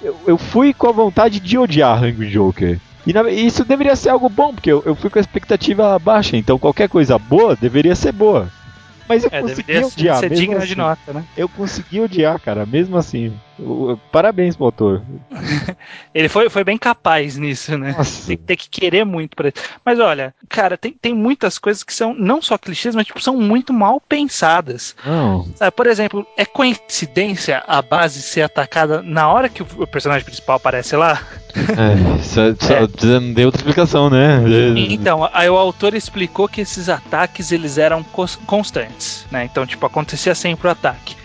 Eu, 0.00 0.16
eu 0.26 0.38
fui 0.38 0.72
com 0.72 0.88
a 0.88 0.92
vontade 0.92 1.40
de 1.40 1.58
odiar 1.58 2.02
Hungry 2.02 2.30
Joker. 2.30 2.78
E 3.06 3.12
na, 3.12 3.28
isso 3.30 3.64
deveria 3.64 3.96
ser 3.96 4.10
algo 4.10 4.28
bom, 4.28 4.54
porque 4.54 4.70
eu, 4.70 4.82
eu 4.86 4.94
fui 4.94 5.10
com 5.10 5.18
a 5.18 5.20
expectativa 5.20 5.98
baixa, 5.98 6.36
então 6.36 6.58
qualquer 6.58 6.88
coisa 6.88 7.18
boa 7.18 7.56
deveria 7.56 7.94
ser 7.96 8.12
boa. 8.12 8.48
Mas 9.12 9.24
eu 9.24 9.30
é, 9.30 9.40
consegui 9.42 9.78
odiar. 9.84 10.18
Ser 10.18 10.30
digna 10.30 10.56
assim. 10.56 10.66
de 10.66 10.76
nota, 10.76 11.12
né? 11.12 11.24
Eu 11.36 11.48
consegui 11.48 12.00
odiar, 12.00 12.40
cara, 12.40 12.64
mesmo 12.64 12.96
assim. 12.96 13.32
Parabéns 14.10 14.56
pro 14.56 14.66
autor. 14.66 15.02
ele 16.14 16.28
foi, 16.28 16.48
foi 16.48 16.64
bem 16.64 16.78
capaz 16.78 17.36
nisso, 17.36 17.76
né? 17.76 17.96
Tem, 18.26 18.36
tem, 18.36 18.56
que 18.56 18.68
querer 18.68 19.04
muito 19.04 19.36
pra 19.36 19.52
Mas 19.84 19.98
olha, 19.98 20.34
cara, 20.48 20.76
tem, 20.76 20.92
tem 20.92 21.14
muitas 21.14 21.58
coisas 21.58 21.82
que 21.82 21.92
são 21.92 22.14
não 22.14 22.40
só 22.40 22.56
clichês, 22.58 22.94
mas 22.94 23.06
tipo, 23.06 23.20
são 23.20 23.36
muito 23.36 23.72
mal 23.72 24.00
pensadas. 24.00 24.94
Sabe, 25.56 25.70
por 25.72 25.86
exemplo, 25.86 26.26
é 26.36 26.44
coincidência 26.44 27.62
a 27.66 27.80
base 27.82 28.22
ser 28.22 28.42
atacada 28.42 29.02
na 29.02 29.28
hora 29.28 29.48
que 29.48 29.62
o 29.62 29.86
personagem 29.86 30.24
principal 30.24 30.56
aparece 30.56 30.96
lá? 30.96 31.20
É, 31.54 32.22
só, 32.22 32.40
só 32.58 32.74
é. 32.74 33.20
não 33.20 33.32
deu 33.32 33.46
outra 33.46 33.60
explicação, 33.60 34.08
né? 34.08 34.42
Então, 34.76 35.28
aí 35.32 35.48
o 35.48 35.56
autor 35.56 35.94
explicou 35.94 36.48
que 36.48 36.60
esses 36.62 36.88
ataques 36.88 37.52
eles 37.52 37.78
eram 37.78 38.02
constantes, 38.46 39.26
né? 39.30 39.44
Então, 39.44 39.66
tipo, 39.66 39.84
acontecia 39.84 40.34
sempre 40.34 40.68
o 40.68 40.70
ataque. 40.70 41.21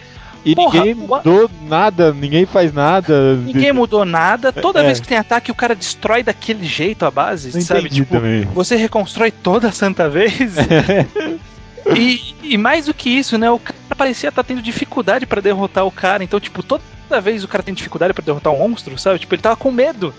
E 0.48 0.56
Porra, 0.56 0.80
ninguém 0.80 0.96
mudou 0.96 1.52
nada, 1.68 2.14
ninguém 2.14 2.46
faz 2.46 2.72
nada. 2.72 3.36
Ninguém 3.36 3.74
mudou 3.74 4.06
nada. 4.06 4.54
Toda 4.54 4.80
é. 4.80 4.86
vez 4.86 4.98
que 4.98 5.06
tem 5.06 5.18
ataque, 5.18 5.52
o 5.52 5.56
cara 5.56 5.76
destrói 5.76 6.24
daquele 6.24 6.66
jeito 6.66 7.04
a 7.04 7.12
base, 7.12 7.54
Não 7.54 7.60
sabe? 7.60 7.90
Tipo, 7.90 8.16
também. 8.16 8.46
você 8.54 8.78
reconstrói 8.78 9.30
toda 9.30 9.68
a 9.68 9.72
santa 9.74 10.08
vez. 10.08 10.56
e, 11.94 12.34
e, 12.42 12.58
mais 12.58 12.86
do 12.86 12.94
que 12.94 13.10
isso, 13.10 13.38
né? 13.38 13.52
O 13.52 13.60
cara 13.60 13.78
parecia 13.98 14.30
estar 14.30 14.42
tá 14.42 14.48
tendo 14.48 14.62
dificuldade 14.62 15.26
para 15.26 15.42
derrotar 15.42 15.86
o 15.86 15.92
cara. 15.92 16.24
Então, 16.24 16.40
tipo, 16.40 16.64
toda 16.64 16.82
vez 17.22 17.44
o 17.44 17.48
cara 17.50 17.62
tem 17.62 17.74
dificuldade 17.74 18.14
para 18.14 18.24
derrotar 18.24 18.54
um 18.54 18.58
monstro, 18.58 18.98
sabe? 18.98 19.20
Tipo, 19.20 19.36
ele 19.36 19.42
tava 19.42 19.58
com 19.58 19.70
medo. 19.70 20.14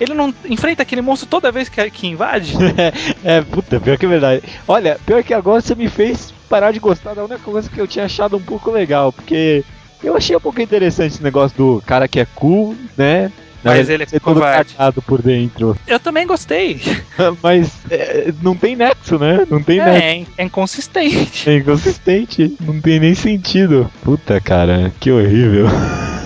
Ele 0.00 0.14
não 0.14 0.34
enfrenta 0.46 0.82
aquele 0.82 1.02
monstro 1.02 1.28
toda 1.28 1.52
vez 1.52 1.68
que, 1.68 1.90
que 1.90 2.06
invade? 2.06 2.54
é, 3.22 3.42
puta, 3.42 3.78
pior 3.78 3.98
que 3.98 4.06
é 4.06 4.08
verdade. 4.08 4.42
Olha, 4.66 4.98
pior 5.04 5.22
que 5.22 5.34
agora 5.34 5.60
você 5.60 5.74
me 5.74 5.90
fez 5.90 6.32
parar 6.48 6.72
de 6.72 6.78
gostar 6.78 7.14
da 7.14 7.22
única 7.22 7.38
coisa 7.40 7.68
que 7.68 7.80
eu 7.80 7.86
tinha 7.86 8.06
achado 8.06 8.36
um 8.36 8.42
pouco 8.42 8.70
legal, 8.70 9.12
porque 9.12 9.62
eu 10.06 10.16
achei 10.16 10.36
um 10.36 10.40
pouco 10.40 10.60
interessante 10.60 11.14
esse 11.14 11.22
negócio 11.22 11.56
do 11.56 11.82
cara 11.86 12.08
que 12.08 12.20
é 12.20 12.26
cool, 12.34 12.76
né? 12.96 13.30
Mas 13.64 13.88
ele 13.88 14.02
é 14.02 14.20
covarde. 14.20 14.74
por 15.06 15.22
dentro. 15.22 15.74
Eu 15.86 15.98
também 15.98 16.26
gostei. 16.26 16.80
Mas 17.42 17.72
é, 17.90 18.30
não 18.42 18.54
tem 18.54 18.76
nexo, 18.76 19.18
né? 19.18 19.46
Não 19.48 19.62
tem 19.62 19.80
é, 19.80 19.84
nexo. 19.84 20.32
É 20.36 20.44
inconsistente. 20.44 21.48
É 21.48 21.56
inconsistente. 21.56 22.54
Não 22.60 22.78
tem 22.78 23.00
nem 23.00 23.14
sentido. 23.14 23.90
Puta, 24.02 24.38
cara, 24.38 24.92
que 25.00 25.10
horrível. 25.10 25.66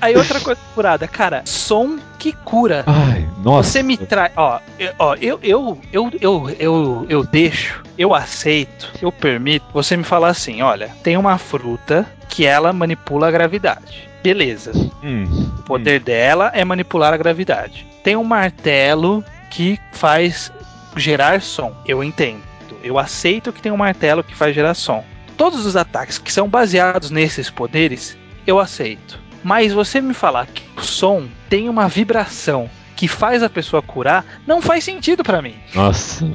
Aí 0.00 0.16
outra 0.16 0.40
coisa 0.40 0.60
furada, 0.74 1.08
cara, 1.08 1.42
som 1.44 1.98
que 2.18 2.32
cura. 2.32 2.84
Ai, 2.86 3.28
nossa. 3.42 3.70
Você 3.70 3.82
me 3.82 3.96
traz. 3.96 4.32
Ó, 4.36 4.60
eu, 4.78 4.92
ó 4.98 5.14
eu, 5.16 5.40
eu, 5.42 5.78
eu, 5.92 6.10
eu, 6.20 6.56
eu, 6.58 7.06
eu 7.08 7.24
deixo, 7.24 7.82
eu 7.98 8.14
aceito, 8.14 8.90
eu 9.00 9.10
permito 9.10 9.66
você 9.72 9.96
me 9.96 10.04
falar 10.04 10.28
assim: 10.28 10.62
olha, 10.62 10.90
tem 11.02 11.16
uma 11.16 11.36
fruta 11.38 12.06
que 12.28 12.46
ela 12.46 12.72
manipula 12.72 13.28
a 13.28 13.30
gravidade. 13.30 14.08
Beleza. 14.22 14.72
Hum, 15.02 15.50
o 15.58 15.62
poder 15.62 16.00
hum. 16.00 16.04
dela 16.04 16.52
é 16.54 16.64
manipular 16.64 17.12
a 17.12 17.16
gravidade. 17.16 17.86
Tem 18.04 18.16
um 18.16 18.24
martelo 18.24 19.24
que 19.50 19.78
faz 19.92 20.52
gerar 20.96 21.40
som, 21.42 21.74
eu 21.86 22.02
entendo. 22.02 22.42
Eu 22.82 22.98
aceito 22.98 23.52
que 23.52 23.62
tem 23.62 23.72
um 23.72 23.76
martelo 23.76 24.24
que 24.24 24.34
faz 24.34 24.54
gerar 24.54 24.74
som. 24.74 25.04
Todos 25.36 25.66
os 25.66 25.76
ataques 25.76 26.18
que 26.18 26.32
são 26.32 26.48
baseados 26.48 27.10
nesses 27.10 27.50
poderes, 27.50 28.16
eu 28.46 28.58
aceito. 28.58 29.21
Mas 29.42 29.72
você 29.72 30.00
me 30.00 30.14
falar 30.14 30.46
que 30.46 30.62
o 30.76 30.82
som 30.82 31.26
tem 31.48 31.68
uma 31.68 31.88
vibração 31.88 32.68
que 33.02 33.08
faz 33.08 33.42
a 33.42 33.50
pessoa 33.50 33.82
curar, 33.82 34.24
não 34.46 34.62
faz 34.62 34.84
sentido 34.84 35.24
para 35.24 35.42
mim. 35.42 35.56
Nossa, 35.74 36.30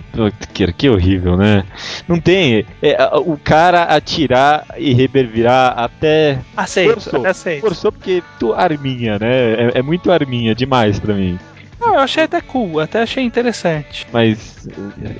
que, 0.54 0.70
que 0.74 0.90
horrível, 0.90 1.38
né? 1.38 1.64
Não 2.08 2.20
tem. 2.20 2.66
É, 2.82 2.98
o 3.16 3.38
cara 3.38 3.84
atirar 3.84 4.66
e 4.78 4.94
revervirar 4.94 5.80
até. 5.80 6.40
Aceito, 6.58 6.96
forçou, 6.96 7.20
até 7.22 7.30
aceito. 7.30 7.62
Forçou 7.62 7.92
porque 7.92 8.22
tu 8.38 8.54
arminha, 8.54 9.18
né? 9.18 9.54
É, 9.54 9.72
é 9.76 9.82
muito 9.82 10.12
arminha 10.12 10.54
demais 10.54 11.00
para 11.00 11.14
mim. 11.14 11.40
Não, 11.80 11.94
eu 11.94 12.00
achei 12.00 12.24
até 12.24 12.42
cool, 12.42 12.80
até 12.80 13.02
achei 13.02 13.24
interessante. 13.24 14.08
Mas 14.12 14.68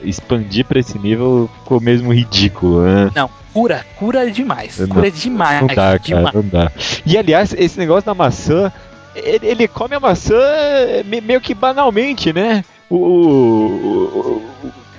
expandir 0.04 0.66
pra 0.66 0.80
esse 0.80 0.98
nível 0.98 1.50
ficou 1.60 1.80
mesmo 1.80 2.14
ridículo, 2.14 2.84
né? 2.84 3.12
Não, 3.16 3.30
cura, 3.54 3.86
cura 3.98 4.28
é 4.28 4.32
demais. 4.32 4.80
Não, 4.80 4.88
cura 4.88 5.08
é 5.08 5.12
demais. 5.12 5.62
Não 5.62 5.68
dá, 5.68 5.98
demais. 5.98 6.26
cara, 6.26 6.32
não 6.34 6.50
dá. 6.50 6.72
E 7.06 7.18
aliás, 7.18 7.54
esse 7.54 7.78
negócio 7.78 8.06
da 8.06 8.16
maçã, 8.16 8.72
ele, 9.16 9.48
ele 9.48 9.68
come 9.68 9.96
a 9.96 10.00
maçã 10.00 10.36
meio 11.24 11.42
que 11.42 11.54
banalmente, 11.54 12.34
né? 12.34 12.64
O, 12.90 12.96
o, 12.96 14.44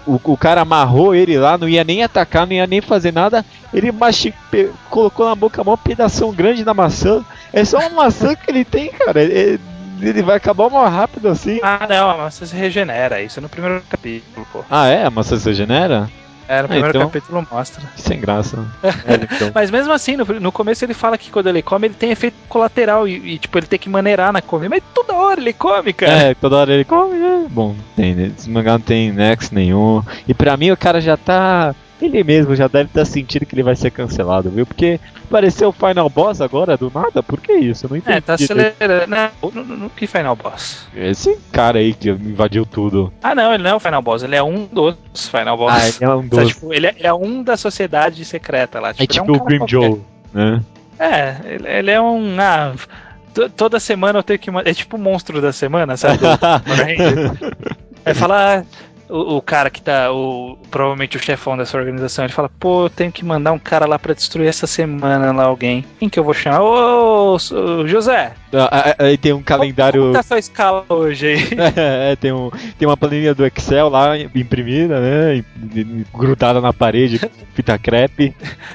o, 0.07 0.21
o, 0.23 0.37
cara 0.37 0.61
amarrou 0.61 1.15
ele 1.15 1.39
lá, 1.39 1.57
não 1.57 1.69
ia 1.69 1.83
nem 1.83 2.03
atacar, 2.03 2.47
não 2.47 2.53
ia 2.53 2.67
nem 2.67 2.81
fazer 2.81 3.13
nada. 3.13 3.45
Ele 3.73 3.91
machi, 3.91 4.33
colocou 4.91 5.27
na 5.27 5.35
boca 5.35 5.63
um 5.63 5.77
pedação 5.77 6.33
grande 6.33 6.65
da 6.65 6.75
maçã. 6.75 7.25
É 7.53 7.65
só 7.65 7.79
uma 7.79 8.05
maçã 8.05 8.35
que 8.35 8.51
ele 8.51 8.65
tem, 8.65 8.91
cara. 8.91 9.23
Ele, 9.23 9.59
ele 10.01 10.23
vai 10.23 10.37
acabar 10.37 10.71
mais 10.71 10.93
rápido 10.93 11.29
assim. 11.29 11.61
Ah, 11.63 11.87
não, 11.89 12.11
a 12.11 12.17
maçã 12.17 12.47
se 12.47 12.57
regenera. 12.57 13.23
Isso 13.23 13.39
é 13.39 13.43
no 13.43 13.49
primeiro 13.49 13.83
capítulo, 13.89 14.47
pô. 14.53 14.65
Ah, 14.71 14.89
é? 14.89 15.05
A 15.05 15.11
maçã 15.11 15.37
se 15.37 15.49
regenera? 15.49 16.09
É, 16.49 16.61
no 16.61 16.65
ah, 16.65 16.69
primeiro 16.69 16.97
então, 16.97 17.11
capítulo 17.11 17.47
mostra. 17.51 17.83
Sem 17.95 18.19
graça. 18.19 18.57
é, 18.83 19.15
então. 19.35 19.53
Mas 19.55 19.71
mesmo 19.71 19.93
assim, 19.93 20.17
no, 20.17 20.25
no 20.25 20.51
começo 20.51 20.83
ele 20.83 20.95
fala 20.95 21.19
que 21.19 21.31
quando 21.31 21.49
ele 21.49 21.61
come, 21.61 21.89
ele 21.89 21.95
tem 21.95 22.11
efeito 22.11 22.37
colateral 22.49 23.07
e, 23.07 23.35
e, 23.35 23.39
tipo, 23.39 23.59
ele 23.59 23.67
tem 23.67 23.79
que 23.79 23.91
maneirar 23.91 24.33
na 24.33 24.41
comida. 24.41 24.71
Mas 24.71 24.83
toda 24.95 25.13
hora 25.13 25.39
ele 25.39 25.53
come, 25.53 25.93
cara. 25.93 26.13
É, 26.13 26.35
toda 26.35 26.57
hora 26.57 26.73
ele 26.73 26.85
come, 26.85 27.19
né? 27.19 27.47
Bom, 27.51 27.77
tem, 27.95 28.33
esse 28.37 28.49
mangá 28.49 28.73
não 28.73 28.81
tem 28.81 29.13
next 29.13 29.55
nenhum. 29.55 30.03
E 30.27 30.33
pra 30.33 30.57
mim 30.57 30.71
o 30.71 30.77
cara 30.77 31.03
já 31.03 31.19
tá 31.19 31.75
ele 32.01 32.23
mesmo 32.23 32.55
já 32.55 32.69
deve 32.69 32.91
estar 32.91 33.05
sentindo 33.05 33.45
que 33.45 33.55
ele 33.55 33.63
vai 33.63 33.75
ser 33.75 33.91
cancelado, 33.91 34.51
viu? 34.51 34.65
Porque 34.65 35.01
apareceu 35.25 35.69
o 35.69 35.73
Final 35.73 36.09
Boss 36.09 36.41
agora 36.41 36.77
do 36.77 36.91
nada, 36.95 37.23
por 37.23 37.41
que 37.41 37.53
isso? 37.53 37.87
Eu 37.87 37.91
não 37.91 37.97
entendi. 37.97 38.17
É, 38.17 38.21
tá 38.21 38.35
acelerando. 38.35 39.07
Não, 39.09 39.51
no, 39.51 39.65
no, 39.65 39.91
que 39.91 40.07
Final 40.07 40.37
Boss? 40.37 40.87
Esse 40.95 41.37
cara 41.53 41.79
aí 41.79 41.93
que 41.93 42.11
invadiu 42.11 42.65
tudo. 42.65 43.13
Ah, 43.23 43.35
não, 43.35 43.53
ele 43.53 43.63
não 43.63 43.71
é 43.71 43.75
o 43.75 43.81
Final 43.81 44.03
Boss, 44.03 44.23
ele 44.23 44.37
é 44.37 44.43
um 44.43 44.67
dos 44.67 44.97
Final 45.29 45.57
Boss. 45.57 45.73
Ah, 45.75 45.89
ele 45.89 45.97
é 46.01 46.15
um 46.15 46.27
dos. 46.29 46.49
tipo, 46.49 46.73
ele, 46.73 46.87
é, 46.87 46.95
ele, 46.97 47.07
é, 47.07 47.13
um 47.13 47.43
da 47.43 47.57
sociedade 47.57 48.25
secreta 48.25 48.81
lá. 48.81 48.93
Tipo, 48.93 49.03
é 49.03 49.07
tipo 49.07 49.27
é 49.27 49.33
um 49.33 49.37
o 49.37 49.45
Grim 49.45 49.69
Joe, 49.69 50.01
né? 50.33 50.63
É, 50.99 51.37
ele, 51.45 51.69
ele 51.69 51.91
é 51.91 52.01
um. 52.01 52.37
Ah, 52.41 52.75
toda 53.57 53.81
semana 53.81 54.21
eu 54.21 54.23
tenho 54.23 54.39
que. 54.39 54.51
É 54.65 54.75
tipo 54.75 54.97
o 54.97 55.01
monstro 55.01 55.41
da 55.41 55.53
semana, 55.53 55.97
sabe? 55.97 56.19
Aí 58.05 58.15
fala, 58.15 58.65
o, 59.09 59.37
o, 59.37 59.43
cara 59.43 59.71
que 59.71 59.81
tá, 59.81 60.13
o, 60.13 60.59
provavelmente 60.71 61.17
o 61.17 61.23
chefão 61.23 61.57
dessa 61.57 61.77
organização, 61.77 62.25
ele 62.25 62.33
fala, 62.33 62.49
pô, 62.49 62.85
eu 62.87 62.91
tenho 62.91 63.13
que 63.13 63.25
mandar 63.25 63.53
um 63.53 63.59
cara 63.59 63.87
lá 63.87 63.99
pra 63.99 64.15
destruir 64.15 64.49
essa 64.49 64.67
semana 64.67 65.33
lá 65.33 65.45
alguém. 65.45 65.85
Quem 65.99 66.09
que 66.09 66.19
eu 66.19 66.25
vou 66.25 66.35
chamar? 66.35 66.63
Ô, 66.63 67.35
ô 67.37 67.87
José! 67.87 68.33
Ah, 68.53 68.95
aí 68.99 69.17
tem 69.17 69.33
um 69.33 69.43
calendário. 69.43 70.01
Como 70.01 70.13
tá 70.15 70.23
sua 70.23 70.39
escala 70.39 70.85
hoje 70.89 71.27
aí? 71.27 71.49
é, 71.77 72.17
tem, 72.17 72.33
um, 72.33 72.51
tem 72.79 72.89
uma 72.89 72.97
planilha 72.97 73.35
do 73.35 73.47
Excel 73.47 73.89
lá 73.89 74.19
imprimida, 74.19 75.01
né? 75.01 75.45
Grudada 76.15 76.61
na 76.61 76.73
parede, 76.73 77.21
fita 77.55 77.79
crepe. 77.79 78.35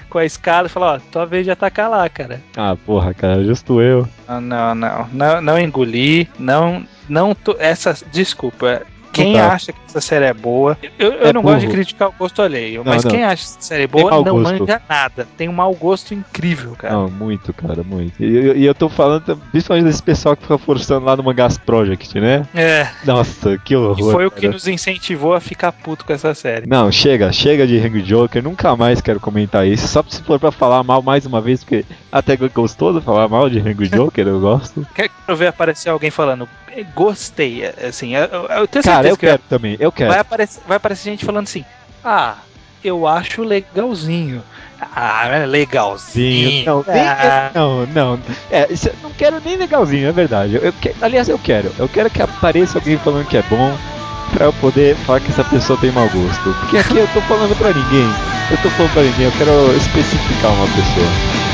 Com 0.09 0.17
a 0.17 0.25
escala 0.25 0.67
e 0.67 0.69
fala, 0.69 0.95
ó, 0.95 0.99
tua 1.11 1.25
vez 1.25 1.45
de 1.45 1.51
atacar 1.51 1.89
lá, 1.89 2.07
cara. 2.09 2.41
Ah, 2.55 2.75
porra, 2.85 3.13
cara, 3.13 3.43
justo 3.43 3.81
eu. 3.81 4.07
Ah, 4.27 4.39
não, 4.39 4.75
não, 4.75 5.09
não, 5.11 5.41
não 5.41 5.59
engoli, 5.59 6.29
não, 6.37 6.85
não, 7.09 7.35
tô, 7.35 7.55
essa, 7.59 7.95
desculpa, 8.11 8.83
quem 9.13 9.33
tá. 9.35 9.53
acha 9.53 9.71
que 9.71 9.79
essa 9.87 10.01
série 10.01 10.25
é 10.25 10.33
boa, 10.33 10.77
eu, 10.97 11.13
eu 11.13 11.27
é 11.27 11.33
não 11.33 11.41
burro. 11.41 11.53
gosto 11.53 11.67
de 11.67 11.73
criticar 11.73 12.09
o 12.09 12.13
gosto 12.17 12.41
alheio, 12.41 12.83
não, 12.83 12.93
mas 12.93 13.03
não. 13.03 13.11
quem 13.11 13.23
acha 13.23 13.43
que 13.43 13.49
essa 13.51 13.61
série 13.61 13.83
é 13.83 13.87
boa 13.87 14.23
não 14.23 14.39
manja 14.39 14.81
nada. 14.89 15.27
Tem 15.37 15.47
um 15.47 15.53
mau 15.53 15.73
gosto 15.75 16.13
incrível, 16.13 16.75
cara. 16.77 16.93
Não, 16.93 17.09
muito, 17.09 17.53
cara, 17.53 17.83
muito. 17.83 18.21
E 18.21 18.35
eu, 18.35 18.55
eu 18.55 18.75
tô 18.75 18.89
falando 18.89 19.37
principalmente 19.51 19.85
desse 19.85 20.01
pessoal 20.01 20.35
que 20.35 20.41
fica 20.41 20.57
forçando 20.57 21.05
lá 21.05 21.15
no 21.15 21.23
Mangás 21.23 21.57
Project, 21.57 22.19
né? 22.19 22.45
É. 22.55 22.87
Nossa, 23.05 23.57
que 23.57 23.75
horror. 23.75 23.99
E 23.99 24.01
foi 24.01 24.13
cara. 24.13 24.27
o 24.27 24.31
que 24.31 24.47
nos 24.47 24.67
incentivou 24.67 25.33
a 25.33 25.39
ficar 25.39 25.71
puto 25.71 26.05
com 26.05 26.13
essa 26.13 26.33
série. 26.33 26.67
Não, 26.67 26.91
chega, 26.91 27.31
chega 27.31 27.67
de 27.67 27.77
Hang 27.77 28.01
Joker, 28.01 28.41
nunca 28.41 28.75
mais 28.75 28.99
quero 28.99 29.19
comentar 29.19 29.67
isso. 29.67 29.87
Só 29.87 30.03
se 30.07 30.23
for 30.23 30.39
pra 30.39 30.51
falar 30.51 30.83
mal 30.83 31.01
mais 31.01 31.25
uma 31.25 31.39
vez, 31.39 31.63
porque 31.63 31.85
até 32.11 32.35
gostoso 32.35 33.01
falar 33.01 33.27
mal 33.27 33.49
de 33.49 33.59
Hang 33.59 33.87
Joker, 33.87 34.27
eu 34.27 34.39
gosto. 34.39 34.85
Quero 34.95 35.35
ver 35.35 35.47
aparecer 35.47 35.89
alguém 35.89 36.09
falando, 36.11 36.47
gostei. 36.95 37.65
Assim, 37.65 38.15
eu, 38.15 38.25
eu 38.25 38.67
tenho 38.67 38.83
Cara, 38.83 39.02
eu 39.09 39.17
quero 39.17 39.39
que 39.39 39.49
também, 39.49 39.77
eu 39.79 39.91
quero. 39.91 40.11
Vai 40.11 40.19
aparecer, 40.19 40.61
vai 40.67 40.77
aparecer 40.77 41.09
gente 41.09 41.25
falando 41.25 41.43
assim: 41.43 41.65
ah, 42.03 42.37
eu 42.83 43.07
acho 43.07 43.43
legalzinho. 43.43 44.43
Ah, 44.95 45.27
é 45.27 45.45
legalzinho. 45.45 46.65
Não, 46.65 46.85
nem, 46.85 47.01
ah. 47.01 47.51
não, 47.53 47.85
não. 47.87 48.19
É, 48.51 48.67
não 49.01 49.11
quero 49.11 49.41
nem 49.43 49.55
legalzinho, 49.55 50.09
é 50.09 50.11
verdade. 50.11 50.55
Eu, 50.55 50.61
eu, 50.63 50.73
aliás, 51.01 51.29
eu 51.29 51.39
quero. 51.39 51.71
Eu 51.79 51.87
quero 51.87 52.09
que 52.09 52.21
apareça 52.21 52.77
alguém 52.77 52.97
falando 52.97 53.27
que 53.27 53.37
é 53.37 53.43
bom 53.43 53.73
pra 54.33 54.47
eu 54.47 54.53
poder 54.53 54.95
falar 54.97 55.21
que 55.21 55.31
essa 55.31 55.43
pessoa 55.43 55.79
tem 55.79 55.91
mau 55.91 56.09
gosto. 56.09 56.53
Porque 56.59 56.77
aqui 56.77 56.97
eu 56.97 57.07
tô 57.13 57.21
falando 57.21 57.57
pra 57.57 57.69
ninguém. 57.69 58.09
Eu 58.51 58.57
tô 58.57 58.69
falando 58.71 58.91
pra 58.91 59.03
ninguém, 59.03 59.25
eu 59.25 59.31
quero 59.31 59.77
especificar 59.77 60.51
uma 60.51 60.67
pessoa. 60.67 61.52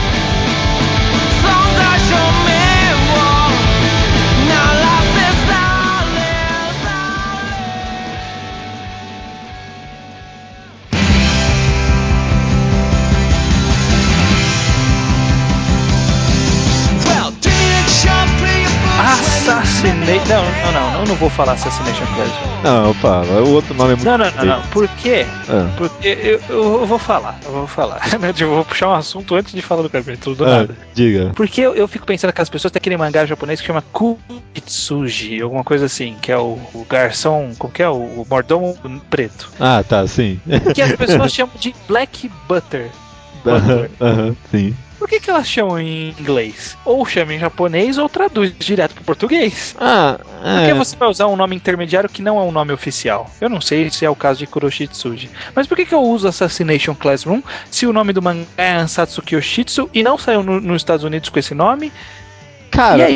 Não, 20.72 20.82
não, 20.82 20.92
não, 20.92 21.00
eu 21.00 21.08
não 21.08 21.16
vou 21.16 21.32
falar 21.32 21.54
Assassination 21.54 22.06
Classroom. 22.14 22.62
Não, 22.64 22.94
fala. 22.96 23.42
O 23.42 23.54
outro 23.54 23.74
nome 23.74 23.94
é 23.94 23.96
muito. 23.96 24.06
Não, 24.06 24.18
não, 24.20 24.32
não, 24.32 24.46
não. 24.46 24.62
Por 24.68 24.88
quê? 24.88 25.26
Ah. 25.48 25.68
Porque 25.76 26.08
eu, 26.08 26.42
eu, 26.48 26.86
vou 26.86 27.00
falar, 27.00 27.40
eu 27.44 27.52
vou 27.52 27.68
falar. 27.68 28.00
eu 28.40 28.50
vou 28.50 28.64
puxar 28.64 28.90
um 28.90 28.94
assunto 28.94 29.34
antes 29.34 29.52
de 29.52 29.64
falar 29.64 29.82
do 29.82 29.90
capítulo 29.90 30.36
do 30.36 30.46
ah, 30.46 30.50
nada. 30.50 30.78
Diga. 30.94 31.32
Porque 31.36 31.62
eu, 31.62 31.74
eu 31.74 31.88
fico 31.88 32.06
pensando 32.06 32.32
que 32.32 32.42
as 32.42 32.50
pessoas 32.50 32.72
têm 32.72 32.80
aquele 32.80 32.98
mangá 32.98 33.26
japonês 33.26 33.60
que 33.60 33.66
chama 33.66 33.84
Kuitsuji, 33.92 35.42
alguma 35.42 35.64
coisa 35.64 35.88
assim, 35.88 36.16
que 36.22 36.32
é 36.32 36.38
o, 36.38 36.60
o 36.74 36.86
garçom, 36.88 37.52
como 37.58 37.74
que 37.74 37.82
é? 37.82 37.90
O, 37.90 37.96
o 37.96 38.28
mordomo 38.30 38.78
preto. 39.10 39.52
Ah, 39.60 39.84
tá, 39.88 40.06
sim. 40.06 40.40
Que 40.76 40.84
as 40.84 40.94
pessoas 40.98 41.34
chamam 41.34 41.56
de 41.60 41.74
Black 41.88 42.30
Butter. 42.48 42.92
Aham, 43.44 43.58
uh 43.58 43.88
-huh, 44.00 44.28
uh 44.28 44.30
-huh, 44.30 44.36
sim. 44.52 44.76
Por 45.00 45.08
que, 45.08 45.18
que 45.18 45.30
elas 45.30 45.48
chamam 45.48 45.80
em 45.80 46.10
inglês? 46.20 46.78
Ou 46.84 47.06
chama 47.06 47.34
em 47.34 47.40
japonês 47.40 47.98
ou 47.98 48.10
traduz 48.10 48.54
direto 48.60 48.94
pro 48.96 49.04
português. 49.06 49.74
Ah, 49.80 50.20
é. 50.44 50.58
Por 50.58 50.68
que 50.68 50.74
você 50.74 50.96
vai 50.98 51.08
usar 51.08 51.28
um 51.28 51.38
nome 51.38 51.56
intermediário 51.56 52.10
que 52.10 52.22
não 52.22 52.38
é 52.38 52.44
um 52.44 52.52
nome 52.52 52.74
oficial? 52.74 53.32
Eu 53.40 53.50
não 53.50 53.62
sei 53.62 53.90
se 53.90 54.04
é 54.04 54.10
o 54.10 54.16
caso 54.16 54.40
de 54.40 54.48
Kuroshitsuji. 54.48 55.32
Mas 55.56 55.68
por 55.68 55.78
que, 55.78 55.86
que 55.86 55.96
eu 55.96 56.02
uso 56.02 56.28
Assassination 56.28 56.94
Classroom 56.94 57.42
se 57.72 57.88
o 57.88 57.94
nome 57.94 58.12
do 58.12 58.22
mangá 58.22 58.46
é 58.58 58.74
Ansatsu 58.74 59.22
Kyoshitsu 59.22 59.90
e 59.94 60.04
não 60.04 60.18
saiu 60.18 60.44
no, 60.44 60.60
nos 60.60 60.82
Estados 60.82 61.06
Unidos 61.06 61.30
com 61.30 61.40
esse 61.40 61.56
nome? 61.56 61.94
Cara, 62.70 63.08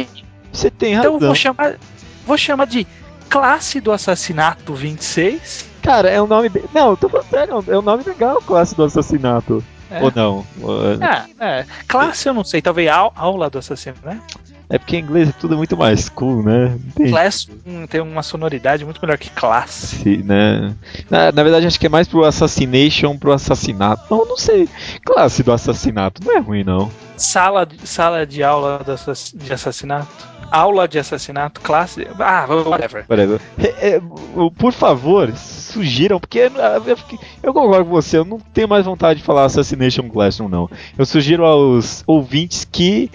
você 0.53 0.71
tem 0.71 0.95
razão. 0.95 1.17
Então 1.17 1.21
eu 1.21 1.27
vou 1.27 1.35
chamar, 1.35 1.75
vou 2.25 2.37
chamar 2.37 2.65
de 2.65 2.87
Classe 3.29 3.81
do 3.81 3.91
Assassinato 3.91 4.73
26. 4.73 5.69
Cara, 5.81 6.09
é 6.09 6.21
um 6.21 6.27
nome. 6.27 6.49
Não, 6.73 6.95
tô 6.95 7.09
falando 7.09 7.29
sério, 7.29 7.65
é 7.67 7.77
um 7.77 7.81
nome 7.81 8.03
legal, 8.05 8.41
Classe 8.41 8.73
do 8.73 8.83
Assassinato. 8.83 9.61
É. 9.93 10.03
Ou 10.03 10.11
não? 10.15 10.45
É, 11.39 11.59
é. 11.59 11.65
Classe 11.87 12.27
eu 12.27 12.33
não 12.33 12.43
sei, 12.43 12.61
talvez 12.61 12.89
aula 12.89 13.49
do 13.49 13.59
assassino, 13.59 13.97
né? 14.03 14.19
É 14.69 14.79
porque 14.79 14.97
em 14.97 15.01
inglês 15.01 15.29
é 15.29 15.31
tudo 15.33 15.55
muito 15.55 15.77
mais 15.77 16.09
cool, 16.09 16.41
né? 16.41 16.75
Tem... 16.95 17.11
Class 17.11 17.47
tem 17.89 18.01
uma 18.01 18.23
sonoridade 18.23 18.83
muito 18.83 18.99
melhor 18.99 19.19
que 19.19 19.29
classe. 19.29 19.97
Sim, 19.97 20.23
né? 20.23 20.73
Na, 21.11 21.31
na, 21.31 21.43
verdade, 21.43 21.67
acho 21.67 21.79
que 21.79 21.85
é 21.85 21.89
mais 21.89 22.07
pro 22.07 22.23
assassination, 22.23 23.15
pro 23.15 23.31
assassinato. 23.31 24.03
Não, 24.09 24.25
não 24.25 24.37
sei. 24.37 24.67
Classe 25.05 25.43
do 25.43 25.51
assassinato 25.51 26.23
não 26.25 26.35
é 26.35 26.39
ruim, 26.39 26.63
não. 26.63 26.89
Sala, 27.15 27.67
sala 27.83 28.25
de 28.25 28.41
aula 28.41 28.83
de 29.35 29.53
assassinato? 29.53 30.27
Aula 30.51 30.87
de 30.87 30.99
assassinato, 30.99 31.61
classe. 31.61 32.07
Ah, 32.19 32.45
whatever. 32.47 33.05
whatever. 33.09 33.41
É, 33.57 33.95
é, 33.95 34.01
por 34.57 34.71
favor, 34.71 35.35
sugiram, 35.35 36.19
porque 36.19 36.39
eu, 36.39 36.51
eu, 36.85 36.97
eu, 37.41 37.53
concordo 37.53 37.85
com 37.85 37.91
você, 37.91 38.17
eu 38.17 38.25
não 38.25 38.39
tenho 38.39 38.67
mais 38.67 38.85
vontade 38.85 39.19
de 39.19 39.25
falar 39.25 39.45
Assassination 39.45 40.09
Classroom, 40.09 40.49
não. 40.49 40.69
Eu 40.97 41.05
sugiro 41.05 41.45
aos 41.45 42.03
ouvintes 42.05 42.65
que 42.69 43.09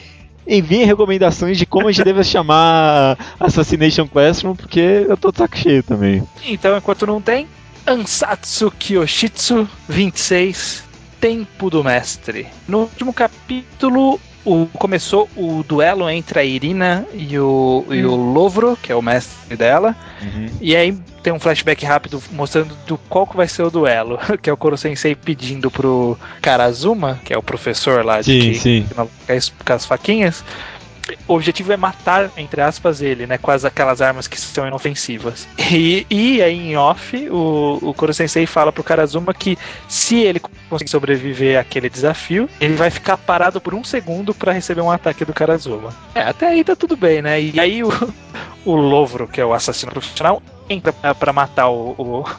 enviem 0.46 0.84
recomendações 0.84 1.58
de 1.58 1.66
como 1.66 1.88
a 1.88 1.92
gente 1.92 2.04
deve 2.04 2.24
chamar 2.24 3.18
Assassination 3.38 4.08
Classroom, 4.08 4.56
porque 4.56 5.06
eu 5.08 5.16
tô 5.16 5.30
de 5.30 5.38
saco 5.38 5.56
cheio 5.56 5.82
também. 5.82 6.22
Então, 6.44 6.76
enquanto 6.76 7.06
não 7.06 7.20
tem, 7.20 7.46
Ansatsu 7.86 8.70
Kyoshitsu 8.70 9.68
26 9.88 10.88
Tempo 11.20 11.68
do 11.68 11.82
Mestre. 11.82 12.46
No 12.68 12.80
último 12.80 13.12
capítulo, 13.12 14.20
o, 14.48 14.66
começou 14.78 15.28
o 15.36 15.62
duelo 15.62 16.08
entre 16.08 16.40
a 16.40 16.44
Irina 16.44 17.06
e 17.12 17.38
o, 17.38 17.84
e 17.90 18.04
o 18.04 18.12
hum. 18.12 18.32
Lovro, 18.32 18.78
que 18.82 18.90
é 18.90 18.94
o 18.94 19.02
mestre 19.02 19.56
dela. 19.56 19.94
Uhum. 20.22 20.46
E 20.60 20.74
aí 20.74 20.96
tem 21.22 21.32
um 21.32 21.38
flashback 21.38 21.84
rápido 21.84 22.22
mostrando 22.32 22.74
do 22.86 22.96
qual 22.96 23.26
que 23.26 23.36
vai 23.36 23.46
ser 23.46 23.62
o 23.62 23.70
duelo, 23.70 24.18
que 24.40 24.48
é 24.48 24.52
o 24.52 24.56
Koro 24.56 24.76
Sensei 24.76 25.14
pedindo 25.14 25.70
pro 25.70 26.18
Karazuma, 26.40 27.20
que 27.24 27.32
é 27.32 27.38
o 27.38 27.42
professor 27.42 28.04
lá 28.04 28.20
de 28.20 28.24
sim, 28.24 28.52
que, 28.52 28.58
sim. 28.58 28.86
com 29.64 29.72
as 29.72 29.84
faquinhas, 29.84 30.42
o 31.26 31.34
objetivo 31.34 31.72
é 31.72 31.76
matar, 31.76 32.30
entre 32.36 32.60
aspas, 32.60 33.00
ele, 33.00 33.26
né? 33.26 33.38
Com 33.38 33.50
as, 33.50 33.64
aquelas 33.64 34.00
armas 34.00 34.26
que 34.26 34.40
são 34.40 34.66
inofensivas. 34.66 35.46
E, 35.70 36.06
e 36.08 36.42
aí 36.42 36.70
em 36.70 36.76
off, 36.76 37.28
o, 37.28 37.78
o 37.82 37.94
Kuro 37.94 38.14
Sensei 38.14 38.46
fala 38.46 38.72
pro 38.72 38.82
Karazuma 38.82 39.34
que 39.34 39.58
se 39.86 40.16
ele 40.16 40.40
conseguir 40.68 40.90
sobreviver 40.90 41.58
àquele 41.58 41.90
desafio, 41.90 42.48
ele 42.58 42.74
vai 42.74 42.90
ficar 42.90 43.18
parado 43.18 43.60
por 43.60 43.74
um 43.74 43.84
segundo 43.84 44.32
para 44.34 44.52
receber 44.52 44.80
um 44.80 44.90
ataque 44.90 45.24
do 45.24 45.34
Karazuma. 45.34 45.94
É, 46.14 46.22
até 46.22 46.48
aí 46.48 46.64
tá 46.64 46.74
tudo 46.74 46.96
bem, 46.96 47.20
né? 47.20 47.40
E 47.40 47.60
aí 47.60 47.84
o, 47.84 47.90
o 48.70 48.76
Lovro, 48.76 49.26
que 49.26 49.40
é 49.40 49.44
o 49.44 49.54
assassino 49.54 49.92
profissional, 49.92 50.42
entra 50.68 50.92
para 50.92 51.32
matar 51.32 51.68
o, 51.68 51.94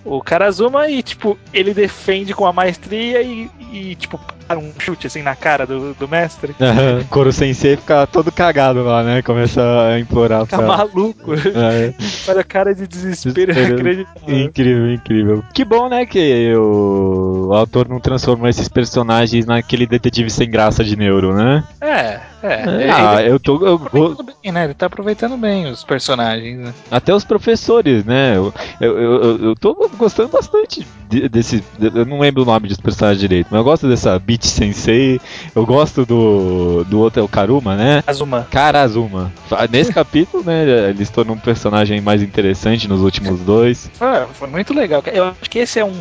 o, 0.05 0.17
o 0.17 0.21
Karazuma 0.21 0.88
e, 0.88 1.01
tipo, 1.01 1.38
ele 1.51 1.73
defende 1.73 2.34
com 2.34 2.45
a 2.45 2.53
maestria 2.53 3.21
e, 3.23 3.49
e 3.71 3.95
tipo, 3.95 4.19
um 4.51 4.71
chute 4.80 5.07
assim 5.07 5.23
na 5.23 5.36
cara 5.36 5.65
do, 5.65 5.93
do 5.95 6.07
mestre. 6.07 6.55
Uhum. 6.59 7.03
Koro 7.09 7.32
Sensei 7.32 7.75
fica 7.75 8.05
todo 8.05 8.32
cagado 8.32 8.84
lá, 8.84 9.03
né? 9.03 9.21
Começa 9.23 9.61
a 9.61 9.99
implorar 9.99 10.45
fica 10.45 10.57
pra... 10.57 10.67
maluco. 10.67 11.34
É. 11.34 11.93
Olha 12.27 12.41
a 12.41 12.43
cara 12.43 12.75
de 12.75 12.88
desespero, 12.88 13.53
desespero. 13.53 14.07
Incrível, 14.27 14.91
incrível. 14.91 15.43
Que 15.53 15.65
bom, 15.65 15.89
né, 15.89 16.05
que 16.05 16.53
o... 16.55 17.47
o 17.49 17.53
autor 17.53 17.89
não 17.89 17.99
transformou 17.99 18.47
esses 18.47 18.67
personagens 18.67 19.45
naquele 19.45 19.88
detetive 19.88 20.30
sem 20.30 20.49
graça 20.49 20.84
de 20.84 20.95
neuro, 20.95 21.34
né? 21.34 21.63
É, 21.82 22.19
é. 22.41 22.85
é 22.85 22.89
ah, 22.89 23.21
eu 23.21 23.39
tô. 23.39 23.65
Eu 23.65 24.15
tá 24.15 24.23
bem, 24.23 24.51
né? 24.51 24.65
Ele 24.65 24.73
tá 24.73 24.85
aproveitando 24.85 25.37
bem 25.37 25.67
os 25.67 25.83
personagens, 25.83 26.57
né? 26.57 26.73
Até 26.89 27.13
os 27.13 27.23
professores, 27.23 28.05
né? 28.05 28.37
Eu, 28.37 28.53
eu, 28.79 28.97
eu, 28.97 29.43
eu 29.49 29.55
tô 29.55 29.73
gostando 29.97 30.29
bastante 30.29 30.85
desse. 31.31 31.63
Eu 31.79 32.05
não 32.05 32.19
lembro 32.19 32.43
o 32.43 32.45
nome 32.45 32.67
dos 32.67 32.77
personagens 32.77 33.19
direito, 33.19 33.47
mas 33.51 33.57
eu 33.57 33.63
gosto 33.63 33.87
dessa 33.87 34.17
Beat 34.17 34.43
Sensei. 34.43 35.19
Eu 35.55 35.65
gosto 35.65 36.05
do, 36.05 36.83
do 36.85 36.99
outro, 36.99 37.19
é 37.19 37.23
o 37.23 37.27
Karuma, 37.27 37.75
né? 37.75 38.03
Azuma. 38.07 38.47
Karazuma. 38.49 39.31
Nesse 39.69 39.93
capítulo, 39.93 40.43
né? 40.43 40.89
Ele 40.89 41.05
se 41.05 41.11
tornou 41.11 41.35
um 41.35 41.39
personagem 41.39 41.99
mais 42.01 42.21
interessante 42.21 42.87
nos 42.87 43.01
últimos 43.01 43.39
dois. 43.41 43.89
Foi, 43.93 44.25
foi 44.33 44.47
muito 44.47 44.73
legal. 44.73 45.03
Eu 45.07 45.25
acho 45.25 45.49
que 45.49 45.59
esse 45.59 45.79
é 45.79 45.85
um 45.85 45.95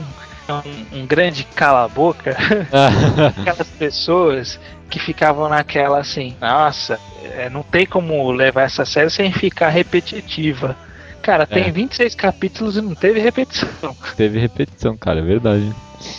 um, 0.54 1.00
um, 1.00 1.06
grande 1.06 1.44
cala-boca 1.54 2.34
aquelas 3.36 3.68
pessoas 3.68 4.58
que 4.88 4.98
ficavam 4.98 5.48
naquela 5.48 5.98
assim, 5.98 6.36
nossa, 6.40 6.98
é, 7.22 7.48
não 7.50 7.62
tem 7.62 7.86
como 7.86 8.30
levar 8.30 8.62
essa 8.62 8.84
série 8.84 9.10
sem 9.10 9.32
ficar 9.32 9.68
repetitiva. 9.68 10.76
Cara, 11.22 11.46
tem 11.46 11.64
é. 11.64 11.70
26 11.70 12.14
capítulos 12.14 12.76
e 12.76 12.80
não 12.80 12.94
teve 12.94 13.20
repetição. 13.20 13.94
Teve 14.16 14.38
repetição, 14.38 14.96
cara, 14.96 15.18
é 15.18 15.22
verdade. 15.22 15.74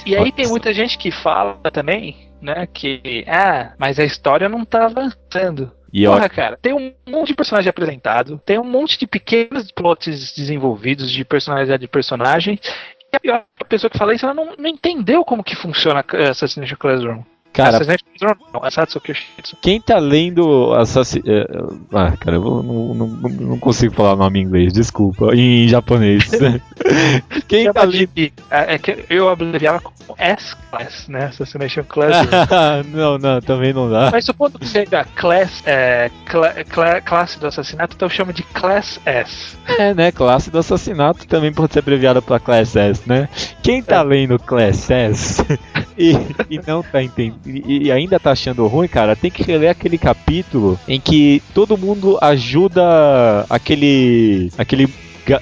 E 0.05 0.15
aí 0.15 0.31
tem 0.31 0.47
muita 0.47 0.73
gente 0.73 0.97
que 0.97 1.09
fala 1.09 1.57
também, 1.71 2.15
né, 2.41 2.67
que, 2.71 3.25
ah, 3.27 3.73
mas 3.77 3.97
a 3.97 4.03
história 4.03 4.47
não 4.47 4.63
tá 4.63 4.85
avançando. 4.85 5.71
E 5.91 6.05
Porra, 6.05 6.25
ó... 6.25 6.29
cara, 6.29 6.59
tem 6.61 6.73
um 6.73 6.93
monte 7.07 7.29
de 7.29 7.35
personagem 7.35 7.69
apresentado, 7.69 8.39
tem 8.45 8.59
um 8.59 8.63
monte 8.63 8.99
de 8.99 9.07
pequenos 9.07 9.71
plots 9.71 10.33
desenvolvidos 10.33 11.11
de 11.11 11.25
personalidade 11.25 11.81
de 11.81 11.87
personagem, 11.87 12.59
e 13.11 13.15
a 13.15 13.19
pior 13.19 13.45
pessoa 13.67 13.89
que 13.89 13.97
fala 13.97 14.13
isso, 14.13 14.25
ela 14.25 14.35
não, 14.35 14.55
não 14.57 14.69
entendeu 14.69 15.25
como 15.25 15.43
que 15.43 15.55
funciona 15.55 16.05
Assassination 16.29 16.77
Classroom. 16.77 17.23
Cara, 17.59 17.79
quem 19.61 19.81
tá 19.81 19.97
lendo 19.97 20.73
Assassin... 20.73 21.21
É, 21.25 21.45
ah, 21.93 22.15
cara, 22.17 22.37
eu 22.37 22.41
não, 22.41 22.93
não, 22.93 23.07
não 23.07 23.59
consigo 23.59 23.93
falar 23.93 24.13
o 24.13 24.17
nome 24.17 24.39
em 24.39 24.43
inglês, 24.43 24.73
desculpa. 24.73 25.33
Em 25.35 25.67
japonês. 25.67 26.29
quem 27.47 27.71
tá 27.71 27.83
lendo. 27.83 28.09
É, 28.49 28.75
é 28.75 28.77
que 28.77 29.05
eu 29.09 29.29
abreviava 29.29 29.79
como 29.79 30.15
S-Class, 30.17 31.07
né? 31.07 31.25
Assassination 31.25 31.83
Class. 31.83 32.27
não, 32.91 33.17
não, 33.17 33.41
também 33.41 33.73
não 33.73 33.89
dá. 33.89 34.09
Mas 34.11 34.25
supondo 34.25 34.57
que 34.57 34.67
seja 34.67 35.05
Class, 35.15 35.61
é, 35.65 36.09
cla, 36.25 36.53
cla, 36.65 37.01
classe 37.01 37.39
do 37.39 37.47
assassinato, 37.47 37.95
então 37.95 38.07
eu 38.07 38.11
chamo 38.11 38.33
de 38.33 38.43
Class 38.43 38.99
S. 39.05 39.57
É, 39.77 39.93
né? 39.93 40.11
Classe 40.11 40.49
do 40.49 40.59
assassinato 40.59 41.27
também 41.27 41.51
pode 41.51 41.73
ser 41.73 41.79
abreviada 41.79 42.21
pra 42.21 42.39
Class 42.39 42.75
S, 42.75 43.07
né? 43.07 43.29
Quem 43.61 43.81
tá 43.81 43.99
é. 43.99 44.03
lendo 44.03 44.39
Class 44.39 44.89
S 44.89 45.43
e, 45.97 46.11
e 46.49 46.61
não 46.65 46.81
tá 46.81 47.01
entendendo 47.03 47.48
e, 47.65 47.91
ainda 47.91 48.19
tá 48.19 48.31
achando 48.31 48.65
ruim, 48.67 48.87
cara, 48.87 49.15
tem 49.15 49.31
que 49.31 49.43
reler 49.43 49.71
aquele 49.71 49.97
capítulo 49.97 50.79
em 50.87 50.99
que 50.99 51.41
todo 51.53 51.77
mundo 51.77 52.17
ajuda 52.21 53.45
aquele. 53.49 54.51
aquele 54.57 54.89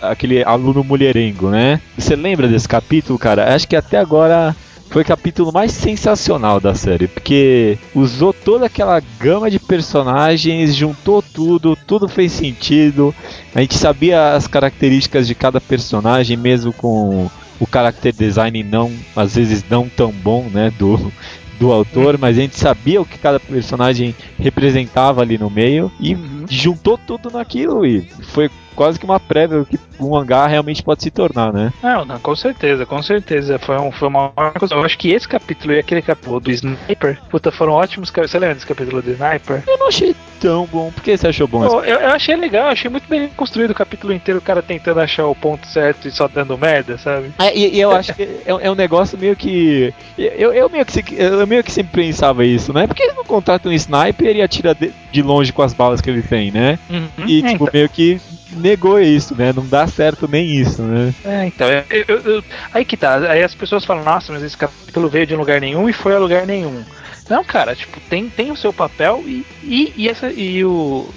aquele 0.01 0.43
aluno 0.43 0.84
mulherengo, 0.84 1.49
né? 1.49 1.80
Você 1.97 2.14
lembra 2.14 2.45
desse 2.45 2.68
capítulo, 2.68 3.18
cara? 3.18 3.55
Acho 3.55 3.66
que 3.66 3.76
até 3.76 3.97
agora 3.97 4.53
foi 4.89 5.01
o 5.01 5.05
capítulo 5.05 5.51
mais 5.51 5.72
sensacional 5.72 6.60
da 6.60 6.74
série, 6.74 7.08
porque 7.08 7.78
usou 7.93 8.34
toda 8.34 8.66
aquela 8.66 9.01
gama 9.20 9.49
de 9.49 9.60
personagens, 9.60 10.76
juntou 10.76 11.22
tudo, 11.22 11.78
tudo 11.88 12.08
fez 12.08 12.32
sentido. 12.32 13.14
A 13.53 13.62
gente 13.62 13.76
sabia 13.76 14.34
as 14.34 14.47
características 14.47 15.28
de 15.28 15.36
cada 15.36 15.60
personagem, 15.60 16.38
mesmo 16.38 16.74
com 16.74 17.30
o 17.60 17.68
character 17.72 18.14
design 18.14 18.64
não, 18.64 18.91
às 19.16 19.36
vezes 19.36 19.64
não 19.70 19.89
tão 19.89 20.12
bom, 20.12 20.49
né, 20.51 20.72
do 20.78 21.12
do 21.60 21.72
autor, 21.72 22.18
mas 22.18 22.38
a 22.38 22.41
gente 22.41 22.58
sabia 22.58 23.01
o 23.01 23.05
que 23.05 23.18
cada 23.18 23.39
personagem 23.39 24.16
representava 24.39 25.22
ali 25.22 25.38
no 25.38 25.49
meio 25.49 25.91
e. 25.99 26.16
juntou 26.50 26.98
tudo 26.98 27.30
naquilo 27.30 27.86
e 27.86 28.02
foi 28.02 28.50
quase 28.78 29.00
que 29.00 29.06
uma 29.06 29.20
prévia 29.20 29.66
que 29.66 29.80
um 30.00 30.12
mangá 30.12 30.45
realmente 30.45 30.84
pode 30.84 31.02
se 31.02 31.10
tornar, 31.10 31.52
né? 31.52 31.74
Não, 31.82 32.06
não, 32.06 32.20
com 32.20 32.36
certeza, 32.36 32.86
com 32.86 33.02
certeza. 33.02 33.58
Foi, 33.58 33.78
um, 33.80 33.91
foi 33.91 34.08
uma 34.08 34.30
coisa. 34.30 34.76
Eu 34.76 34.84
acho 34.84 34.98
que 34.98 35.10
esse 35.10 35.28
capítulo 35.28 35.74
e 35.74 35.80
aquele 35.80 36.04
capítulo 36.04 36.39
do 36.39 36.52
Sniper, 36.52 37.20
puta, 37.30 37.52
foram 37.52 37.74
ótimos. 37.74 38.12
Você 38.12 38.38
lembra 38.38 38.54
desse 38.54 38.68
capítulo 38.68 39.02
do 39.02 39.12
Sniper? 39.12 39.64
Eu 39.66 39.78
não 39.80 39.88
achei 39.88 40.16
tão 40.39 40.66
bom. 40.68 40.91
Por 40.91 41.04
que 41.04 41.18
você 41.18 41.28
achou 41.28 41.48
bom? 41.48 41.68
Pô, 41.68 41.82
eu, 41.82 41.98
eu, 41.98 42.12
achei 42.12 42.36
legal, 42.36 42.68
achei 42.68 42.89
muito 42.89 43.08
bem 43.10 43.30
construído 43.30 43.72
o 43.72 43.76
capítulo 43.76 44.14
inteiro, 44.14 44.39
o 44.39 44.43
cara 44.43 44.62
tentando 44.62 45.00
achar 45.00 45.26
o 45.26 45.36
ponto 45.36 45.66
certo 45.68 46.08
e 46.08 46.12
só 46.12 46.28
dando 46.28 46.56
merda, 46.58 46.98
sabe? 47.00 47.32
É, 47.39 47.56
e, 47.58 47.76
e, 47.76 47.80
eu 47.80 47.91
acho 47.91 48.14
que 48.14 48.24
é, 48.24 48.41
é, 48.45 48.72
um 48.72 48.76
negócio 48.76 49.18
meio 49.18 49.36
que. 49.36 49.91
Eu, 50.16 50.54
eu, 50.54 50.70
meio 50.70 50.86
que 50.86 51.16
eu 51.16 51.48
meio 51.48 51.64
que 51.64 51.72
sempre 51.72 52.04
pensava 52.04 52.45
isso, 52.45 52.72
né? 52.72 52.86
Porque 52.86 53.02
ele 53.02 53.14
não 53.14 53.26
contrata 53.26 53.68
um 53.68 53.74
sniper 53.74 54.36
e 54.36 54.41
atira 54.41 54.76
de, 54.76 54.93
de 55.12 55.22
longe 55.24 55.52
com 55.52 55.64
as 55.64 55.74
balas 55.74 56.00
que 56.00 56.10
ele 56.10 56.22
tem, 56.22 56.37
né? 56.52 56.80
Uhum, 56.90 57.10
e, 57.28 57.42
tipo, 57.42 57.64
então. 57.64 57.70
meio 57.74 57.90
que 57.90 58.20
negou 58.52 59.00
isso, 59.00 59.36
né? 59.36 59.52
Não 59.54 59.66
dá 59.66 59.88
certo 59.88 60.28
nem 60.28 60.46
isso, 60.50 60.82
né? 60.82 61.14
É, 61.24 61.46
então, 61.46 61.68
eu, 61.68 62.06
eu, 62.08 62.18
eu, 62.20 62.44
aí 62.74 62.86
que 62.86 62.98
tá. 62.98 63.18
Aí 63.18 63.44
as 63.44 63.56
pessoas 63.56 63.86
falam, 63.86 64.04
nossa, 64.04 64.32
mas 64.32 64.44
esse 64.44 64.58
capítulo 64.58 65.10
veio 65.10 65.28
de 65.28 65.36
lugar 65.36 65.60
nenhum 65.60 65.90
e 65.90 65.94
foi 65.94 66.16
a 66.16 66.20
lugar 66.20 66.46
nenhum. 66.46 66.84
Não, 67.30 67.44
cara, 67.44 67.76
tipo, 67.76 68.00
tem, 68.10 68.30
tem 68.30 68.52
o 68.52 68.56
seu 68.56 68.72
papel 68.72 69.22
e, 69.26 69.46
e, 69.64 69.94
e, 69.98 70.10
essa, 70.10 70.32
e 70.32 70.64
o 70.64 71.10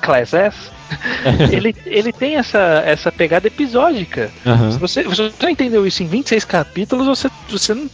Class 0.00 0.32
S, 0.32 0.70
ele, 1.52 1.76
ele 1.84 2.12
tem 2.12 2.36
essa, 2.36 2.82
essa 2.86 3.12
pegada 3.12 3.46
episódica. 3.46 4.30
Uhum. 4.46 4.72
Se 4.72 4.78
você, 4.78 5.02
você 5.02 5.30
já 5.38 5.50
entendeu 5.50 5.86
isso 5.86 6.02
em 6.02 6.06
26 6.06 6.44
capítulos, 6.44 7.06
você, 7.06 7.30
você 7.50 7.74
não 7.74 7.88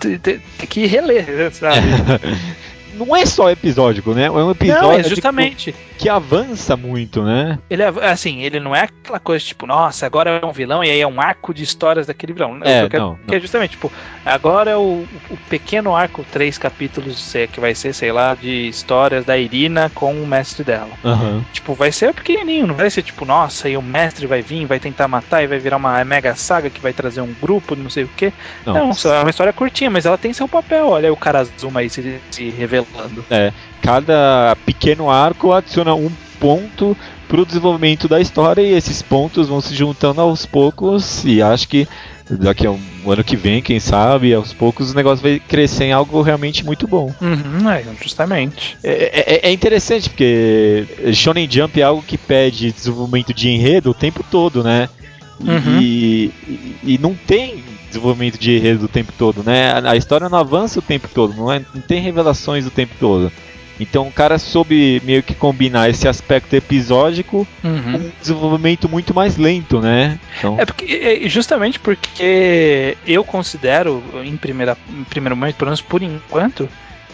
tem, 0.00 0.18
tem 0.18 0.40
que 0.68 0.86
reler, 0.86 1.26
sabe? 1.52 1.86
não 2.98 3.16
é 3.16 3.24
só 3.24 3.50
episódico, 3.50 4.12
né? 4.12 4.26
É 4.26 4.30
um 4.30 4.50
episódio 4.50 4.82
não, 4.82 4.92
é 4.92 5.02
justamente. 5.02 5.72
Que, 5.72 5.98
que, 5.98 6.08
avança 6.08 6.76
muito, 6.76 7.22
né? 7.22 7.58
Ele 7.70 7.82
é, 7.82 7.88
assim, 8.10 8.42
ele 8.42 8.60
não 8.60 8.74
é 8.74 8.82
aquela 8.82 9.18
coisa 9.18 9.44
tipo, 9.44 9.66
nossa, 9.66 10.06
agora 10.06 10.40
é 10.42 10.44
um 10.44 10.52
vilão 10.52 10.82
e 10.82 10.90
aí 10.90 11.00
é 11.00 11.06
um 11.06 11.20
arco 11.20 11.54
de 11.54 11.62
histórias 11.62 12.06
daquele 12.06 12.32
vilão. 12.32 12.58
É, 12.62 12.88
quero, 12.88 13.02
não, 13.02 13.18
não. 13.26 13.36
é 13.36 13.40
justamente, 13.40 13.72
tipo, 13.72 13.90
agora 14.24 14.70
é 14.70 14.76
o, 14.76 15.06
o 15.30 15.36
pequeno 15.48 15.94
arco, 15.94 16.24
três 16.30 16.58
capítulos 16.58 17.34
que 17.52 17.60
vai 17.60 17.74
ser, 17.74 17.94
sei 17.94 18.12
lá, 18.12 18.34
de 18.34 18.68
histórias 18.68 19.24
da 19.24 19.36
Irina 19.36 19.90
com 19.94 20.12
o 20.12 20.26
mestre 20.26 20.64
dela. 20.64 20.90
Uhum. 21.04 21.42
Tipo, 21.52 21.74
vai 21.74 21.92
ser 21.92 22.12
pequenininho, 22.12 22.66
não 22.66 22.74
vai 22.74 22.90
ser 22.90 23.02
tipo, 23.02 23.24
nossa, 23.24 23.68
e 23.68 23.76
o 23.76 23.82
mestre 23.82 24.26
vai 24.26 24.42
vir, 24.42 24.66
vai 24.66 24.80
tentar 24.80 25.08
matar 25.08 25.42
e 25.42 25.46
vai 25.46 25.58
virar 25.58 25.76
uma 25.76 26.04
mega 26.04 26.34
saga 26.34 26.70
que 26.70 26.80
vai 26.80 26.92
trazer 26.92 27.20
um 27.20 27.34
grupo, 27.40 27.76
não 27.76 27.90
sei 27.90 28.04
o 28.04 28.10
quê. 28.16 28.32
Não, 28.66 28.74
não 28.74 28.90
é 28.90 29.20
uma 29.20 29.30
história 29.30 29.52
curtinha, 29.52 29.90
mas 29.90 30.06
ela 30.06 30.18
tem 30.18 30.32
seu 30.32 30.48
papel. 30.48 30.88
Olha 30.88 31.12
o 31.12 31.16
Karazuma 31.16 31.80
aí 31.80 31.90
se, 31.90 32.20
se 32.30 32.50
revelando 32.50 32.87
falando. 32.92 33.24
É, 33.30 33.52
cada 33.82 34.56
pequeno 34.64 35.10
arco 35.10 35.52
adiciona 35.52 35.94
um 35.94 36.10
ponto 36.40 36.96
para 37.28 37.40
o 37.40 37.46
desenvolvimento 37.46 38.08
da 38.08 38.20
história 38.20 38.62
e 38.62 38.72
esses 38.72 39.02
pontos 39.02 39.48
vão 39.48 39.60
se 39.60 39.74
juntando 39.74 40.20
aos 40.20 40.46
poucos 40.46 41.24
e 41.24 41.42
acho 41.42 41.68
que 41.68 41.86
daqui 42.30 42.66
a 42.66 42.70
um 42.70 42.80
ano 43.06 43.24
que 43.24 43.36
vem, 43.36 43.62
quem 43.62 43.80
sabe, 43.80 44.34
aos 44.34 44.52
poucos 44.52 44.90
o 44.90 44.94
negócio 44.94 45.22
vai 45.22 45.38
crescer 45.38 45.84
em 45.84 45.92
algo 45.92 46.20
realmente 46.22 46.64
muito 46.64 46.86
bom. 46.86 47.12
Uhum, 47.20 47.70
é, 47.70 47.84
justamente. 48.02 48.76
É, 48.82 48.90
é, 48.90 49.48
é, 49.48 49.52
interessante 49.52 50.08
porque 50.08 50.86
Shonen 51.12 51.48
Jump 51.50 51.80
é 51.80 51.84
algo 51.84 52.02
que 52.02 52.18
pede 52.18 52.72
desenvolvimento 52.72 53.32
de 53.32 53.48
enredo 53.48 53.90
o 53.90 53.94
tempo 53.94 54.24
todo, 54.30 54.62
né? 54.62 54.88
Uhum. 55.40 55.80
E, 55.80 56.32
e, 56.46 56.76
e, 56.82 56.98
não 56.98 57.14
tem 57.14 57.62
desenvolvimento 57.98 58.38
de 58.38 58.56
enredo 58.56 58.84
o 58.84 58.88
tempo 58.88 59.12
todo, 59.18 59.42
né? 59.42 59.72
A, 59.72 59.92
a 59.92 59.96
história 59.96 60.28
não 60.28 60.38
avança 60.38 60.78
o 60.78 60.82
tempo 60.82 61.08
todo, 61.12 61.34
não, 61.34 61.52
é, 61.52 61.62
não 61.74 61.80
tem 61.80 62.00
revelações 62.00 62.66
o 62.66 62.70
tempo 62.70 62.94
todo. 62.98 63.30
Então 63.80 64.08
o 64.08 64.12
cara 64.12 64.38
soube 64.38 65.00
meio 65.04 65.22
que 65.22 65.34
combinar 65.34 65.88
esse 65.88 66.08
aspecto 66.08 66.54
episódico 66.54 67.46
uhum. 67.62 67.82
com 67.82 67.98
um 67.98 68.12
desenvolvimento 68.20 68.88
muito 68.88 69.14
mais 69.14 69.36
lento, 69.36 69.80
né? 69.80 70.18
Então... 70.38 70.56
É 70.58 70.64
porque 70.64 71.28
justamente 71.28 71.78
porque 71.78 72.96
eu 73.06 73.22
considero, 73.22 74.02
em, 74.24 74.36
primeira, 74.36 74.76
em 74.90 75.04
primeiro 75.04 75.36
momento, 75.36 75.56
pelo 75.56 75.68
menos 75.68 75.80
por 75.80 76.02
enquanto, 76.02 76.68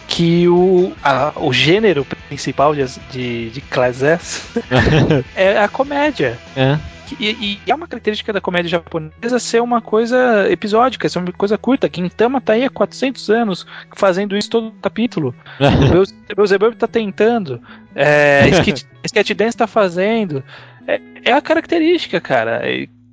que 0.07 0.47
o, 0.47 0.93
a, 1.03 1.33
o 1.35 1.53
gênero 1.53 2.05
principal 2.27 2.73
de, 2.73 2.83
de, 3.11 3.49
de 3.49 3.61
Class 3.61 4.01
S 4.01 4.41
é 5.35 5.59
a 5.59 5.67
comédia. 5.67 6.39
É. 6.55 6.79
E, 7.19 7.29
e, 7.29 7.59
é 7.69 7.75
uma 7.75 7.87
característica 7.87 8.33
da 8.33 8.41
comédia 8.41 8.69
japonesa 8.69 9.39
ser 9.39 9.61
uma 9.61 9.81
coisa 9.81 10.49
episódica, 10.49 11.07
ser 11.07 11.19
uma 11.19 11.31
coisa 11.31 11.57
curta. 11.57 11.89
Quintama 11.89 12.41
tá 12.41 12.53
aí 12.53 12.63
há 12.63 12.69
400 12.69 13.29
anos 13.29 13.65
fazendo 13.95 14.35
isso 14.35 14.49
todo 14.49 14.71
capítulo. 14.81 15.35
o 15.59 16.35
Beelzebub 16.35 16.75
tá 16.75 16.87
tentando. 16.87 17.61
É, 17.93 18.47
Sketch, 18.61 18.83
Sketch 19.03 19.31
Dance 19.31 19.57
tá 19.57 19.67
fazendo. 19.67 20.43
É, 20.87 20.99
é 21.25 21.31
a 21.33 21.41
característica, 21.41 22.19
cara. 22.19 22.61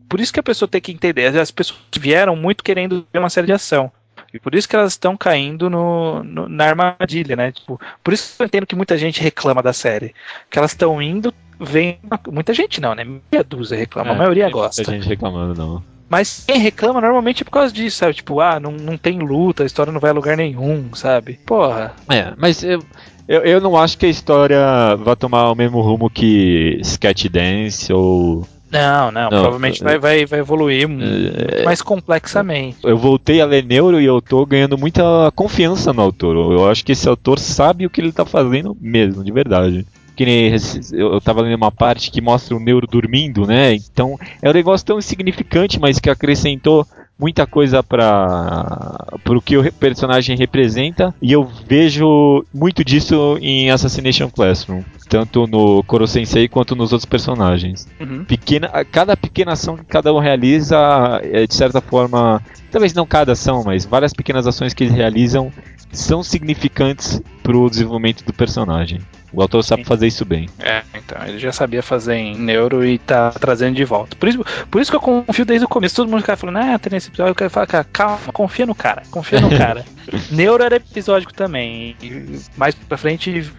por 0.08 0.20
isso 0.20 0.32
que 0.32 0.40
a 0.40 0.44
pessoa 0.44 0.68
tem 0.68 0.80
que 0.80 0.92
entender. 0.92 1.26
As 1.38 1.50
pessoas 1.50 1.80
vieram 1.98 2.34
muito 2.36 2.64
querendo 2.64 3.06
ver 3.12 3.18
uma 3.18 3.30
série 3.30 3.46
de 3.46 3.52
ação. 3.52 3.90
E 4.32 4.38
por 4.38 4.54
isso 4.54 4.68
que 4.68 4.74
elas 4.74 4.92
estão 4.92 5.14
caindo 5.14 5.68
no, 5.68 6.24
no, 6.24 6.48
na 6.48 6.64
armadilha, 6.64 7.36
né? 7.36 7.52
Tipo, 7.52 7.78
por 8.02 8.14
isso 8.14 8.34
que 8.36 8.42
eu 8.42 8.46
entendo 8.46 8.66
que 8.66 8.74
muita 8.74 8.96
gente 8.96 9.20
reclama 9.20 9.62
da 9.62 9.74
série. 9.74 10.14
Que 10.50 10.58
elas 10.58 10.70
estão 10.70 11.02
indo, 11.02 11.34
vem. 11.62 11.98
Muita 12.30 12.52
gente 12.52 12.80
não, 12.80 12.94
né? 12.94 13.04
Meia 13.04 13.44
dúzia 13.44 13.76
reclama, 13.76 14.10
é, 14.10 14.14
a 14.14 14.18
maioria 14.18 14.50
gosta. 14.50 14.82
Muita 14.82 14.92
gente 14.92 15.08
reclamando, 15.08 15.54
não. 15.54 15.82
Mas 16.08 16.44
quem 16.46 16.58
reclama 16.58 17.00
normalmente 17.00 17.42
é 17.42 17.44
por 17.44 17.52
causa 17.52 17.72
disso, 17.72 17.96
sabe? 17.96 18.14
Tipo, 18.14 18.40
ah, 18.40 18.60
não, 18.60 18.72
não 18.72 18.98
tem 18.98 19.18
luta, 19.18 19.62
a 19.62 19.66
história 19.66 19.90
não 19.90 20.00
vai 20.00 20.10
a 20.10 20.14
lugar 20.14 20.36
nenhum, 20.36 20.94
sabe? 20.94 21.40
Porra. 21.46 21.94
É, 22.10 22.34
mas 22.36 22.62
eu, 22.62 22.82
eu, 23.26 23.40
eu 23.40 23.60
não 23.62 23.76
acho 23.78 23.96
que 23.96 24.04
a 24.04 24.10
história 24.10 24.60
vá 24.96 25.16
tomar 25.16 25.50
o 25.50 25.54
mesmo 25.54 25.80
rumo 25.80 26.10
que 26.10 26.78
Sketch 26.82 27.28
Dance 27.28 27.90
ou 27.90 28.46
não, 28.72 29.12
não, 29.12 29.22
não, 29.22 29.28
provavelmente 29.28 29.84
vai, 29.84 29.98
vai, 29.98 30.24
vai 30.24 30.40
evoluir 30.40 30.88
é, 30.88 31.62
mais 31.62 31.82
complexamente. 31.82 32.78
Eu 32.82 32.96
voltei 32.96 33.40
a 33.42 33.44
ler 33.44 33.64
Neuro 33.64 34.00
e 34.00 34.06
eu 34.06 34.20
tô 34.22 34.46
ganhando 34.46 34.78
muita 34.78 35.30
confiança 35.34 35.92
no 35.92 36.00
autor. 36.00 36.52
Eu 36.52 36.68
acho 36.68 36.82
que 36.82 36.92
esse 36.92 37.06
autor 37.06 37.38
sabe 37.38 37.84
o 37.84 37.90
que 37.90 38.00
ele 38.00 38.12
tá 38.12 38.24
fazendo 38.24 38.74
mesmo, 38.80 39.22
de 39.22 39.30
verdade. 39.30 39.86
Que 40.22 40.26
nem 40.26 40.52
eu 40.92 41.20
tava 41.20 41.42
lendo 41.42 41.56
uma 41.56 41.72
parte 41.72 42.08
que 42.08 42.20
mostra 42.20 42.56
o 42.56 42.60
Neuro 42.60 42.86
dormindo, 42.86 43.44
né? 43.44 43.74
Então 43.74 44.16
é 44.40 44.48
um 44.48 44.52
negócio 44.52 44.86
tão 44.86 45.00
insignificante, 45.00 45.80
mas 45.80 45.98
que 45.98 46.08
acrescentou 46.08 46.86
muita 47.18 47.44
coisa 47.44 47.82
para 47.82 49.04
o 49.28 49.40
que 49.40 49.56
o 49.56 49.72
personagem 49.72 50.36
representa 50.36 51.12
e 51.20 51.32
eu 51.32 51.44
vejo 51.66 52.44
muito 52.54 52.84
disso 52.84 53.36
em 53.40 53.68
Assassination 53.68 54.30
Classroom, 54.30 54.84
tanto 55.08 55.48
no 55.48 55.82
Koro 55.82 56.06
Sensei 56.06 56.46
quanto 56.46 56.76
nos 56.76 56.92
outros 56.92 57.08
personagens. 57.08 57.88
Uhum. 57.98 58.24
Pequena, 58.24 58.68
cada 58.84 59.16
pequena 59.16 59.54
ação 59.54 59.76
que 59.76 59.84
cada 59.84 60.14
um 60.14 60.20
realiza 60.20 60.78
é 61.24 61.48
de 61.48 61.54
certa 61.54 61.80
forma, 61.80 62.40
talvez 62.70 62.94
não 62.94 63.06
cada 63.06 63.32
ação, 63.32 63.64
mas 63.64 63.84
várias 63.84 64.12
pequenas 64.12 64.46
ações 64.46 64.72
que 64.72 64.84
eles 64.84 64.94
realizam 64.94 65.52
são 65.90 66.22
significantes 66.22 67.20
para 67.42 67.56
o 67.56 67.68
desenvolvimento 67.68 68.24
do 68.24 68.32
personagem. 68.32 69.00
O 69.32 69.40
autor 69.40 69.62
sabe 69.62 69.84
fazer 69.84 70.06
isso 70.06 70.24
bem. 70.24 70.48
É, 70.58 70.82
então, 70.94 71.18
ele 71.26 71.38
já 71.38 71.52
sabia 71.52 71.82
fazer 71.82 72.14
em 72.14 72.36
neuro 72.36 72.84
e 72.84 72.98
tá 72.98 73.30
trazendo 73.30 73.74
de 73.74 73.84
volta. 73.84 74.16
Por 74.16 74.28
isso, 74.28 74.44
por 74.70 74.80
isso 74.80 74.90
que 74.90 74.96
eu 74.96 75.00
confio 75.00 75.44
desde 75.44 75.64
o 75.64 75.68
começo. 75.68 75.96
Todo 75.96 76.08
mundo 76.08 76.20
fica 76.20 76.36
falando, 76.36 76.58
ah, 76.58 76.78
tem 76.78 76.96
esse 76.96 77.08
episódio. 77.08 77.30
Eu 77.30 77.34
quero 77.34 77.50
falar, 77.50 77.66
cara, 77.66 77.86
calma, 77.92 78.18
confia 78.32 78.66
no 78.66 78.74
cara, 78.74 79.02
confia 79.10 79.40
no 79.40 79.50
cara. 79.56 79.84
neuro 80.30 80.62
era 80.62 80.76
episódico 80.76 81.32
também. 81.32 81.96
E 82.02 82.40
mais 82.56 82.74
pra 82.74 82.98
frente 82.98 83.50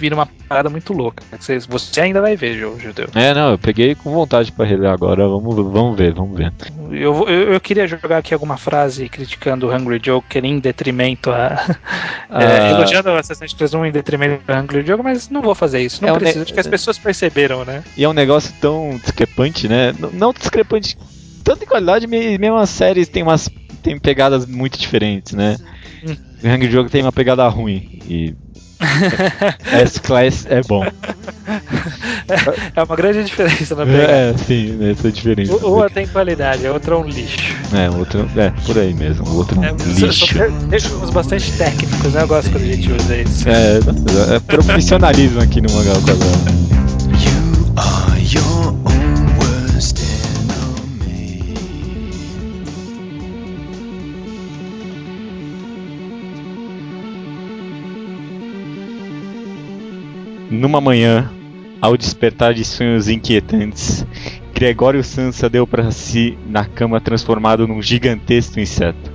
vira 0.00 0.14
uma 0.14 0.26
parada 0.48 0.70
muito 0.70 0.94
louca. 0.94 1.22
Você 1.68 2.00
ainda 2.00 2.22
vai 2.22 2.34
ver, 2.34 2.56
Judeu. 2.56 3.08
É, 3.14 3.34
não, 3.34 3.50
eu 3.50 3.58
peguei 3.58 3.94
com 3.94 4.10
vontade 4.10 4.50
para 4.50 4.64
reler 4.64 4.90
agora. 4.90 5.28
Vamos, 5.28 5.54
vamos 5.54 5.96
ver, 5.96 6.14
vamos 6.14 6.36
ver. 6.36 6.52
Eu, 6.90 7.28
eu, 7.28 7.52
eu, 7.52 7.60
queria 7.60 7.86
jogar 7.86 8.18
aqui 8.18 8.32
alguma 8.32 8.56
frase 8.56 9.08
criticando 9.08 9.68
o 9.68 9.74
Hungry 9.74 9.98
Joker 9.98 10.44
em 10.44 10.58
detrimento 10.58 11.30
a. 11.30 11.78
Ah. 12.32 12.42
é, 12.44 12.70
elogiando 12.70 13.10
o 13.10 13.16
Assassin's 13.16 13.52
Creed 13.52 13.74
1 13.74 13.86
em 13.86 13.92
detrimento 13.92 14.42
do 14.46 14.52
Hungry 14.52 14.82
Joker, 14.84 15.04
mas 15.04 15.19
não 15.28 15.42
vou 15.42 15.54
fazer 15.54 15.80
isso. 15.80 16.02
Não 16.02 16.14
é 16.14 16.18
preciso, 16.18 16.38
um 16.38 16.42
acho 16.42 16.54
que 16.54 16.60
as 16.60 16.66
pessoas 16.66 16.98
perceberam, 16.98 17.64
né? 17.64 17.82
E 17.96 18.04
é 18.04 18.08
um 18.08 18.12
negócio 18.12 18.54
tão 18.60 18.98
discrepante, 19.02 19.68
né? 19.68 19.92
Não 20.12 20.32
discrepante 20.32 20.96
tanto 21.42 21.64
em 21.64 21.66
qualidade, 21.66 22.06
mesmo 22.06 22.56
as 22.56 22.70
séries 22.70 23.08
têm 23.08 23.22
umas 23.22 23.48
tem 23.82 23.98
pegadas 23.98 24.46
muito 24.46 24.78
diferentes, 24.78 25.32
né? 25.32 25.56
Hum. 26.04 26.16
O 26.42 26.48
Hungry 26.48 26.68
Joker 26.68 26.90
tem 26.90 27.02
uma 27.02 27.12
pegada 27.12 27.46
ruim 27.48 28.00
e 28.08 28.34
S-Class 29.82 30.46
é 30.48 30.62
bom. 30.62 30.84
É 32.76 32.82
uma 32.82 32.96
grande 32.96 33.24
diferença 33.24 33.74
na 33.74 33.84
pegada. 33.84 34.12
É, 34.12 34.34
sim, 34.36 34.78
essa 34.88 35.10
diferença. 35.10 35.56
Uma 35.66 35.90
tem 35.90 36.06
qualidade, 36.06 36.64
a 36.64 36.72
outra 36.72 36.94
é 36.94 36.98
um 36.98 37.04
lixo. 37.04 37.56
É, 37.74 37.90
outro, 37.90 38.28
é, 38.36 38.50
por 38.64 38.78
aí 38.78 38.94
mesmo. 38.94 39.26
O 39.28 39.36
outro 39.38 39.56
é 39.62 39.72
um 39.72 39.76
é, 39.76 40.00
lixo. 40.00 40.36
São 40.78 41.10
bastante 41.10 41.50
técnicos, 41.52 42.12
né? 42.12 42.22
Eu 42.22 42.28
gosto 42.28 42.50
quando 42.52 42.62
a 42.62 42.66
gente 42.66 42.92
usa 42.92 43.16
isso. 43.16 43.48
É, 43.48 44.36
é 44.36 44.38
profissionalismo 44.40 45.42
aqui 45.42 45.60
no 45.60 45.72
Mangal 45.72 46.00
Quadrado. 46.02 46.20
You 47.18 47.72
are 47.76 48.22
your 48.22 48.89
Numa 60.50 60.80
manhã, 60.80 61.30
ao 61.80 61.96
despertar 61.96 62.54
de 62.54 62.64
sonhos 62.64 63.08
inquietantes, 63.08 64.04
Gregório 64.52 65.04
Sansa 65.04 65.48
deu 65.48 65.64
para 65.64 65.92
si 65.92 66.36
na 66.48 66.64
cama 66.64 67.00
transformado 67.00 67.68
num 67.68 67.80
gigantesco 67.80 68.58
inseto. 68.58 69.12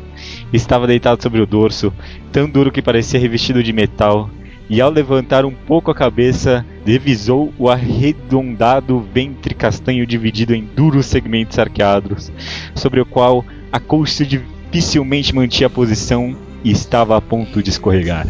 Estava 0.53 0.88
deitado 0.88 1.21
sobre 1.21 1.41
o 1.41 1.45
dorso, 1.45 1.93
tão 2.31 2.49
duro 2.49 2.71
que 2.71 2.81
parecia 2.81 3.19
revestido 3.19 3.61
de 3.61 3.73
metal, 3.73 4.29
e 4.69 4.79
ao 4.79 4.89
levantar 4.89 5.43
um 5.43 5.51
pouco 5.51 5.91
a 5.91 5.95
cabeça, 5.95 6.65
divisou 6.86 7.53
o 7.59 7.69
arredondado 7.69 9.05
ventre 9.13 9.53
castanho 9.53 10.07
dividido 10.07 10.55
em 10.55 10.63
duros 10.63 11.05
segmentos 11.05 11.59
arqueados, 11.59 12.31
sobre 12.73 13.01
o 13.01 13.05
qual 13.05 13.43
a 13.73 13.79
coxa 13.79 14.25
dificilmente 14.25 15.36
mantinha 15.36 15.67
a 15.67 15.69
posição 15.69 16.33
e 16.63 16.71
estava 16.71 17.17
a 17.17 17.21
ponto 17.21 17.61
de 17.61 17.71
escorregar. 17.71 18.25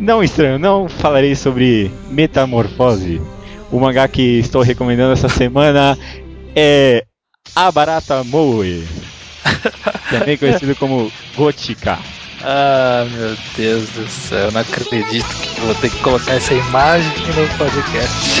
Não 0.00 0.24
estranho, 0.24 0.58
não 0.58 0.88
falarei 0.88 1.36
sobre 1.36 1.90
Metamorfose. 2.08 3.20
O 3.70 3.78
mangá 3.78 4.08
que 4.08 4.38
estou 4.38 4.62
recomendando 4.62 5.12
essa 5.12 5.28
semana 5.28 5.96
é 6.56 7.04
A 7.54 7.70
Barata 7.70 8.24
Moe, 8.24 8.82
também 10.10 10.38
conhecido 10.38 10.74
como 10.74 11.12
Gotika. 11.36 11.98
Ah, 12.42 13.06
meu 13.12 13.36
Deus 13.54 13.90
do 13.90 14.08
céu, 14.08 14.50
não 14.50 14.62
acredito 14.62 15.28
que 15.28 15.60
vou 15.60 15.74
ter 15.74 15.90
que 15.90 15.98
colocar 15.98 16.32
essa 16.32 16.54
imagem 16.54 17.12
no 17.36 17.58
podcast. 17.58 18.40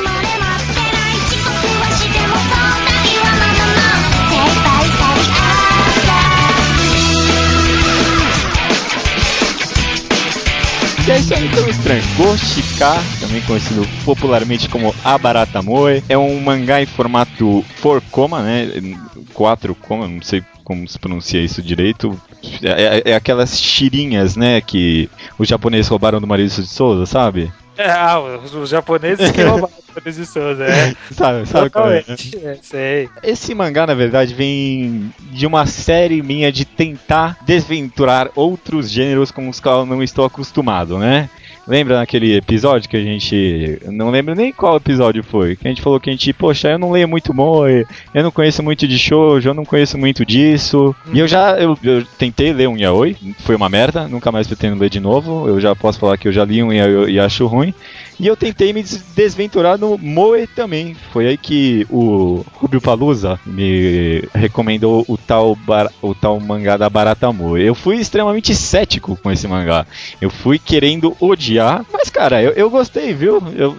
E 11.06 11.10
é 11.10 11.18
isso 11.18 11.34
aí, 11.34 11.44
então, 11.44 11.68
estranho. 11.68 12.02
Goshika, 12.16 12.94
também 13.20 13.42
conhecido 13.42 13.86
popularmente 14.06 14.70
como 14.70 14.94
Abaratamoe, 15.04 16.02
é 16.08 16.16
um 16.16 16.40
mangá 16.40 16.80
em 16.80 16.86
formato 16.86 17.62
4 17.82 18.42
né? 18.42 18.96
4 19.34 19.74
coma, 19.74 20.08
não 20.08 20.22
sei 20.22 20.42
como 20.64 20.88
se 20.88 20.98
pronuncia 20.98 21.42
isso 21.42 21.60
direito. 21.60 22.18
É, 22.62 23.02
é, 23.08 23.10
é 23.10 23.14
aquelas 23.14 23.60
tirinhas, 23.60 24.34
né, 24.34 24.62
que 24.62 25.10
os 25.38 25.46
japoneses 25.46 25.88
roubaram 25.88 26.20
do 26.20 26.26
Maurício 26.26 26.62
de 26.62 26.68
Souza, 26.68 27.04
sabe? 27.04 27.52
É, 27.76 27.90
ah, 27.90 28.20
os 28.20 28.68
japoneses 28.68 29.30
que 29.30 29.42
roubaram 29.42 29.72
de 30.04 30.26
Souza, 30.26 30.64
é. 30.64 30.94
sabe, 31.12 31.46
sabe 31.46 31.70
qual 31.70 31.90
é, 31.90 32.04
né? 32.06 32.16
é, 32.42 32.58
sei. 32.62 33.08
Esse 33.22 33.54
mangá, 33.54 33.86
na 33.86 33.94
verdade, 33.94 34.34
vem 34.34 35.12
de 35.30 35.46
uma 35.46 35.66
série 35.66 36.22
minha 36.22 36.52
de 36.52 36.64
tentar 36.64 37.38
desventurar 37.44 38.30
outros 38.34 38.90
gêneros 38.90 39.30
com 39.30 39.48
os 39.48 39.60
quais 39.60 39.78
eu 39.78 39.86
não 39.86 40.02
estou 40.02 40.24
acostumado, 40.24 40.98
né? 40.98 41.28
Lembra 41.66 41.98
naquele 41.98 42.36
episódio 42.36 42.88
que 42.88 42.96
a 42.96 43.02
gente. 43.02 43.78
Não 43.86 44.10
lembro 44.10 44.34
nem 44.34 44.52
qual 44.52 44.76
episódio 44.76 45.22
foi. 45.22 45.56
Que 45.56 45.66
a 45.66 45.70
gente 45.70 45.80
falou 45.80 45.98
que 45.98 46.10
a 46.10 46.12
gente, 46.12 46.32
poxa, 46.32 46.68
eu 46.68 46.78
não 46.78 46.90
leio 46.90 47.08
muito 47.08 47.32
Moe, 47.32 47.86
eu 48.12 48.22
não 48.22 48.30
conheço 48.30 48.62
muito 48.62 48.86
de 48.86 48.98
shoujo, 48.98 49.48
eu 49.48 49.54
não 49.54 49.64
conheço 49.64 49.96
muito 49.96 50.26
disso. 50.26 50.94
E 51.12 51.18
eu 51.18 51.26
já 51.26 51.58
eu, 51.58 51.78
eu 51.82 52.04
tentei 52.18 52.52
ler 52.52 52.68
um 52.68 52.76
Yaoi, 52.76 53.16
foi 53.38 53.56
uma 53.56 53.68
merda, 53.68 54.06
nunca 54.06 54.30
mais 54.30 54.46
pretendo 54.46 54.78
ler 54.78 54.90
de 54.90 55.00
novo. 55.00 55.48
Eu 55.48 55.58
já 55.58 55.74
posso 55.74 55.98
falar 55.98 56.18
que 56.18 56.28
eu 56.28 56.32
já 56.32 56.44
li 56.44 56.62
um 56.62 56.72
Yaoi 56.72 57.12
e 57.12 57.20
acho 57.20 57.46
ruim. 57.46 57.72
E 58.18 58.26
eu 58.26 58.36
tentei 58.36 58.72
me 58.72 58.82
desventurar 59.14 59.78
no 59.78 59.98
Moe 59.98 60.46
também. 60.46 60.94
Foi 61.12 61.26
aí 61.26 61.36
que 61.36 61.86
o 61.90 62.44
Rubio 62.54 62.80
Palusa 62.80 63.38
me 63.44 64.22
recomendou 64.34 65.04
o 65.08 65.18
tal, 65.18 65.56
bar, 65.56 65.90
o 66.00 66.14
tal 66.14 66.38
mangá 66.38 66.76
da 66.76 66.88
Barata 66.88 67.32
Moe. 67.32 67.62
Eu 67.62 67.74
fui 67.74 67.96
extremamente 67.96 68.54
cético 68.54 69.16
com 69.16 69.30
esse 69.30 69.48
mangá. 69.48 69.86
Eu 70.20 70.30
fui 70.30 70.58
querendo 70.58 71.16
odiar, 71.20 71.84
mas 71.92 72.08
cara, 72.08 72.42
eu, 72.42 72.52
eu 72.52 72.70
gostei, 72.70 73.12
viu? 73.12 73.42
Eu, 73.56 73.76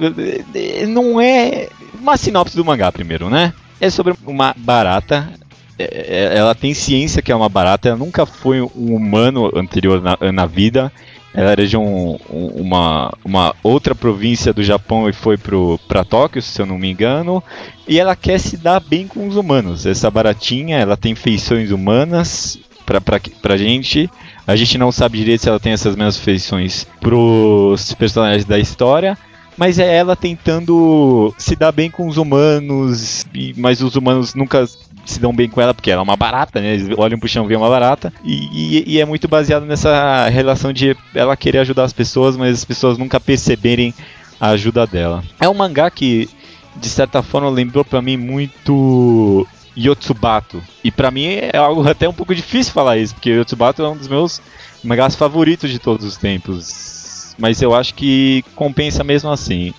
eu, 0.54 0.88
não 0.88 1.20
é 1.22 1.70
uma 2.00 2.18
sinopse 2.18 2.56
do 2.56 2.66
mangá 2.66 2.92
primeiro, 2.92 3.30
né? 3.30 3.54
É 3.80 3.90
sobre 3.90 4.14
uma 4.26 4.54
barata 4.58 5.30
é, 5.78 5.84
é, 5.84 6.38
ela 6.38 6.56
tem 6.56 6.74
ciência 6.74 7.22
que 7.22 7.32
é 7.32 7.36
uma 7.36 7.50
barata, 7.50 7.90
ela 7.90 7.98
nunca 7.98 8.26
foi 8.26 8.62
um 8.62 8.96
humano 8.96 9.52
anterior 9.56 10.02
na, 10.02 10.18
na 10.32 10.46
vida. 10.46 10.92
Ela 11.36 11.52
era 11.52 11.68
de 11.68 11.76
um, 11.76 12.18
uma, 12.30 13.14
uma 13.24 13.54
outra 13.62 13.94
província 13.94 14.54
do 14.54 14.64
Japão 14.64 15.10
e 15.10 15.14
foi 15.14 15.38
para 15.38 16.06
Tóquio, 16.06 16.42
se 16.42 16.62
eu 16.62 16.66
não 16.66 16.78
me 16.78 16.90
engano. 16.90 17.44
E 17.88 18.00
ela 18.00 18.16
quer 18.16 18.40
se 18.40 18.56
dar 18.56 18.80
bem 18.80 19.06
com 19.06 19.28
os 19.28 19.36
humanos. 19.36 19.86
Essa 19.86 20.10
baratinha, 20.10 20.78
ela 20.78 20.96
tem 20.96 21.14
feições 21.14 21.72
humanas 21.72 22.58
pra, 22.86 23.02
pra, 23.02 23.20
pra 23.42 23.58
gente. 23.58 24.10
A 24.48 24.56
gente 24.56 24.78
não 24.78 24.92
sabe 24.92 25.18
direito 25.18 25.42
se 25.42 25.50
ela 25.50 25.60
tem 25.60 25.74
essas 25.74 25.96
mesmas 25.96 26.18
feições 26.18 26.88
pros 27.02 27.94
personagens 27.94 28.46
da 28.46 28.58
história 28.58 29.18
mas 29.58 29.80
é 29.80 29.96
ela 29.96 30.16
tentando 30.16 31.34
se 31.38 31.56
dar 31.56 31.72
bem 31.72 31.90
com 31.90 32.08
os 32.08 32.18
humanos, 32.18 33.26
mas 33.56 33.82
os 33.82 33.96
humanos 33.96 34.36
nunca 34.36 34.68
se 35.06 35.20
dão 35.20 35.34
bem 35.34 35.48
com 35.48 35.62
ela, 35.62 35.74
porque 35.74 35.92
ela 35.92 36.02
é 36.02 36.04
uma 36.04 36.16
barata, 36.16 36.60
né? 36.60 36.74
Eles 36.74 36.98
olham 36.98 37.20
pro 37.20 37.30
chão 37.30 37.46
e 37.46 37.48
vêem 37.48 37.60
uma 37.60 37.70
barata. 37.70 38.12
E, 38.24 38.50
e, 38.52 38.96
e, 38.96 39.00
é 39.00 39.06
muito 39.06 39.28
baseado 39.28 39.66
nessa 39.66 40.28
relação 40.30 40.74
de 40.74 40.96
ela 41.14 41.38
querer 41.38 41.60
ajudar 41.60 41.84
as 41.84 41.94
pessoas, 41.94 42.36
mas 42.36 42.58
as 42.58 42.66
pessoas 42.66 42.98
nunca 42.98 43.20
perceberem 43.20 43.94
a 44.40 44.50
ajuda 44.50 44.86
dela. 44.88 45.24
É 45.40 45.48
um 45.48 45.54
mangá 45.54 45.90
que, 45.90 46.28
de 46.76 46.90
certa 46.90 47.22
forma, 47.22 47.50
lembrou 47.50 47.86
para 47.86 48.02
mim 48.02 48.18
muito 48.18 49.48
Yotsubato. 49.78 50.62
E 50.84 50.92
para 50.92 51.12
mim 51.12 51.26
é 51.26 51.58
algo 51.58 51.86
até 51.88 52.10
um 52.10 52.14
pouco 52.14 52.34
difícil 52.34 52.74
falar 52.74 52.98
isso, 52.98 53.14
porque 53.14 53.30
Yotsubato 53.30 53.84
é 53.84 53.90
um 53.90 53.98
dos 53.98 54.08
meus 54.08 54.42
mangás 54.84 55.16
favoritos 55.16 55.70
de 55.70 55.80
todos 55.80 56.06
os 56.06 56.18
tempos. 56.18 57.36
Mas 57.38 57.62
eu 57.62 57.76
acho 57.76 57.94
que 57.94 58.44
compensa 58.56 59.04
mesmo 59.04 59.30
assim 59.30 59.74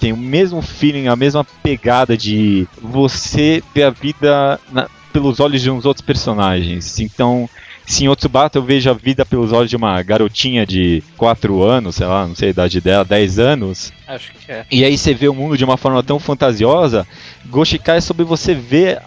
tem 0.00 0.12
o 0.12 0.16
mesmo 0.16 0.60
feeling, 0.60 1.08
a 1.08 1.16
mesma 1.16 1.44
pegada 1.62 2.16
de 2.16 2.66
você 2.80 3.62
ver 3.74 3.84
a 3.84 3.90
vida 3.90 4.60
na, 4.72 4.88
pelos 5.12 5.40
olhos 5.40 5.62
de 5.62 5.70
uns 5.70 5.84
outros 5.84 6.04
personagens. 6.04 6.98
Então, 6.98 7.48
se 7.86 8.04
em 8.04 8.08
Otsubata 8.08 8.58
eu 8.58 8.62
vejo 8.62 8.90
a 8.90 8.94
vida 8.94 9.24
pelos 9.24 9.52
olhos 9.52 9.70
de 9.70 9.76
uma 9.76 10.02
garotinha 10.02 10.66
de 10.66 11.02
4 11.16 11.62
anos, 11.62 11.96
sei 11.96 12.06
lá, 12.06 12.26
não 12.26 12.34
sei 12.34 12.48
a 12.48 12.50
idade 12.50 12.80
dela, 12.80 13.04
10 13.04 13.38
anos. 13.38 13.92
Acho 14.06 14.32
que 14.32 14.50
é. 14.50 14.64
E 14.70 14.84
aí 14.84 14.96
você 14.96 15.14
vê 15.14 15.28
o 15.28 15.34
mundo 15.34 15.56
de 15.56 15.64
uma 15.64 15.76
forma 15.76 16.02
tão 16.02 16.18
fantasiosa, 16.18 17.06
Goshikai 17.46 17.98
é 17.98 18.00
sobre 18.00 18.24
você 18.24 18.54
ver 18.54 19.02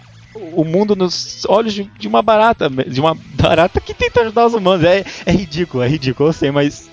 o 0.52 0.64
mundo 0.64 0.94
nos 0.94 1.44
olhos 1.48 1.74
de, 1.74 1.84
de, 1.98 2.06
uma 2.06 2.22
barata, 2.22 2.70
de 2.70 3.00
uma 3.00 3.16
barata 3.34 3.80
que 3.80 3.92
tenta 3.92 4.20
ajudar 4.22 4.46
os 4.46 4.54
humanos. 4.54 4.84
É, 4.84 5.04
é 5.26 5.32
ridículo, 5.32 5.82
é 5.82 5.88
ridículo, 5.88 6.28
eu 6.28 6.32
sei, 6.32 6.50
mas 6.50 6.88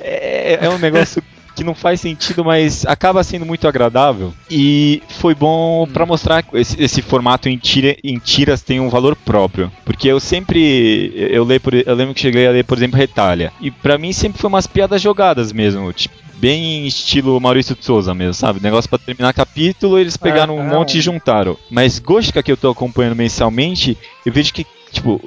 é, 0.00 0.64
é 0.64 0.70
um 0.70 0.78
negócio 0.78 1.22
que 1.56 1.64
não 1.64 1.74
faz 1.74 2.00
sentido, 2.00 2.44
mas 2.44 2.84
acaba 2.84 3.24
sendo 3.24 3.46
muito 3.46 3.66
agradável. 3.66 4.32
E 4.50 5.02
foi 5.08 5.34
bom 5.34 5.84
hum. 5.84 5.86
para 5.86 6.04
mostrar 6.04 6.42
que 6.42 6.56
esse, 6.56 6.80
esse, 6.80 7.02
formato 7.02 7.48
em, 7.48 7.56
tira, 7.56 7.96
em 8.04 8.18
tiras 8.18 8.60
tem 8.60 8.78
um 8.78 8.90
valor 8.90 9.16
próprio. 9.16 9.72
Porque 9.84 10.06
eu 10.06 10.20
sempre. 10.20 11.12
Eu, 11.16 11.44
leio 11.44 11.60
por, 11.60 11.74
eu 11.74 11.94
lembro 11.94 12.14
que 12.14 12.20
cheguei 12.20 12.46
a 12.46 12.50
ler, 12.50 12.64
por 12.64 12.76
exemplo, 12.76 12.98
Retalha. 12.98 13.52
E 13.60 13.70
para 13.70 13.96
mim 13.96 14.12
sempre 14.12 14.40
foi 14.40 14.48
umas 14.48 14.66
piadas 14.66 15.00
jogadas 15.00 15.50
mesmo. 15.52 15.90
Tipo, 15.92 16.14
bem 16.36 16.86
estilo 16.86 17.40
Maurício 17.40 17.74
de 17.74 17.84
Souza 17.84 18.14
mesmo, 18.14 18.34
sabe? 18.34 18.62
Negócio 18.62 18.88
para 18.88 18.98
terminar 18.98 19.32
capítulo, 19.32 19.98
eles 19.98 20.16
pegaram 20.16 20.58
é, 20.58 20.62
um 20.62 20.68
monte 20.68 20.98
e 20.98 21.00
juntaram. 21.00 21.56
Mas 21.70 21.98
Gostka 21.98 22.42
que 22.42 22.52
eu 22.52 22.56
tô 22.56 22.70
acompanhando 22.70 23.16
mensalmente, 23.16 23.96
eu 24.24 24.32
vejo 24.32 24.52
que 24.52 24.66
tipo, 24.96 25.20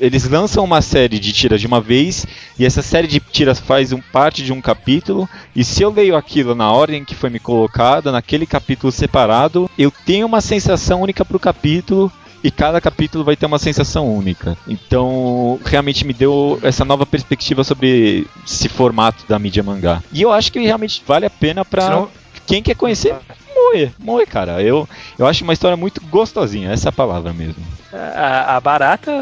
eles 0.00 0.28
lançam 0.28 0.64
uma 0.64 0.82
série 0.82 1.18
de 1.18 1.32
tiras 1.32 1.60
de 1.60 1.66
uma 1.66 1.80
vez 1.80 2.26
e 2.58 2.64
essa 2.64 2.82
série 2.82 3.06
de 3.06 3.20
tiras 3.20 3.58
faz 3.58 3.92
um, 3.92 4.00
parte 4.00 4.42
de 4.42 4.52
um 4.52 4.60
capítulo 4.60 5.28
e 5.54 5.64
se 5.64 5.82
eu 5.82 5.90
leio 5.90 6.16
aquilo 6.16 6.54
na 6.54 6.70
ordem 6.72 7.04
que 7.04 7.14
foi 7.14 7.30
me 7.30 7.38
colocada, 7.38 8.12
naquele 8.12 8.46
capítulo 8.46 8.92
separado, 8.92 9.70
eu 9.78 9.92
tenho 10.04 10.26
uma 10.26 10.40
sensação 10.40 11.00
única 11.02 11.24
pro 11.24 11.38
capítulo 11.38 12.12
e 12.44 12.50
cada 12.50 12.80
capítulo 12.80 13.22
vai 13.22 13.36
ter 13.36 13.46
uma 13.46 13.58
sensação 13.58 14.12
única. 14.12 14.58
Então, 14.66 15.60
realmente 15.64 16.04
me 16.04 16.12
deu 16.12 16.58
essa 16.60 16.84
nova 16.84 17.06
perspectiva 17.06 17.62
sobre 17.62 18.26
esse 18.44 18.68
formato 18.68 19.24
da 19.28 19.38
mídia 19.38 19.62
mangá. 19.62 20.02
E 20.12 20.22
eu 20.22 20.32
acho 20.32 20.50
que 20.50 20.58
realmente 20.58 21.04
vale 21.06 21.24
a 21.24 21.30
pena 21.30 21.64
para 21.64 21.82
Senão... 21.82 22.08
quem 22.44 22.60
quer 22.60 22.74
conhecer 22.74 23.14
Moe, 23.54 23.92
Moe, 23.98 24.26
cara. 24.26 24.60
Eu, 24.60 24.88
eu 25.16 25.26
acho 25.26 25.44
uma 25.44 25.52
história 25.52 25.76
muito 25.76 26.00
gostosinha, 26.10 26.72
essa 26.72 26.88
é 26.88 26.90
a 26.90 26.92
palavra 26.92 27.32
mesmo. 27.32 27.62
A, 27.92 28.56
a 28.56 28.60
barata 28.60 29.12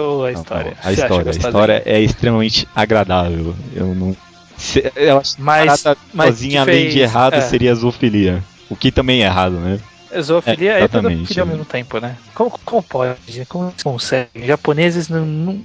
ou 0.00 0.24
a 0.24 0.32
história? 0.32 0.76
Não, 0.82 0.90
a 0.90 0.92
história. 0.92 1.30
A 1.30 1.34
história 1.34 1.82
é 1.86 2.00
extremamente 2.00 2.68
agradável. 2.74 3.54
Eu 3.74 3.94
não. 3.94 4.16
Se, 4.56 4.92
eu 4.96 5.18
acho 5.18 5.36
mas, 5.38 5.82
barata 5.82 6.00
mas 6.12 6.34
sozinha, 6.34 6.62
além 6.62 6.82
fez, 6.82 6.94
de 6.94 7.00
errado, 7.00 7.34
é. 7.34 7.40
seria 7.40 7.74
zoofilia. 7.74 8.42
O 8.68 8.76
que 8.76 8.92
também 8.92 9.22
é 9.22 9.26
errado, 9.26 9.54
né? 9.54 9.78
Zoofilia 10.20 10.72
é, 10.78 10.82
é 10.82 10.88
pedofilia 10.88 11.42
ao 11.42 11.46
mesmo 11.46 11.64
tempo, 11.64 11.98
né? 11.98 12.16
Como, 12.34 12.50
como 12.64 12.82
pode? 12.82 13.46
Como 13.46 13.72
consegue? 13.82 14.46
Japoneses 14.46 15.08
não, 15.08 15.24
não 15.24 15.62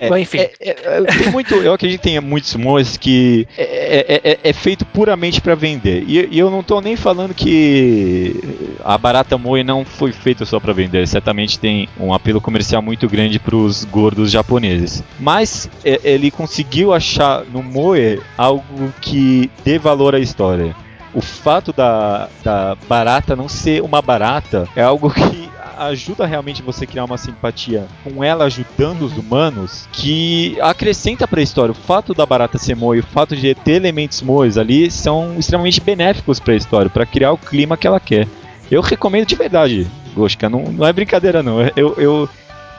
é, 0.00 0.20
enfim. 0.20 0.38
É, 0.38 0.52
é, 0.60 0.76
é, 0.84 1.02
tem 1.04 1.30
muito, 1.30 1.54
eu 1.54 1.72
acredito 1.72 2.00
que 2.00 2.08
tem 2.08 2.20
muitos 2.20 2.54
moes 2.56 2.96
que 2.96 3.46
é, 3.56 4.38
é, 4.42 4.52
feito 4.52 4.84
puramente 4.84 5.40
para 5.40 5.54
vender. 5.54 6.04
E, 6.06 6.28
e, 6.30 6.38
eu 6.38 6.50
não 6.50 6.60
estou 6.60 6.80
nem 6.80 6.96
falando 6.96 7.34
que 7.34 8.34
a 8.84 8.98
barata 8.98 9.38
moe 9.38 9.62
não 9.62 9.84
foi 9.84 10.12
feita 10.12 10.44
só 10.44 10.58
para 10.58 10.72
vender. 10.72 11.06
Certamente 11.06 11.58
tem 11.58 11.88
um 11.98 12.12
apelo 12.12 12.40
comercial 12.40 12.82
muito 12.82 13.08
grande 13.08 13.38
para 13.38 13.56
os 13.56 13.84
gordos 13.84 14.30
japoneses. 14.30 15.02
Mas 15.18 15.70
ele 15.84 16.30
conseguiu 16.30 16.92
achar 16.92 17.44
no 17.44 17.62
moe 17.62 18.20
algo 18.36 18.92
que 19.00 19.50
dê 19.64 19.78
valor 19.78 20.14
à 20.14 20.18
história 20.18 20.74
o 21.14 21.20
fato 21.20 21.72
da, 21.72 22.28
da 22.44 22.76
barata 22.88 23.34
não 23.34 23.48
ser 23.48 23.82
uma 23.82 24.02
barata 24.02 24.68
é 24.76 24.82
algo 24.82 25.10
que 25.10 25.48
ajuda 25.78 26.26
realmente 26.26 26.62
você 26.62 26.86
criar 26.86 27.04
uma 27.04 27.16
simpatia 27.16 27.86
com 28.02 28.22
ela 28.22 28.44
ajudando 28.44 29.02
os 29.02 29.16
humanos 29.16 29.88
que 29.92 30.58
acrescenta 30.60 31.26
para 31.26 31.40
a 31.40 31.42
história. 31.42 31.72
O 31.72 31.74
fato 31.74 32.12
da 32.12 32.26
barata 32.26 32.58
ser 32.58 32.74
moe, 32.74 32.98
o 32.98 33.06
fato 33.06 33.36
de 33.36 33.54
ter 33.54 33.72
elementos 33.72 34.20
moes 34.22 34.58
ali 34.58 34.90
são 34.90 35.38
extremamente 35.38 35.80
benéficos 35.80 36.40
para 36.40 36.54
a 36.54 36.56
história, 36.56 36.90
para 36.90 37.06
criar 37.06 37.32
o 37.32 37.38
clima 37.38 37.76
que 37.76 37.86
ela 37.86 38.00
quer. 38.00 38.26
Eu 38.70 38.82
recomendo 38.82 39.26
de 39.26 39.36
verdade, 39.36 39.86
Goshka, 40.14 40.48
não, 40.48 40.64
não 40.64 40.86
é 40.86 40.92
brincadeira 40.92 41.42
não. 41.42 41.60
Eu, 41.76 41.94
eu 41.96 42.28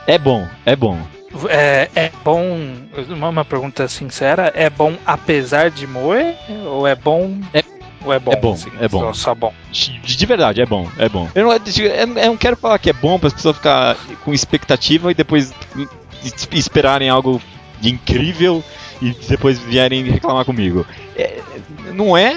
é 0.05 0.17
bom, 0.17 0.45
é 0.65 0.75
bom. 0.75 0.99
É, 1.47 1.89
é 1.95 2.11
bom, 2.23 2.43
uma 3.07 3.45
pergunta 3.45 3.87
sincera, 3.87 4.51
é 4.55 4.69
bom 4.69 4.95
apesar 5.05 5.69
de 5.69 5.85
moe 5.85 6.35
ou 6.65 6.87
é 6.87 6.95
bom 6.95 7.37
é 7.53 7.63
ou 8.03 8.13
é 8.13 8.19
bom? 8.19 8.31
É 8.31 8.35
bom, 8.35 8.53
assim, 8.53 8.71
é 8.79 8.87
bom. 8.87 9.13
Só, 9.13 9.35
bom. 9.35 9.53
De, 9.71 9.99
de, 9.99 10.25
verdade, 10.25 10.61
é 10.61 10.65
bom, 10.65 10.87
é 10.97 11.09
bom. 11.09 11.29
Eu 11.35 11.45
não, 11.45 11.53
eu 11.53 12.27
não 12.27 12.37
quero 12.37 12.55
falar 12.55 12.79
que 12.79 12.89
é 12.89 12.93
bom 12.93 13.19
para 13.19 13.27
as 13.27 13.33
pessoas 13.33 13.57
ficar 13.57 13.97
com 14.23 14.33
expectativa 14.33 15.11
e 15.11 15.13
depois 15.13 15.53
esperarem 16.51 17.09
algo 17.09 17.41
de 17.79 17.89
incrível 17.89 18.63
e 19.01 19.11
depois 19.27 19.59
vierem 19.59 20.03
reclamar 20.03 20.45
comigo. 20.45 20.85
É, 21.15 21.39
não 21.93 22.15
é 22.15 22.33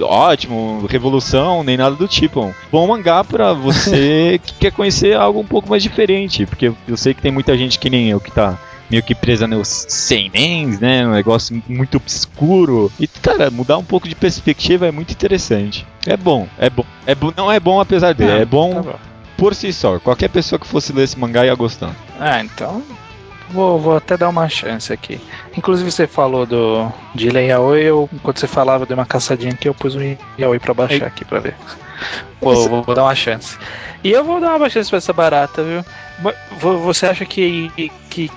ótimo, 0.00 0.86
revolução, 0.88 1.62
nem 1.62 1.76
nada 1.76 1.96
do 1.96 2.06
tipo. 2.06 2.54
Bom 2.70 2.86
mangá 2.86 3.24
pra 3.24 3.52
você 3.52 4.40
que 4.44 4.54
quer 4.54 4.72
conhecer 4.72 5.16
algo 5.16 5.40
um 5.40 5.46
pouco 5.46 5.68
mais 5.68 5.82
diferente, 5.82 6.46
porque 6.46 6.72
eu 6.86 6.96
sei 6.96 7.14
que 7.14 7.22
tem 7.22 7.32
muita 7.32 7.56
gente 7.56 7.78
que 7.78 7.90
nem 7.90 8.08
eu 8.08 8.20
que 8.20 8.30
tá 8.30 8.58
meio 8.90 9.02
que 9.02 9.14
presa 9.14 9.46
nos 9.46 9.86
seinens, 9.88 10.80
né? 10.80 11.06
Um 11.06 11.12
negócio 11.12 11.62
muito 11.68 11.96
obscuro. 11.96 12.90
E, 12.98 13.06
cara, 13.06 13.50
mudar 13.50 13.78
um 13.78 13.84
pouco 13.84 14.08
de 14.08 14.14
perspectiva 14.14 14.86
é 14.86 14.90
muito 14.90 15.12
interessante. 15.12 15.86
É 16.06 16.16
bom, 16.16 16.48
é 16.58 16.70
bom. 16.70 16.84
É 17.06 17.14
bom 17.14 17.32
não 17.36 17.50
é 17.50 17.58
bom 17.58 17.80
apesar 17.80 18.14
dele, 18.14 18.32
ah, 18.32 18.38
é 18.38 18.44
bom, 18.44 18.74
tá 18.74 18.82
bom, 18.82 18.98
por 19.36 19.54
si 19.54 19.72
só. 19.72 19.98
Qualquer 19.98 20.28
pessoa 20.28 20.58
que 20.58 20.66
fosse 20.66 20.92
ler 20.92 21.04
esse 21.04 21.18
mangá 21.18 21.44
ia 21.44 21.54
gostar. 21.54 21.94
Ah, 22.18 22.40
então 22.40 22.82
Vou, 23.48 23.78
vou, 23.78 23.96
até 23.96 24.16
dar 24.16 24.28
uma 24.28 24.48
chance 24.48 24.92
aqui. 24.92 25.20
Inclusive 25.56 25.90
você 25.90 26.06
falou 26.06 26.44
do 26.44 26.90
de 27.14 27.28
Yaoi, 27.28 27.82
eu 27.82 28.08
enquanto 28.12 28.40
você 28.40 28.46
falava 28.46 28.84
de 28.84 28.92
uma 28.92 29.06
caçadinha 29.06 29.52
aqui, 29.52 29.68
eu 29.68 29.74
pus 29.74 29.94
um 29.94 30.16
Yaoi 30.38 30.58
pra 30.58 30.74
baixar 30.74 31.06
aqui 31.06 31.24
pra 31.24 31.38
ver. 31.38 31.54
Vou, 32.40 32.82
vou, 32.82 32.94
dar 32.94 33.04
uma 33.04 33.14
chance. 33.14 33.56
E 34.04 34.10
eu 34.10 34.24
vou 34.24 34.40
dar 34.40 34.56
uma 34.56 34.68
chance 34.68 34.90
pra 34.90 34.98
essa 34.98 35.12
barata, 35.12 35.62
viu? 35.62 35.84
Você 36.82 37.06
acha 37.06 37.24
que, 37.24 37.70
que 38.08 38.30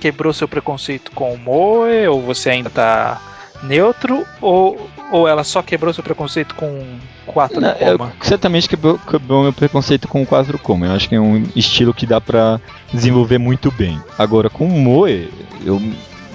quebrou 0.00 0.32
seu 0.32 0.48
preconceito 0.48 1.10
com 1.12 1.34
o 1.34 1.38
Moe? 1.38 2.06
Ou 2.08 2.22
você 2.22 2.50
ainda 2.50 2.70
tá 2.70 3.20
neutro? 3.62 4.26
Ou, 4.40 4.88
ou 5.10 5.28
ela 5.28 5.44
só 5.44 5.62
quebrou 5.62 5.92
seu 5.92 6.02
preconceito 6.02 6.54
com 6.54 6.98
4 7.26 7.60
Não, 7.60 7.74
coma? 7.74 8.12
Eu, 8.18 8.24
certamente 8.26 8.68
quebrou, 8.68 8.98
quebrou 8.98 9.42
meu 9.42 9.52
preconceito 9.52 10.08
com 10.08 10.24
4 10.24 10.58
coma. 10.58 10.86
Eu 10.86 10.92
acho 10.92 11.08
que 11.08 11.14
é 11.14 11.20
um 11.20 11.44
estilo 11.54 11.92
que 11.92 12.06
dá 12.06 12.20
pra 12.20 12.60
desenvolver 12.92 13.38
muito 13.38 13.70
bem. 13.70 14.00
Agora, 14.18 14.48
com 14.48 14.66
o 14.66 14.70
Moe, 14.70 15.30
eu 15.64 15.80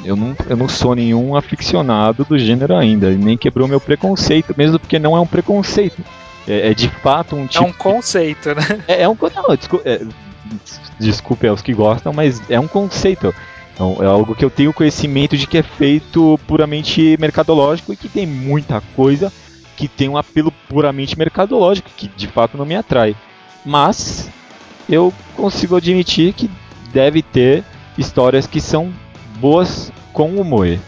eu 0.03 0.15
não, 0.15 0.35
eu 0.49 0.57
não 0.57 0.67
sou 0.67 0.95
nenhum 0.95 1.35
aficionado 1.35 2.25
do 2.25 2.37
gênero 2.37 2.75
ainda, 2.75 3.11
nem 3.11 3.37
quebrou 3.37 3.67
meu 3.67 3.79
preconceito, 3.79 4.53
mesmo 4.57 4.79
porque 4.79 4.97
não 4.97 5.15
é 5.15 5.19
um 5.19 5.27
preconceito. 5.27 6.03
É, 6.47 6.71
é 6.71 6.73
de 6.73 6.89
fato 6.89 7.35
um 7.35 7.45
tipo. 7.45 7.63
É 7.63 7.67
um 7.67 7.73
conceito, 7.73 8.55
né? 8.55 8.83
É, 8.87 9.03
é 9.03 9.09
um. 9.09 9.15
Não, 9.35 9.55
desculpa, 9.55 9.87
é, 9.87 10.01
desculpe 11.01 11.47
aos 11.47 11.61
que 11.61 11.73
gostam, 11.73 12.13
mas 12.13 12.41
é 12.49 12.59
um 12.59 12.67
conceito. 12.67 13.33
Então, 13.73 13.97
é 13.99 14.05
algo 14.05 14.35
que 14.35 14.45
eu 14.45 14.49
tenho 14.49 14.73
conhecimento 14.73 15.35
de 15.35 15.47
que 15.47 15.57
é 15.57 15.63
feito 15.63 16.39
puramente 16.47 17.17
mercadológico 17.19 17.93
e 17.93 17.97
que 17.97 18.07
tem 18.07 18.25
muita 18.27 18.81
coisa 18.95 19.31
que 19.75 19.87
tem 19.87 20.07
um 20.07 20.17
apelo 20.17 20.51
puramente 20.69 21.17
mercadológico, 21.17 21.89
que 21.97 22.07
de 22.07 22.27
fato 22.27 22.57
não 22.57 22.65
me 22.65 22.75
atrai. 22.75 23.15
Mas 23.65 24.29
eu 24.87 25.13
consigo 25.35 25.75
admitir 25.75 26.33
que 26.33 26.49
deve 26.93 27.21
ter 27.21 27.63
histórias 27.97 28.45
que 28.45 28.61
são 28.61 28.93
boas 29.39 29.91
com 30.13 30.29
o 30.35 30.43
Moe. 30.43 30.79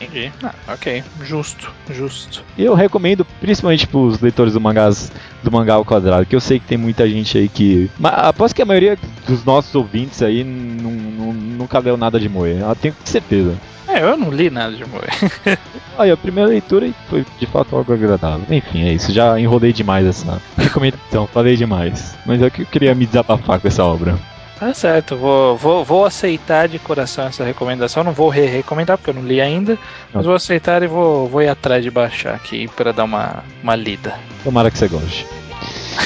Entendi. 0.00 0.32
Ah, 0.42 0.54
ok, 0.68 1.02
justo, 1.22 1.72
justo. 1.90 2.44
Eu 2.58 2.74
recomendo, 2.74 3.26
principalmente 3.40 3.86
para 3.86 3.98
os 3.98 4.20
leitores 4.20 4.52
do 4.52 4.60
mangás 4.60 5.10
do 5.42 5.50
mangá 5.50 5.74
ao 5.74 5.84
quadrado, 5.84 6.26
que 6.26 6.36
eu 6.36 6.40
sei 6.40 6.58
que 6.58 6.66
tem 6.66 6.78
muita 6.78 7.08
gente 7.08 7.38
aí 7.38 7.48
que. 7.48 7.90
Mas 7.98 8.12
aposto 8.14 8.54
que 8.54 8.62
a 8.62 8.66
maioria 8.66 8.98
dos 9.26 9.44
nossos 9.44 9.74
ouvintes 9.74 10.22
aí 10.22 10.44
nunca 10.44 11.78
leu 11.78 11.96
nada 11.96 12.20
de 12.20 12.28
Moe. 12.28 12.58
Eu 12.58 12.74
tenho 12.74 12.94
certeza. 13.04 13.56
É, 13.88 14.02
eu 14.02 14.16
não 14.16 14.30
li 14.30 14.50
nada 14.50 14.74
de 14.74 14.84
Moe. 14.84 15.00
Aí, 15.96 16.10
a 16.10 16.16
primeira 16.16 16.50
leitura 16.50 16.90
foi 17.08 17.24
de 17.38 17.46
fato 17.46 17.74
algo 17.74 17.92
agradável. 17.92 18.44
Enfim, 18.50 18.82
é 18.82 18.92
isso. 18.92 19.12
Já 19.12 19.38
enrolei 19.38 19.72
demais 19.72 20.06
essa 20.06 20.42
recomendação, 20.58 21.26
falei 21.28 21.56
demais. 21.56 22.14
Mas 22.26 22.42
é 22.42 22.50
que 22.50 22.62
eu 22.62 22.66
queria 22.66 22.94
me 22.94 23.06
desabafar 23.06 23.60
com 23.60 23.68
essa 23.68 23.84
obra. 23.84 24.18
Tá 24.58 24.72
certo, 24.72 25.16
vou, 25.16 25.56
vou, 25.56 25.84
vou 25.84 26.06
aceitar 26.06 26.66
de 26.66 26.78
coração 26.78 27.26
essa 27.26 27.44
recomendação. 27.44 28.02
Não 28.02 28.12
vou 28.12 28.30
re-recomendar 28.30 28.96
porque 28.96 29.10
eu 29.10 29.14
não 29.14 29.22
li 29.22 29.40
ainda, 29.40 29.78
mas 30.12 30.24
vou 30.24 30.34
aceitar 30.34 30.82
e 30.82 30.86
vou, 30.86 31.28
vou 31.28 31.42
ir 31.42 31.48
atrás 31.48 31.84
de 31.84 31.90
baixar 31.90 32.34
aqui 32.34 32.66
para 32.68 32.92
dar 32.92 33.04
uma, 33.04 33.44
uma 33.62 33.76
lida. 33.76 34.14
Tomara 34.42 34.70
que 34.70 34.78
você 34.78 34.88
goste. 34.88 35.26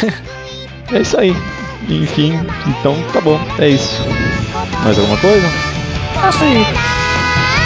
é 0.93 1.01
isso 1.01 1.17
aí. 1.19 1.35
Enfim, 1.89 2.35
então 2.67 2.97
tá 3.13 3.21
bom, 3.21 3.39
é 3.59 3.69
isso. 3.69 4.03
Mais 4.83 4.99
alguma 4.99 5.17
coisa? 5.19 5.47
É 5.47 6.29
isso 6.29 6.45
aí. 6.45 7.10